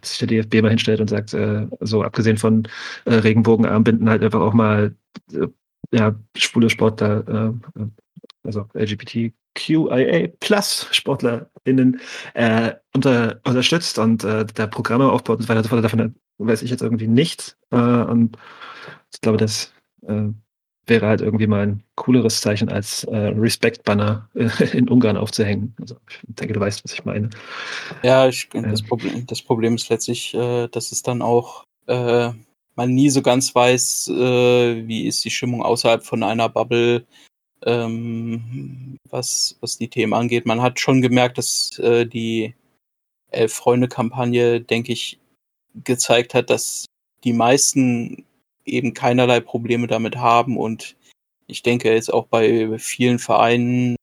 dass 0.00 0.10
sich 0.10 0.18
der 0.18 0.28
DFB 0.28 0.62
mal 0.62 0.70
hinstellt 0.70 1.00
und 1.00 1.10
sagt, 1.10 1.34
äh, 1.34 1.66
so 1.80 2.02
abgesehen 2.02 2.38
von 2.38 2.66
äh, 3.04 3.14
Regenbogenarmbinden 3.14 4.08
halt 4.08 4.22
einfach 4.24 4.40
auch 4.40 4.54
mal 4.54 4.94
äh, 5.32 5.48
ja, 5.92 6.14
schwule 6.36 6.70
Sportler, 6.70 7.56
äh, 7.76 7.84
also 8.44 8.66
LGBTQIA 8.74 10.28
plus 10.40 10.88
SportlerInnen 10.92 12.00
äh, 12.34 12.74
unter, 12.94 13.40
unterstützt 13.44 13.98
und 13.98 14.24
äh, 14.24 14.46
da 14.54 14.66
Programme 14.66 15.10
aufbaut 15.10 15.38
und 15.38 15.42
so 15.42 15.48
weiter 15.48 15.58
und 15.58 15.64
so 15.64 15.70
fort. 15.70 15.84
Davon 15.84 16.14
weiß 16.38 16.62
ich 16.62 16.70
jetzt 16.70 16.82
irgendwie 16.82 17.08
nichts. 17.08 17.56
Äh, 17.70 17.76
und 17.76 18.36
ich 19.12 19.20
glaube, 19.20 19.38
das 19.38 19.72
äh, 20.06 20.28
wäre 20.89 21.07
halt 21.07 21.20
irgendwie 21.20 21.47
mal 21.47 21.66
ein 21.66 21.82
cooleres 21.95 22.41
Zeichen 22.41 22.68
als 22.68 23.05
äh, 23.05 23.16
Respect-Banner 23.16 24.28
in 24.72 24.89
Ungarn 24.89 25.16
aufzuhängen. 25.16 25.74
Also 25.80 25.97
ich 26.09 26.18
denke, 26.26 26.55
du 26.55 26.61
weißt, 26.61 26.84
was 26.84 26.93
ich 26.93 27.05
meine. 27.05 27.30
Ja, 28.03 28.28
ich, 28.28 28.49
das, 28.51 28.82
Problem, 28.82 29.26
das 29.26 29.43
Problem 29.43 29.74
ist 29.74 29.89
letztlich, 29.89 30.34
äh, 30.34 30.68
dass 30.68 30.93
es 30.93 31.03
dann 31.03 31.22
auch 31.22 31.64
äh, 31.86 32.30
man 32.78 32.95
nie 32.95 33.11
so 33.11 33.22
ganz 33.22 33.55
weiß, 33.55 34.09
äh, 34.09 34.86
wie 34.86 35.09
ist 35.09 35.24
die 35.24 35.30
Stimmung 35.30 35.62
außerhalb 35.62 36.05
von 36.05 36.22
einer 36.22 36.49
Bubble, 36.49 37.05
ähm, 37.66 38.99
was, 39.11 39.57
was 39.61 39.78
die 39.78 39.89
Themen 39.89 40.14
angeht. 40.14 40.47
Man 40.47 40.62
hat 40.62 40.78
schon 40.78 41.03
gemerkt, 41.03 41.39
dass 41.39 41.76
äh, 41.80 42.07
die 42.07 42.55
Elf-Freunde-Kampagne, 43.30 44.61
denke 44.61 44.93
ich, 44.93 45.18
gezeigt 45.84 46.34
hat, 46.34 46.51
dass 46.51 46.86
die 47.24 47.32
meisten 47.32 48.24
eben 48.68 48.94
keinerlei 48.94 49.40
Probleme 49.40 49.86
damit 49.86 50.16
haben 50.16 50.56
und 50.56 50.96
ich 51.46 51.62
denke 51.62 51.92
jetzt 51.92 52.12
auch 52.12 52.26
bei 52.26 52.78
vielen 52.78 53.18
Vereinen, 53.18 53.96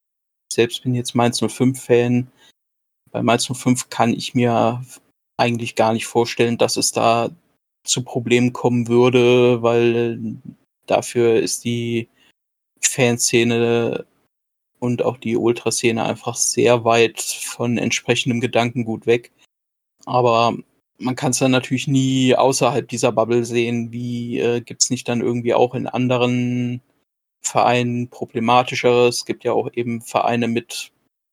selbst 0.52 0.84
bin 0.84 0.96
jetzt 0.96 1.16
Mainz 1.16 1.42
05-Fan, 1.42 2.28
bei 3.12 3.24
Mainz 3.24 3.46
05 3.46 3.90
kann 3.90 4.14
ich 4.14 4.34
mir 4.34 4.84
eigentlich 5.38 5.76
gar 5.76 5.94
nicht 5.94 6.08
vorstellen, 6.08 6.58
dass 6.58 6.78
es 6.78 6.92
da 6.92 7.30
zu 7.84 8.04
Problemen 8.04 8.52
kommen 8.52 8.88
würde, 8.88 9.62
weil 9.62 10.38
dafür 10.86 11.36
ist 11.40 11.64
die 11.66 12.10
Fanszene 12.82 14.06
und 14.80 15.04
auch 15.04 15.18
die 15.18 15.38
Ultraszene 15.38 16.04
einfach 16.04 16.36
sehr 16.36 16.84
weit 16.84 17.22
von 17.22 17.78
entsprechendem 17.78 18.42
Gedankengut 18.42 19.06
weg. 19.06 19.32
Aber 20.06 20.58
man 20.98 21.16
kann 21.16 21.32
es 21.32 21.40
dann 21.40 21.52
natürlich 21.52 21.88
nie 21.88 22.36
außerhalb 22.36 22.88
dieser 22.88 23.12
Bubble 23.12 23.46
sehen. 23.46 23.92
Wie 23.92 24.40
äh, 24.40 24.62
gibt 24.62 24.84
es 24.84 24.90
nicht 24.90 25.08
dann 25.08 25.22
irgendwie 25.22 25.54
auch 25.54 25.76
in 25.76 25.88
anderen 25.88 26.82
Vereinen 27.42 28.10
problematischeres? 28.10 29.18
Es 29.18 29.26
gibt 29.26 29.44
ja 29.44 29.54
auch 29.54 29.70
eben 29.74 30.02
Vereine 30.02 30.48
mit 30.48 30.92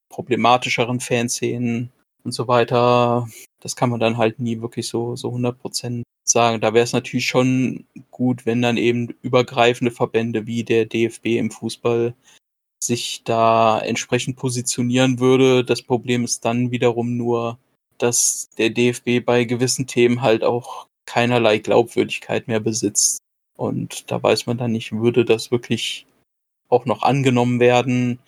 problematischeren 0.08 1.00
Fanszenen 1.00 1.90
und 2.24 2.32
so 2.32 2.48
weiter. 2.48 3.28
Das 3.60 3.76
kann 3.76 3.90
man 3.90 4.00
dann 4.00 4.18
halt 4.18 4.38
nie 4.40 4.60
wirklich 4.60 4.88
so, 4.88 5.16
so 5.16 5.30
100% 5.30 6.02
sagen. 6.24 6.60
Da 6.60 6.74
wäre 6.74 6.84
es 6.84 6.92
natürlich 6.92 7.26
schon 7.26 7.86
gut, 8.10 8.46
wenn 8.46 8.62
dann 8.62 8.76
eben 8.76 9.08
übergreifende 9.22 9.90
Verbände 9.92 10.46
wie 10.46 10.64
der 10.64 10.86
DFB 10.86 11.26
im 11.38 11.50
Fußball 11.50 12.14
sich 12.82 13.22
da 13.24 13.80
entsprechend 13.80 14.36
positionieren 14.36 15.20
würde. 15.20 15.64
Das 15.64 15.82
Problem 15.82 16.24
ist 16.24 16.44
dann 16.44 16.70
wiederum 16.72 17.16
nur, 17.16 17.58
dass 18.02 18.48
der 18.58 18.70
DFB 18.70 19.24
bei 19.24 19.44
gewissen 19.44 19.86
Themen 19.86 20.22
halt 20.22 20.44
auch 20.44 20.86
keinerlei 21.06 21.58
Glaubwürdigkeit 21.58 22.48
mehr 22.48 22.60
besitzt. 22.60 23.18
Und 23.56 24.10
da 24.10 24.22
weiß 24.22 24.46
man 24.46 24.58
dann 24.58 24.72
nicht, 24.72 24.92
würde 24.92 25.24
das 25.24 25.50
wirklich 25.50 26.06
auch 26.68 26.84
noch 26.86 27.02
angenommen 27.02 27.60
werden, 27.60 28.18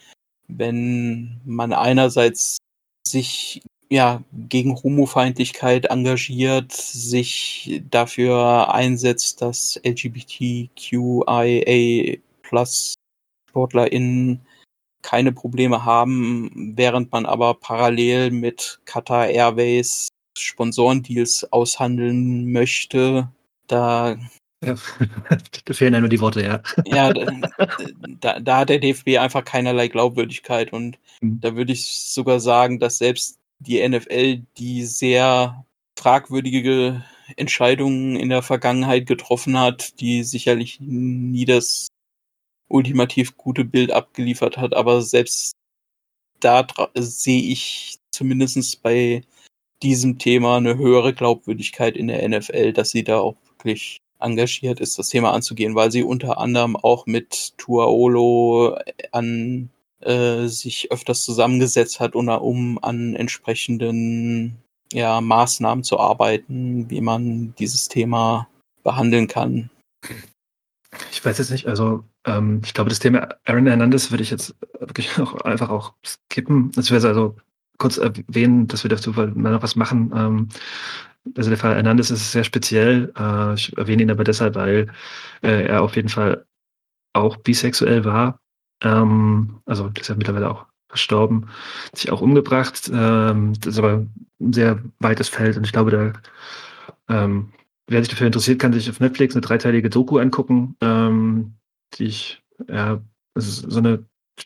wenn 0.49 1.41
man 1.45 1.73
einerseits 1.73 2.59
sich 3.07 3.63
ja 3.91 4.23
gegen 4.33 4.77
Homofeindlichkeit 4.83 5.87
engagiert, 5.87 6.73
sich 6.73 7.83
dafür 7.91 8.73
einsetzt, 8.73 9.41
dass 9.43 9.81
LGBTQIA 9.85 10.99
plus 12.43 12.95
SportlerInnen 13.49 14.41
keine 15.05 15.31
Probleme 15.31 15.85
haben, 15.85 16.73
während 16.77 17.13
man 17.13 17.27
aber 17.27 17.55
parallel 17.55 18.33
mit 18.33 18.81
Qatar 18.87 19.29
Airways 19.29 20.09
Sponsorendeals 20.37 21.47
aushandeln 21.53 22.51
möchte. 22.51 23.29
Da, 23.69 24.17
Ja. 24.65 24.75
da 25.67 25.75
fehlen 25.75 25.95
ja 25.95 26.01
nur 26.01 26.09
die 26.09 26.21
Worte, 26.21 26.43
ja. 26.43 26.61
ja, 26.87 27.13
da, 28.21 28.41
da 28.41 28.57
hat 28.59 28.69
der 28.71 28.79
DFB 28.81 29.19
einfach 29.19 29.45
keinerlei 29.45 29.89
Glaubwürdigkeit 29.89 30.73
und 30.73 30.99
Mhm. 31.21 31.41
da 31.41 31.55
würde 31.57 31.73
ich 31.73 31.87
sogar 31.87 32.41
sagen, 32.41 32.81
dass 32.81 32.99
selbst 32.99 33.39
die 33.61 33.87
NFL, 33.89 34.43
die 34.59 34.85
sehr 34.85 35.65
fragwürdige 35.99 37.05
Entscheidungen 37.37 38.17
in 38.17 38.29
der 38.29 38.43
Vergangenheit 38.43 39.07
getroffen 39.07 39.59
hat, 39.59 40.01
die 40.01 40.25
sicherlich 40.25 40.79
nie 40.81 41.45
das 41.45 41.87
ultimativ 42.75 43.37
gute 43.37 43.65
Bild 43.65 43.93
abgeliefert 43.93 44.59
hat, 44.59 44.75
aber 44.75 45.01
selbst 45.01 45.53
da 46.41 46.67
sehe 46.95 47.43
ich 47.43 47.99
zumindest 48.11 48.83
bei 48.83 49.23
diesem 49.83 50.19
Thema 50.19 50.57
eine 50.57 50.77
höhere 50.77 51.15
Glaubwürdigkeit 51.15 51.97
in 51.97 52.09
der 52.09 52.29
NFL, 52.29 52.73
dass 52.73 52.91
sie 52.91 53.05
da 53.05 53.19
auch 53.21 53.37
wirklich 53.59 53.99
engagiert 54.19 54.81
ist, 54.81 54.99
das 54.99 55.09
Thema 55.09 55.33
anzugehen, 55.33 55.75
weil 55.75 55.91
sie 55.93 56.03
unter 56.03 56.39
anderem 56.39 56.77
auch 56.77 57.07
mit 57.07 57.57
Tuaolo 57.59 58.77
an 59.13 59.71
äh, 60.01 60.47
sich 60.47 60.91
öfters 60.91 61.23
zusammengesetzt 61.23 62.01
hat, 62.01 62.15
um, 62.17 62.79
an 62.83 63.15
entsprechenden 63.15 64.57
ja, 64.93 65.21
Maßnahmen 65.21 65.85
zu 65.85 65.99
arbeiten, 65.99 66.91
wie 66.91 67.01
man 67.01 67.55
dieses 67.59 67.89
Thema 67.89 68.49
behandeln 68.83 69.29
kann. 69.29 69.71
Ich 71.11 71.25
weiß 71.25 71.39
jetzt 71.39 71.51
nicht, 71.51 71.67
also 71.67 72.05
ähm, 72.25 72.61
ich 72.65 72.75
glaube, 72.75 72.91
das 72.91 72.99
Thema 72.99 73.29
Aaron 73.45 73.67
Hernandez 73.67 74.11
würde 74.11 74.23
ich 74.23 74.31
jetzt 74.31 74.55
wirklich 74.79 75.19
auch 75.19 75.35
einfach 75.43 75.71
auch 75.71 75.95
skippen. 76.05 76.71
Das 76.73 76.91
wäre 76.91 77.07
also 77.07 77.37
kurz 77.79 77.99
erwähnen, 77.99 78.69
dass 78.69 78.85
wir 78.85 78.89
dazu 78.89 79.13
mal 79.13 79.33
noch 79.35 79.63
was 79.63 79.77
machen. 79.77 80.13
Ähm, 80.15 80.49
also 81.37 81.51
der 81.51 81.59
Fall 81.59 81.75
Hernandez 81.75 82.11
ist 82.11 82.33
sehr 82.33 82.45
speziell. 82.45 83.13
Äh, 83.19 83.55
ich 83.55 83.77
erwähne 83.77 84.03
ihn 84.03 84.11
aber 84.11 84.25
deshalb, 84.25 84.55
weil 84.55 84.89
äh, 85.43 85.67
er 85.67 85.83
auf 85.83 85.97
jeden 85.97 86.09
Fall 86.09 86.45
auch 87.13 87.37
bisexuell 87.39 88.05
war. 88.05 88.41
Ähm, 88.83 89.61
also 89.67 89.91
ist 89.99 90.09
ja 90.09 90.15
mittlerweile 90.15 90.51
auch 90.51 90.67
verstorben, 90.89 91.49
sich 91.95 92.11
auch 92.13 92.21
umgebracht. 92.21 92.91
Ähm, 92.93 93.55
das 93.61 93.75
ist 93.75 93.79
aber 93.79 94.07
ein 94.41 94.53
sehr 94.53 94.83
weites 95.01 95.29
Feld 95.29 95.57
und 95.57 95.65
ich 95.65 95.73
glaube, 95.73 95.91
da 95.91 96.13
ähm, 97.09 97.53
wer 97.87 98.01
sich 98.01 98.09
dafür 98.09 98.27
interessiert, 98.27 98.61
kann 98.61 98.73
sich 98.73 98.89
auf 98.89 99.01
Netflix 99.01 99.35
eine 99.35 99.43
dreiteilige 99.43 99.91
Doku 99.91 100.19
angucken, 100.19 100.77
ähm, 100.81 101.55
die 101.99 102.07
ich, 102.07 102.43
ja, 102.69 103.03
so 103.37 103.79
eine 103.79 104.05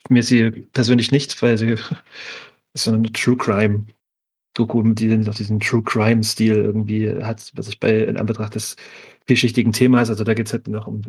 mir 0.08 0.22
sie 0.22 0.50
persönlich 0.50 1.12
nicht, 1.12 1.40
weil 1.42 1.58
sie 1.58 1.72
ist 2.74 2.84
so 2.84 2.92
eine 2.92 3.10
True 3.12 3.36
Crime 3.36 3.86
Doku, 4.54 4.82
die 4.82 5.16
noch 5.16 5.34
diesen 5.34 5.60
True 5.60 5.82
Crime 5.82 6.24
Stil 6.24 6.56
irgendwie 6.56 7.10
hat, 7.22 7.52
was 7.54 7.68
ich 7.68 7.78
bei 7.80 8.00
in 8.00 8.16
Anbetracht 8.16 8.54
des 8.54 8.76
vielschichtigen 9.26 9.72
Themas, 9.72 10.08
also 10.08 10.24
da 10.24 10.34
geht 10.34 10.46
es 10.46 10.52
halt 10.52 10.68
noch 10.68 10.86
um 10.86 11.02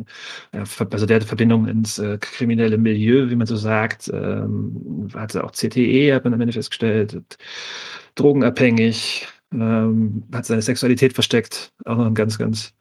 ja, 0.52 0.64
also 0.90 1.06
der 1.06 1.22
Verbindung 1.22 1.66
ins 1.66 1.98
äh, 1.98 2.18
kriminelle 2.18 2.76
Milieu, 2.78 3.30
wie 3.30 3.36
man 3.36 3.46
so 3.46 3.56
sagt, 3.56 4.10
ähm, 4.12 5.08
hat 5.14 5.34
auch 5.36 5.52
CTE, 5.52 6.14
hat 6.14 6.24
man 6.24 6.34
am 6.34 6.40
Ende 6.40 6.52
festgestellt, 6.52 7.22
drogenabhängig, 8.14 9.26
ähm, 9.52 10.24
hat 10.32 10.46
seine 10.46 10.62
Sexualität 10.62 11.14
versteckt, 11.14 11.72
auch 11.86 11.96
noch 11.96 12.06
ein 12.06 12.14
ganz, 12.14 12.38
ganz 12.38 12.74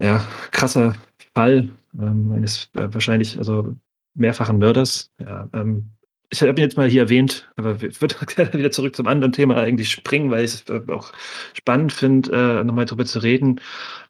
ja, 0.00 0.24
krasser 0.52 0.94
Fall 1.34 1.70
ähm, 1.98 2.32
eines 2.32 2.70
äh, 2.74 2.92
wahrscheinlich 2.92 3.38
also 3.38 3.74
mehrfachen 4.14 4.58
Mörders. 4.58 5.10
Ja, 5.18 5.48
ähm, 5.52 5.90
ich 6.30 6.42
habe 6.42 6.52
ihn 6.52 6.64
jetzt 6.64 6.76
mal 6.76 6.88
hier 6.88 7.02
erwähnt, 7.02 7.50
aber 7.56 7.82
ich 7.82 8.00
würde 8.00 8.16
wieder 8.52 8.70
zurück 8.70 8.96
zum 8.96 9.06
anderen 9.06 9.32
Thema 9.32 9.56
eigentlich 9.56 9.90
springen, 9.90 10.30
weil 10.30 10.44
ich 10.44 10.54
es 10.54 10.68
äh, 10.68 10.82
auch 10.88 11.12
spannend 11.54 11.92
finde, 11.92 12.60
äh, 12.60 12.64
nochmal 12.64 12.86
darüber 12.86 13.04
zu 13.04 13.20
reden. 13.20 13.60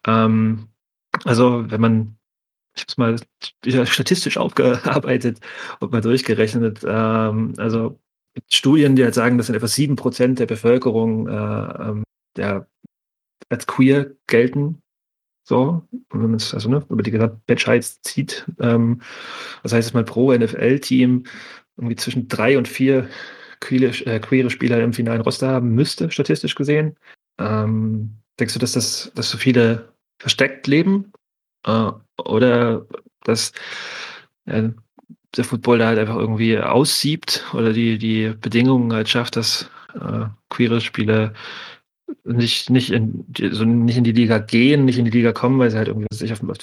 Ähm, 0.06 0.68
also, 1.24 1.70
wenn 1.70 1.80
man, 1.80 2.16
ich 2.74 2.82
habe 2.82 2.88
es 2.88 2.96
mal 2.96 3.16
wieder 3.62 3.86
statistisch 3.86 4.36
aufgearbeitet 4.36 5.40
und 5.80 5.92
mal 5.92 6.00
durchgerechnet, 6.00 6.80
ähm, 6.86 7.54
also 7.58 8.00
Studien, 8.50 8.96
die 8.96 9.04
halt 9.04 9.14
sagen, 9.14 9.38
dass 9.38 9.48
in 9.48 9.54
etwa 9.54 9.68
sieben 9.68 9.96
Prozent 9.96 10.38
der 10.38 10.46
Bevölkerung 10.46 11.28
äh, 11.28 11.32
ähm, 11.32 12.04
der 12.36 12.66
als 13.48 13.66
queer 13.66 14.12
gelten. 14.26 14.82
So, 15.44 15.82
wenn 16.10 16.22
man 16.22 16.34
es 16.34 16.54
also 16.54 16.70
ne, 16.70 16.84
über 16.88 17.02
die 17.02 17.10
gesamte 17.10 17.38
Menschheit 17.46 17.84
zieht, 17.84 18.46
ähm, 18.60 19.02
das 19.62 19.72
heißt 19.72 19.88
es 19.88 19.94
mal 19.94 20.04
pro 20.04 20.32
NFL-Team 20.32 21.24
irgendwie 21.76 21.96
zwischen 21.96 22.28
drei 22.28 22.56
und 22.56 22.66
vier 22.66 23.08
queere, 23.60 23.92
äh, 24.06 24.20
queere 24.20 24.50
Spieler 24.50 24.82
im 24.82 24.92
finalen 24.92 25.20
Roster 25.20 25.48
haben 25.48 25.74
müsste, 25.74 26.10
statistisch 26.10 26.54
gesehen. 26.54 26.96
Ähm, 27.38 28.16
denkst 28.38 28.54
du, 28.54 28.60
dass 28.60 28.72
das, 28.72 29.12
dass 29.14 29.30
so 29.30 29.38
viele 29.38 29.92
versteckt 30.18 30.66
leben? 30.66 31.12
Äh, 31.66 31.90
oder 32.18 32.86
dass 33.24 33.52
äh, 34.46 34.70
der 35.36 35.44
Football 35.44 35.78
da 35.78 35.88
halt 35.88 35.98
einfach 35.98 36.16
irgendwie 36.16 36.58
aussiebt 36.58 37.44
oder 37.54 37.72
die, 37.72 37.98
die 37.98 38.34
Bedingungen 38.40 38.92
halt 38.92 39.08
schafft, 39.08 39.36
dass 39.36 39.68
äh, 39.94 40.26
queere 40.48 40.80
Spieler 40.80 41.32
nicht, 42.24 42.70
nicht, 42.70 42.90
in, 42.90 43.24
so 43.50 43.64
nicht 43.64 43.96
in 43.96 44.04
die 44.04 44.12
Liga 44.12 44.38
gehen, 44.38 44.84
nicht 44.84 44.98
in 44.98 45.04
die 45.04 45.10
Liga 45.10 45.32
kommen, 45.32 45.58
weil 45.58 45.70
sie 45.70 45.78
halt 45.78 45.88
irgendwie 45.88 46.06
sich 46.12 46.32
auf, 46.32 46.42
auf 46.42 46.58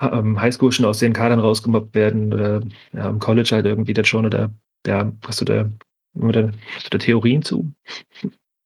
ähm, 0.00 0.40
Highschool 0.40 0.72
schon 0.72 0.86
aus 0.86 0.98
den 0.98 1.12
Kadern 1.12 1.40
rausgemobbt 1.40 1.94
werden 1.94 2.32
oder 2.32 2.60
ja, 2.92 3.08
im 3.08 3.18
College 3.18 3.50
halt 3.52 3.66
irgendwie 3.66 3.94
das 3.94 4.08
schon 4.08 4.26
oder 4.26 4.50
ja, 4.86 5.12
hast 5.26 5.40
du 5.40 5.44
da, 5.44 5.70
hast 6.14 6.86
du 6.86 6.90
da 6.90 6.98
Theorien 6.98 7.42
zu? 7.42 7.72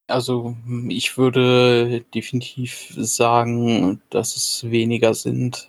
Also 0.09 0.57
ich 0.89 1.19
würde 1.19 2.05
definitiv 2.14 2.95
sagen, 2.97 4.01
dass 4.11 4.37
es 4.37 4.71
weniger 4.71 5.14
sind. 5.14 5.69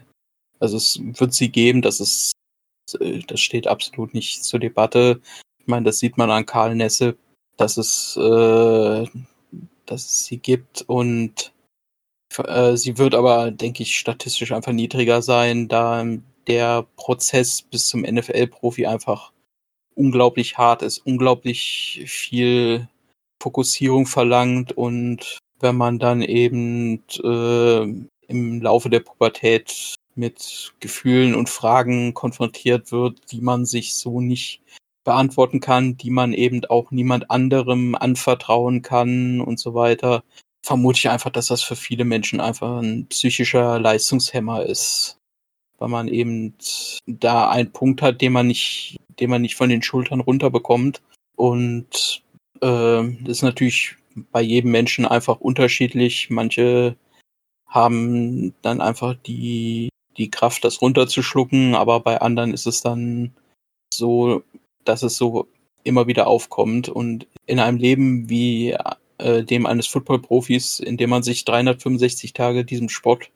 Also 0.60 0.78
es 0.78 1.00
wird 1.02 1.34
sie 1.34 1.50
geben, 1.50 1.82
dass 1.82 2.00
es 2.00 2.32
das 3.28 3.40
steht 3.40 3.68
absolut 3.68 4.14
nicht 4.14 4.44
zur 4.44 4.60
Debatte. 4.60 5.22
Ich 5.60 5.68
meine, 5.68 5.86
das 5.86 6.00
sieht 6.00 6.18
man 6.18 6.32
an 6.32 6.46
Karl 6.46 6.76
Nesse, 6.76 7.18
dass 7.58 7.78
es, 7.78 8.16
äh, 8.16 9.06
dass 9.88 10.06
es 10.06 10.26
sie 10.26 10.38
gibt 10.38 10.84
und 10.88 11.54
äh, 12.38 12.76
sie 12.76 12.98
wird 12.98 13.16
aber, 13.16 13.52
denke 13.52 13.84
ich, 13.84 13.98
statistisch 13.98 14.52
einfach 14.52 14.74
niedriger 14.74 15.22
sein, 15.22 15.68
da 15.68 16.06
der 16.48 16.86
Prozess 16.96 17.62
bis 17.62 17.88
zum 17.90 18.02
NFL-Profi 18.02 18.86
einfach 18.86 19.32
unglaublich 19.96 20.58
hart 20.58 20.82
ist, 20.84 21.00
unglaublich 21.00 22.04
viel 22.06 22.88
Fokussierung 23.42 24.06
verlangt 24.06 24.72
und 24.72 25.40
wenn 25.60 25.76
man 25.76 26.00
dann 26.00 26.22
eben 26.22 27.04
äh, 27.24 27.82
im 28.28 28.62
Laufe 28.62 28.90
der 28.90 29.00
Pubertät 29.00 29.96
mit 30.16 30.74
Gefühlen 30.80 31.36
und 31.36 31.50
Fragen 31.50 32.14
konfrontiert 32.14 32.92
wird, 32.92 33.32
die 33.32 33.42
man 33.42 33.66
sich 33.66 33.96
so 33.96 34.22
nicht 34.22 34.62
beantworten 35.08 35.62
kann, 35.62 35.96
die 35.96 36.10
man 36.10 36.34
eben 36.34 36.66
auch 36.66 36.92
niemand 36.92 37.32
anderem 37.32 37.96
anvertrauen 37.96 38.82
kann 38.82 39.40
und 39.40 39.58
so 39.58 39.74
weiter, 39.74 40.22
vermute 40.62 40.98
ich 40.98 41.10
einfach, 41.10 41.30
dass 41.30 41.48
das 41.48 41.64
für 41.64 41.78
viele 41.78 42.04
Menschen 42.04 42.42
einfach 42.42 42.82
ein 42.82 43.08
psychischer 43.08 43.80
Leistungshemmer 43.80 44.66
ist. 44.66 45.18
Weil 45.78 45.88
man 45.88 46.10
eben 46.10 46.56
da 47.06 47.50
einen 47.50 47.72
Punkt 47.72 48.02
hat, 48.02 48.20
den 48.20 48.34
man 48.34 48.48
nicht, 48.48 48.98
den 49.18 49.30
man 49.30 49.42
nicht 49.42 49.56
von 49.56 49.70
den 49.70 49.82
Schultern 49.82 50.20
runterbekommt. 50.20 51.02
Und 51.38 52.22
äh, 52.60 53.04
das 53.22 53.38
ist 53.38 53.44
natürlich 53.44 53.96
bei 54.34 54.42
jedem 54.42 54.72
Menschen 54.72 55.06
einfach 55.06 55.40
unterschiedlich. 55.40 56.30
Manche 56.30 56.98
haben 57.66 58.54
dann 58.62 58.82
einfach 58.82 59.16
die, 59.26 59.88
die 60.18 60.30
Kraft, 60.30 60.66
das 60.66 60.82
runterzuschlucken, 60.82 61.76
aber 61.76 62.02
bei 62.02 62.20
anderen 62.20 62.54
ist 62.54 62.68
es 62.68 62.82
dann 62.82 63.32
so, 63.94 64.44
dass 64.88 65.04
es 65.04 65.18
so 65.18 65.48
immer 65.84 66.08
wieder 66.08 66.28
aufkommt. 66.28 66.90
Und 66.90 67.28
in 67.46 67.60
einem 67.60 67.78
Leben 67.78 68.30
wie 68.30 68.76
äh, 69.18 69.44
dem 69.44 69.66
eines 69.66 69.88
Football-Profis, 69.88 70.80
in 70.80 70.98
dem 70.98 71.10
man 71.10 71.24
sich 71.24 71.46
365 71.46 72.34
Tage 72.34 72.66
diesem 72.66 72.90
Sport 72.90 73.32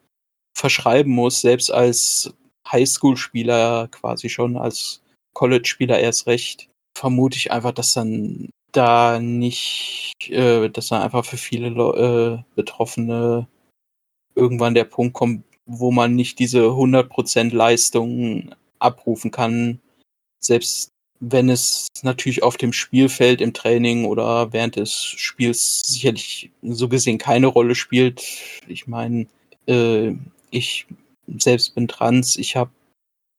verschreiben 0.54 1.12
muss, 1.12 1.40
selbst 1.40 1.70
als 1.70 2.34
Highschool-Spieler 2.70 3.88
quasi 3.88 4.28
schon, 4.28 4.56
als 4.56 5.02
College-Spieler 5.34 5.98
erst 5.98 6.26
recht, 6.26 6.68
vermute 6.96 7.36
ich 7.36 7.50
einfach, 7.50 7.72
dass 7.72 7.94
dann 7.94 8.50
da 8.72 9.18
nicht, 9.18 10.14
äh, 10.28 10.68
dass 10.68 10.88
dann 10.88 11.02
einfach 11.02 11.24
für 11.24 11.36
viele 11.36 11.68
äh, 11.68 12.54
Betroffene 12.54 13.48
irgendwann 14.34 14.74
der 14.74 14.84
Punkt 14.84 15.14
kommt, 15.14 15.44
wo 15.66 15.90
man 15.90 16.14
nicht 16.14 16.38
diese 16.38 16.60
100% 16.60 17.54
Leistung 17.54 18.54
abrufen 18.78 19.30
kann, 19.30 19.80
selbst 20.40 20.91
wenn 21.24 21.48
es 21.48 21.86
natürlich 22.02 22.42
auf 22.42 22.56
dem 22.56 22.72
Spielfeld 22.72 23.40
im 23.40 23.54
Training 23.54 24.06
oder 24.06 24.52
während 24.52 24.74
des 24.74 24.92
Spiels 24.92 25.80
sicherlich 25.84 26.50
so 26.62 26.88
gesehen 26.88 27.18
keine 27.18 27.46
Rolle 27.46 27.76
spielt. 27.76 28.24
Ich 28.66 28.88
meine, 28.88 29.26
äh, 29.66 30.14
ich 30.50 30.86
selbst 31.28 31.76
bin 31.76 31.86
trans, 31.86 32.36
ich 32.36 32.56
habe 32.56 32.72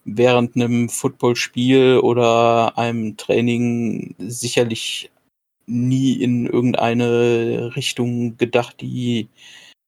während 0.05 0.55
einem 0.55 0.87
Footballspiel 0.87 1.99
oder 2.01 2.77
einem 2.77 3.17
Training 3.17 4.15
sicherlich 4.17 5.11
nie 5.65 6.13
in 6.13 6.45
irgendeine 6.45 7.75
Richtung 7.75 8.37
gedacht, 8.37 8.79
die 8.79 9.27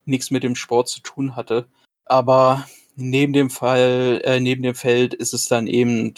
nichts 0.04 0.32
mit 0.32 0.44
dem 0.44 0.56
Sport 0.56 0.90
zu 0.90 1.00
tun 1.00 1.38
hatte. 1.38 1.66
Aber 2.06 2.68
neben 2.98 3.32
dem 3.32 3.50
Fall, 3.50 4.22
äh, 4.26 4.42
neben 4.42 4.64
dem 4.64 4.76
Feld 4.76 5.14
ist 5.14 5.34
es 5.34 5.48
dann 5.48 5.68
eben 5.68 6.14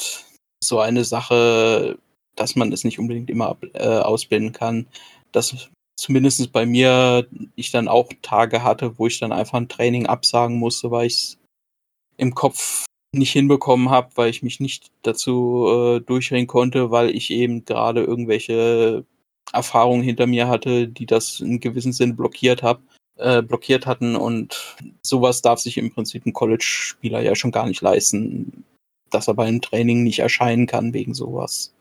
so 0.63 0.79
eine 0.79 1.03
Sache, 1.03 1.97
dass 2.35 2.55
man 2.55 2.71
es 2.71 2.83
nicht 2.83 2.99
unbedingt 2.99 3.29
immer 3.29 3.57
äh, 3.73 3.87
ausblenden 3.87 4.53
kann. 4.53 4.87
Dass 5.31 5.69
zumindest 5.97 6.51
bei 6.51 6.65
mir 6.65 7.27
ich 7.55 7.71
dann 7.71 7.87
auch 7.87 8.09
Tage 8.21 8.63
hatte, 8.63 8.97
wo 8.97 9.07
ich 9.07 9.19
dann 9.19 9.31
einfach 9.31 9.57
ein 9.57 9.69
Training 9.69 10.05
absagen 10.05 10.57
musste, 10.57 10.91
weil 10.91 11.07
ich 11.07 11.13
es 11.13 11.37
im 12.17 12.33
Kopf 12.33 12.85
nicht 13.13 13.31
hinbekommen 13.31 13.89
habe, 13.89 14.09
weil 14.15 14.29
ich 14.29 14.43
mich 14.43 14.59
nicht 14.59 14.91
dazu 15.01 15.67
äh, 15.69 15.99
durchringen 16.01 16.47
konnte, 16.47 16.91
weil 16.91 17.09
ich 17.15 17.31
eben 17.31 17.65
gerade 17.65 18.03
irgendwelche 18.03 19.05
Erfahrungen 19.53 20.03
hinter 20.03 20.27
mir 20.27 20.47
hatte, 20.47 20.87
die 20.87 21.05
das 21.05 21.39
in 21.39 21.59
gewissem 21.59 21.93
Sinn 21.93 22.15
blockiert 22.15 22.63
hab, 22.63 22.81
äh, 23.17 23.41
blockiert 23.41 23.85
hatten 23.85 24.15
und 24.15 24.75
sowas 25.01 25.41
darf 25.41 25.59
sich 25.59 25.77
im 25.77 25.91
Prinzip 25.91 26.25
ein 26.25 26.33
College-Spieler 26.33 27.21
ja 27.21 27.35
schon 27.35 27.51
gar 27.51 27.65
nicht 27.65 27.81
leisten 27.81 28.65
dass 29.09 29.27
er 29.27 29.33
beim 29.33 29.61
Training 29.61 30.03
nicht 30.03 30.19
erscheinen 30.19 30.67
kann 30.67 30.93
wegen 30.93 31.13
sowas. 31.13 31.73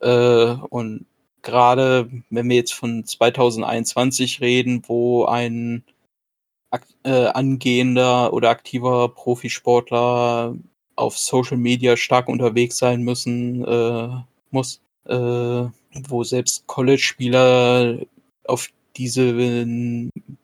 Äh, 0.00 0.54
und 0.70 1.06
gerade 1.42 2.10
wenn 2.30 2.48
wir 2.48 2.56
jetzt 2.56 2.74
von 2.74 3.04
2021 3.04 4.40
reden, 4.40 4.82
wo 4.86 5.24
ein 5.24 5.84
äh, 7.04 7.26
angehender 7.26 8.32
oder 8.32 8.50
aktiver 8.50 9.08
Profisportler 9.08 10.56
auf 10.96 11.16
Social 11.16 11.56
Media 11.56 11.96
stark 11.96 12.28
unterwegs 12.28 12.76
sein 12.78 13.02
müssen 13.02 13.64
äh, 13.64 14.08
muss, 14.50 14.80
äh, 15.06 15.14
wo 15.14 16.24
selbst 16.24 16.66
College-Spieler 16.66 17.98
auf 18.46 18.68
diese, 18.96 19.34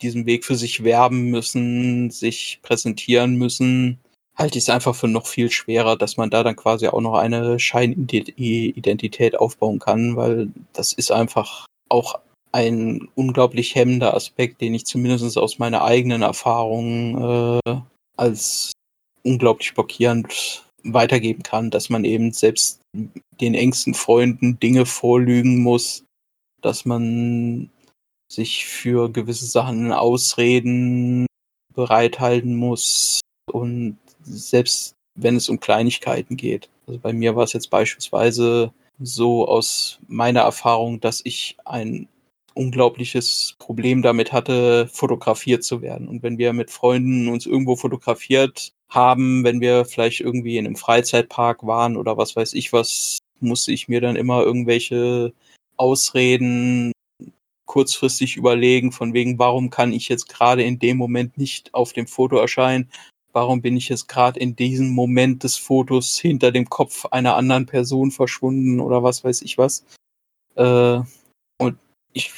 diesem 0.00 0.26
Weg 0.26 0.44
für 0.44 0.54
sich 0.54 0.84
werben 0.84 1.30
müssen, 1.30 2.10
sich 2.10 2.60
präsentieren 2.62 3.34
müssen, 3.34 3.98
halte 4.36 4.58
ich 4.58 4.64
es 4.64 4.70
einfach 4.70 4.94
für 4.94 5.08
noch 5.08 5.26
viel 5.26 5.50
schwerer, 5.50 5.96
dass 5.96 6.16
man 6.16 6.30
da 6.30 6.42
dann 6.42 6.56
quasi 6.56 6.88
auch 6.88 7.00
noch 7.00 7.14
eine 7.14 7.58
Scheinidentität 7.58 9.38
aufbauen 9.38 9.78
kann, 9.78 10.16
weil 10.16 10.48
das 10.72 10.92
ist 10.92 11.12
einfach 11.12 11.66
auch 11.88 12.18
ein 12.52 13.08
unglaublich 13.14 13.74
hemmender 13.74 14.14
Aspekt, 14.14 14.60
den 14.60 14.74
ich 14.74 14.86
zumindest 14.86 15.36
aus 15.38 15.58
meiner 15.58 15.82
eigenen 15.82 16.22
Erfahrung 16.22 17.60
äh, 17.64 17.80
als 18.16 18.72
unglaublich 19.24 19.74
blockierend 19.74 20.64
weitergeben 20.84 21.42
kann, 21.42 21.70
dass 21.70 21.88
man 21.88 22.04
eben 22.04 22.32
selbst 22.32 22.80
den 23.40 23.54
engsten 23.54 23.94
Freunden 23.94 24.60
Dinge 24.60 24.86
vorlügen 24.86 25.62
muss, 25.62 26.04
dass 26.60 26.84
man 26.84 27.70
sich 28.30 28.66
für 28.66 29.10
gewisse 29.10 29.46
Sachen 29.46 29.92
Ausreden 29.92 31.26
bereithalten 31.74 32.54
muss 32.54 33.20
und 33.50 33.98
selbst 34.24 34.94
wenn 35.14 35.36
es 35.36 35.48
um 35.48 35.60
Kleinigkeiten 35.60 36.36
geht. 36.36 36.68
Also 36.86 36.98
bei 37.00 37.12
mir 37.12 37.36
war 37.36 37.44
es 37.44 37.52
jetzt 37.52 37.70
beispielsweise 37.70 38.72
so 39.00 39.46
aus 39.46 39.98
meiner 40.06 40.40
Erfahrung, 40.40 41.00
dass 41.00 41.20
ich 41.24 41.56
ein 41.64 42.08
unglaubliches 42.54 43.56
Problem 43.58 44.02
damit 44.02 44.32
hatte, 44.32 44.88
fotografiert 44.88 45.64
zu 45.64 45.82
werden. 45.82 46.08
Und 46.08 46.22
wenn 46.22 46.38
wir 46.38 46.52
mit 46.52 46.70
Freunden 46.70 47.28
uns 47.28 47.46
irgendwo 47.46 47.76
fotografiert 47.76 48.72
haben, 48.88 49.42
wenn 49.44 49.60
wir 49.60 49.84
vielleicht 49.84 50.20
irgendwie 50.20 50.56
in 50.56 50.66
einem 50.66 50.76
Freizeitpark 50.76 51.66
waren 51.66 51.96
oder 51.96 52.16
was 52.16 52.36
weiß 52.36 52.54
ich 52.54 52.72
was, 52.72 53.18
musste 53.40 53.72
ich 53.72 53.88
mir 53.88 54.00
dann 54.00 54.16
immer 54.16 54.42
irgendwelche 54.42 55.32
Ausreden 55.76 56.92
kurzfristig 57.66 58.36
überlegen, 58.36 58.92
von 58.92 59.14
wegen, 59.14 59.38
warum 59.38 59.70
kann 59.70 59.92
ich 59.92 60.08
jetzt 60.08 60.28
gerade 60.28 60.62
in 60.62 60.78
dem 60.78 60.96
Moment 60.96 61.36
nicht 61.38 61.74
auf 61.74 61.92
dem 61.92 62.06
Foto 62.06 62.36
erscheinen? 62.36 62.88
Warum 63.34 63.60
bin 63.62 63.76
ich 63.76 63.88
jetzt 63.88 64.08
gerade 64.08 64.38
in 64.38 64.54
diesem 64.54 64.90
Moment 64.90 65.42
des 65.42 65.56
Fotos 65.56 66.18
hinter 66.18 66.52
dem 66.52 66.70
Kopf 66.70 67.04
einer 67.06 67.34
anderen 67.36 67.66
Person 67.66 68.12
verschwunden 68.12 68.78
oder 68.78 69.02
was 69.02 69.24
weiß 69.24 69.42
ich 69.42 69.58
was? 69.58 69.84
Äh, 70.54 71.00
und 71.58 71.76
ich 72.12 72.32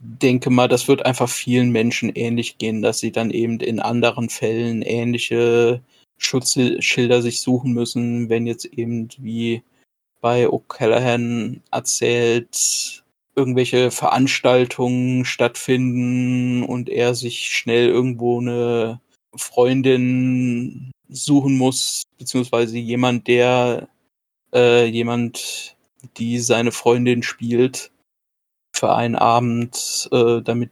denke 0.00 0.50
mal, 0.50 0.66
das 0.66 0.88
wird 0.88 1.06
einfach 1.06 1.28
vielen 1.28 1.70
Menschen 1.70 2.10
ähnlich 2.16 2.58
gehen, 2.58 2.82
dass 2.82 2.98
sie 2.98 3.12
dann 3.12 3.30
eben 3.30 3.60
in 3.60 3.78
anderen 3.78 4.28
Fällen 4.28 4.82
ähnliche 4.82 5.82
Schutzschilder 6.18 7.22
sich 7.22 7.42
suchen 7.42 7.72
müssen, 7.72 8.28
wenn 8.28 8.46
jetzt 8.46 8.64
eben 8.64 9.08
wie 9.18 9.62
bei 10.20 10.48
O'Callaghan 10.48 11.60
erzählt, 11.70 13.04
irgendwelche 13.36 13.92
Veranstaltungen 13.92 15.24
stattfinden 15.24 16.64
und 16.64 16.88
er 16.88 17.14
sich 17.14 17.56
schnell 17.56 17.88
irgendwo 17.88 18.40
eine 18.40 19.00
Freundin 19.36 20.90
suchen 21.08 21.56
muss, 21.56 22.02
beziehungsweise 22.18 22.78
jemand, 22.78 23.26
der 23.26 23.88
äh, 24.54 24.86
jemand, 24.86 25.76
die 26.16 26.38
seine 26.38 26.72
Freundin 26.72 27.22
spielt 27.22 27.90
für 28.74 28.94
einen 28.94 29.16
Abend, 29.16 30.08
äh, 30.12 30.40
damit 30.42 30.70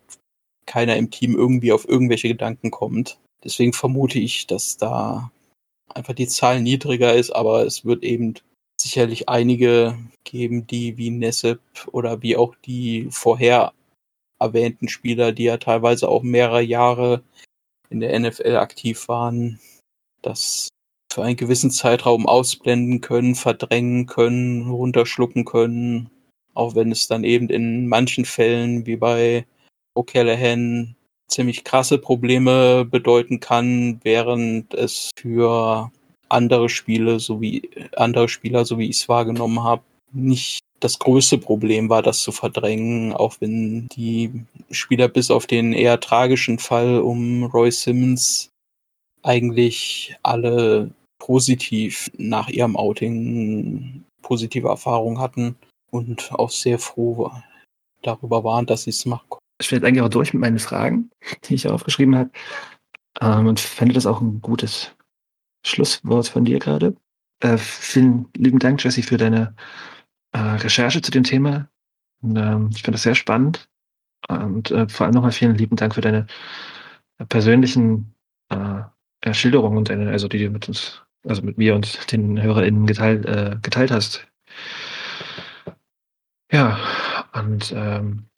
keiner 0.67 0.97
im 0.97 1.11
Team 1.11 1.37
irgendwie 1.37 1.73
auf 1.73 1.89
irgendwelche 1.89 2.29
Gedanken 2.29 2.71
kommt. 2.71 3.19
Deswegen 3.45 3.73
vermute 3.73 4.19
ich, 4.19 4.47
dass 4.47 4.77
da 4.77 5.31
einfach 5.95 6.15
die 6.15 6.29
Zahl 6.29 6.61
niedriger 6.61 7.15
ist, 7.15 7.31
aber 7.31 7.65
es 7.65 7.85
wird 7.85 8.03
eben 8.03 8.35
sicherlich 8.81 9.29
einige 9.29 9.99
geben, 10.25 10.67
die 10.67 10.97
wie 10.97 11.11
Nessep 11.11 11.61
oder 11.93 12.23
wie 12.23 12.37
auch 12.37 12.55
die 12.65 13.09
vorher 13.11 13.73
erwähnten 14.39 14.89
Spieler, 14.89 15.33
die 15.33 15.45
ja 15.45 15.57
teilweise 15.57 16.09
auch 16.09 16.23
mehrere 16.23 16.63
Jahre 16.63 17.23
in 17.91 18.01
der 18.01 18.19
NFL 18.19 18.57
aktiv 18.57 19.09
waren, 19.09 19.59
das 20.23 20.69
für 21.13 21.23
einen 21.23 21.37
gewissen 21.37 21.71
Zeitraum 21.71 22.27
ausblenden 22.27 23.01
können, 23.01 23.35
verdrängen 23.35 24.07
können, 24.07 24.71
runterschlucken 24.71 25.45
können, 25.45 26.11
auch 26.55 26.75
wenn 26.75 26.93
es 26.93 27.09
dann 27.09 27.25
eben 27.25 27.49
in 27.49 27.89
manchen 27.89 28.25
Fällen 28.25 28.87
wie 28.87 28.97
bei 28.97 29.47
O'Callaghan 29.97 30.95
ziemlich 31.29 31.65
krasse 31.65 31.99
Probleme 31.99 32.85
bedeuten 32.85 33.41
kann, 33.41 34.01
während 34.03 34.75
es 34.75 35.11
für 35.17 35.91
andere 36.29 36.69
Spiele, 36.69 37.21
so 37.21 37.41
wie 37.41 37.71
andere 37.97 38.29
Spieler, 38.29 38.65
so 38.65 38.79
wie 38.79 38.89
ich 38.89 39.01
es 39.01 39.09
wahrgenommen 39.09 39.63
habe, 39.63 39.83
nicht 40.13 40.61
das 40.81 40.99
größte 40.99 41.39
Problem 41.39 41.89
war, 41.89 42.03
das 42.03 42.21
zu 42.21 42.33
verdrängen, 42.33 43.13
auch 43.13 43.37
wenn 43.41 43.89
die 43.89 44.45
Spieler 44.71 45.09
bis 45.09 45.31
auf 45.31 45.47
den 45.47 45.73
eher 45.73 46.01
tragischen 46.01 46.59
Fall 46.59 47.01
um 47.01 47.45
Roy 47.45 47.71
Simmons 47.71 48.51
eigentlich 49.23 50.17
alle 50.23 50.91
positiv 51.19 52.11
nach 52.17 52.49
ihrem 52.49 52.77
Outing 52.77 54.05
positive 54.23 54.69
Erfahrungen 54.69 55.19
hatten 55.19 55.57
und 55.91 56.33
auch 56.33 56.51
sehr 56.51 56.79
froh 56.79 57.31
darüber 58.03 58.45
waren, 58.45 58.67
dass 58.67 58.85
sie 58.85 58.91
es 58.91 59.05
machen 59.07 59.29
konnten. 59.29 59.45
Ich 59.61 59.71
bin 59.71 59.85
eigentlich 59.85 60.03
auch 60.03 60.09
durch 60.09 60.33
mit 60.33 60.41
meinen 60.41 60.59
Fragen, 60.59 61.11
die 61.45 61.55
ich 61.55 61.67
aufgeschrieben 61.67 62.17
habe. 62.17 62.31
Ähm, 63.21 63.47
und 63.49 63.59
fände 63.59 63.95
das 63.95 64.07
auch 64.07 64.21
ein 64.21 64.41
gutes 64.41 64.95
Schlusswort 65.67 66.29
von 66.29 66.45
dir 66.45 66.61
gerade. 66.61 66.95
Äh, 67.41 67.59
vielen 67.59 68.29
lieben 68.37 68.59
Dank, 68.59 68.83
Jesse, 68.83 69.03
für 69.03 69.17
deine 69.17 69.55
äh, 70.33 70.39
Recherche 70.39 71.03
zu 71.03 71.11
dem 71.11 71.25
Thema. 71.25 71.69
Und, 72.23 72.37
ähm, 72.37 72.71
ich 72.73 72.83
finde 72.83 72.97
das 72.97 73.03
sehr 73.03 73.15
spannend. 73.15 73.69
Und 74.29 74.71
äh, 74.71 74.89
vor 74.89 75.07
allem 75.07 75.15
nochmal 75.15 75.33
vielen 75.33 75.57
lieben 75.57 75.77
Dank 75.77 75.95
für 75.95 76.01
deine 76.01 76.27
äh, 77.19 77.27
persönlichen 77.27 78.15
äh, 78.51 78.83
Schilderungen 79.33 79.79
und 79.79 79.89
deine, 79.89 80.11
also 80.11 80.29
die 80.29 80.39
du 80.39 80.51
mit 80.51 80.69
uns, 80.69 81.03
also 81.27 81.43
mit 81.43 81.59
mir 81.59 81.75
und 81.75 82.13
den 82.13 82.41
HörerInnen 82.41 82.87
geteilt, 82.87 83.27
äh, 83.27 83.57
geteilt 83.63 83.91
hast. 83.91 84.27
Ja, 86.51 86.79
und 87.35 87.73
ähm, 87.77 88.29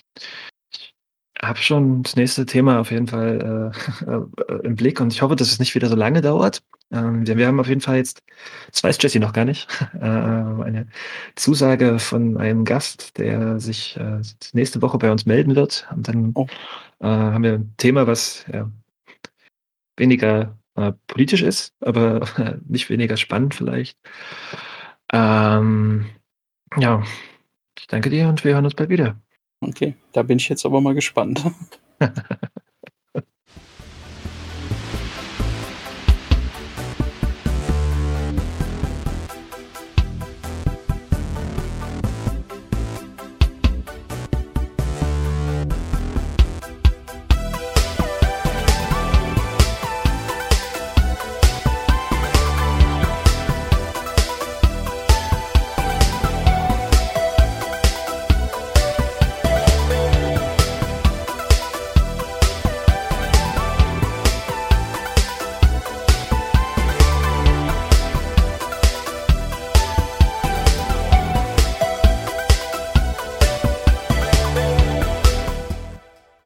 habe 1.43 1.59
schon 1.59 2.03
das 2.03 2.17
nächste 2.17 2.47
Thema 2.47 2.81
auf 2.81 2.91
jeden 2.91 3.07
Fall 3.07 3.73
äh, 4.05 4.11
äh, 4.53 4.67
im 4.67 4.77
Blick 4.77 5.01
und 5.01 5.13
ich 5.13 5.23
hoffe, 5.23 5.37
dass 5.37 5.51
es 5.51 5.59
nicht 5.59 5.75
wieder 5.75 5.89
so 5.89 5.97
lange 5.97 6.21
dauert. 6.21 6.63
Ähm, 6.93 7.27
wir, 7.27 7.47
haben 7.47 7.61
auf 7.61 7.69
jeden 7.69 7.81
Fall 7.81 7.97
jetzt, 7.97 8.23
das 8.71 8.83
weiß 8.83 8.99
Jesse 9.01 9.21
noch 9.21 9.33
gar 9.33 9.45
nicht, 9.45 9.69
äh, 9.95 10.05
eine 10.05 10.87
Zusage 11.37 11.99
von 11.99 12.37
einem 12.37 12.65
Gast, 12.65 13.17
der 13.19 13.61
sich 13.61 13.97
äh, 13.97 14.21
nächste 14.53 14.83
Woche 14.83 14.99
bei 14.99 15.11
uns 15.11 15.27
melden 15.27 15.55
wird. 15.57 15.89
Und 15.95 16.09
dann 16.09 16.33
oh. 16.35 16.47
äh, 17.01 17.07
haben 17.07 17.45
wir 17.45 17.55
ein 17.55 17.75
Thema, 17.77 18.07
was 18.07 18.45
ja, 18.53 18.71
weniger 19.97 20.59
äh, 20.75 20.93
politisch 21.07 21.43
ist, 21.43 21.75
aber 21.81 22.27
nicht 22.67 22.91
weniger 22.91 23.17
spannend 23.17 23.55
vielleicht. 23.55 23.99
Ähm, 25.13 26.07
ja, 26.77 27.03
ich 27.79 27.87
danke 27.87 28.11
dir 28.11 28.29
und 28.29 28.45
wir 28.45 28.55
hören 28.55 28.65
uns 28.65 28.75
bald 28.75 28.91
wieder. 28.91 29.21
Okay, 29.61 29.95
da 30.13 30.23
bin 30.23 30.39
ich 30.39 30.49
jetzt 30.49 30.65
aber 30.65 30.81
mal 30.81 30.95
gespannt. 30.95 31.43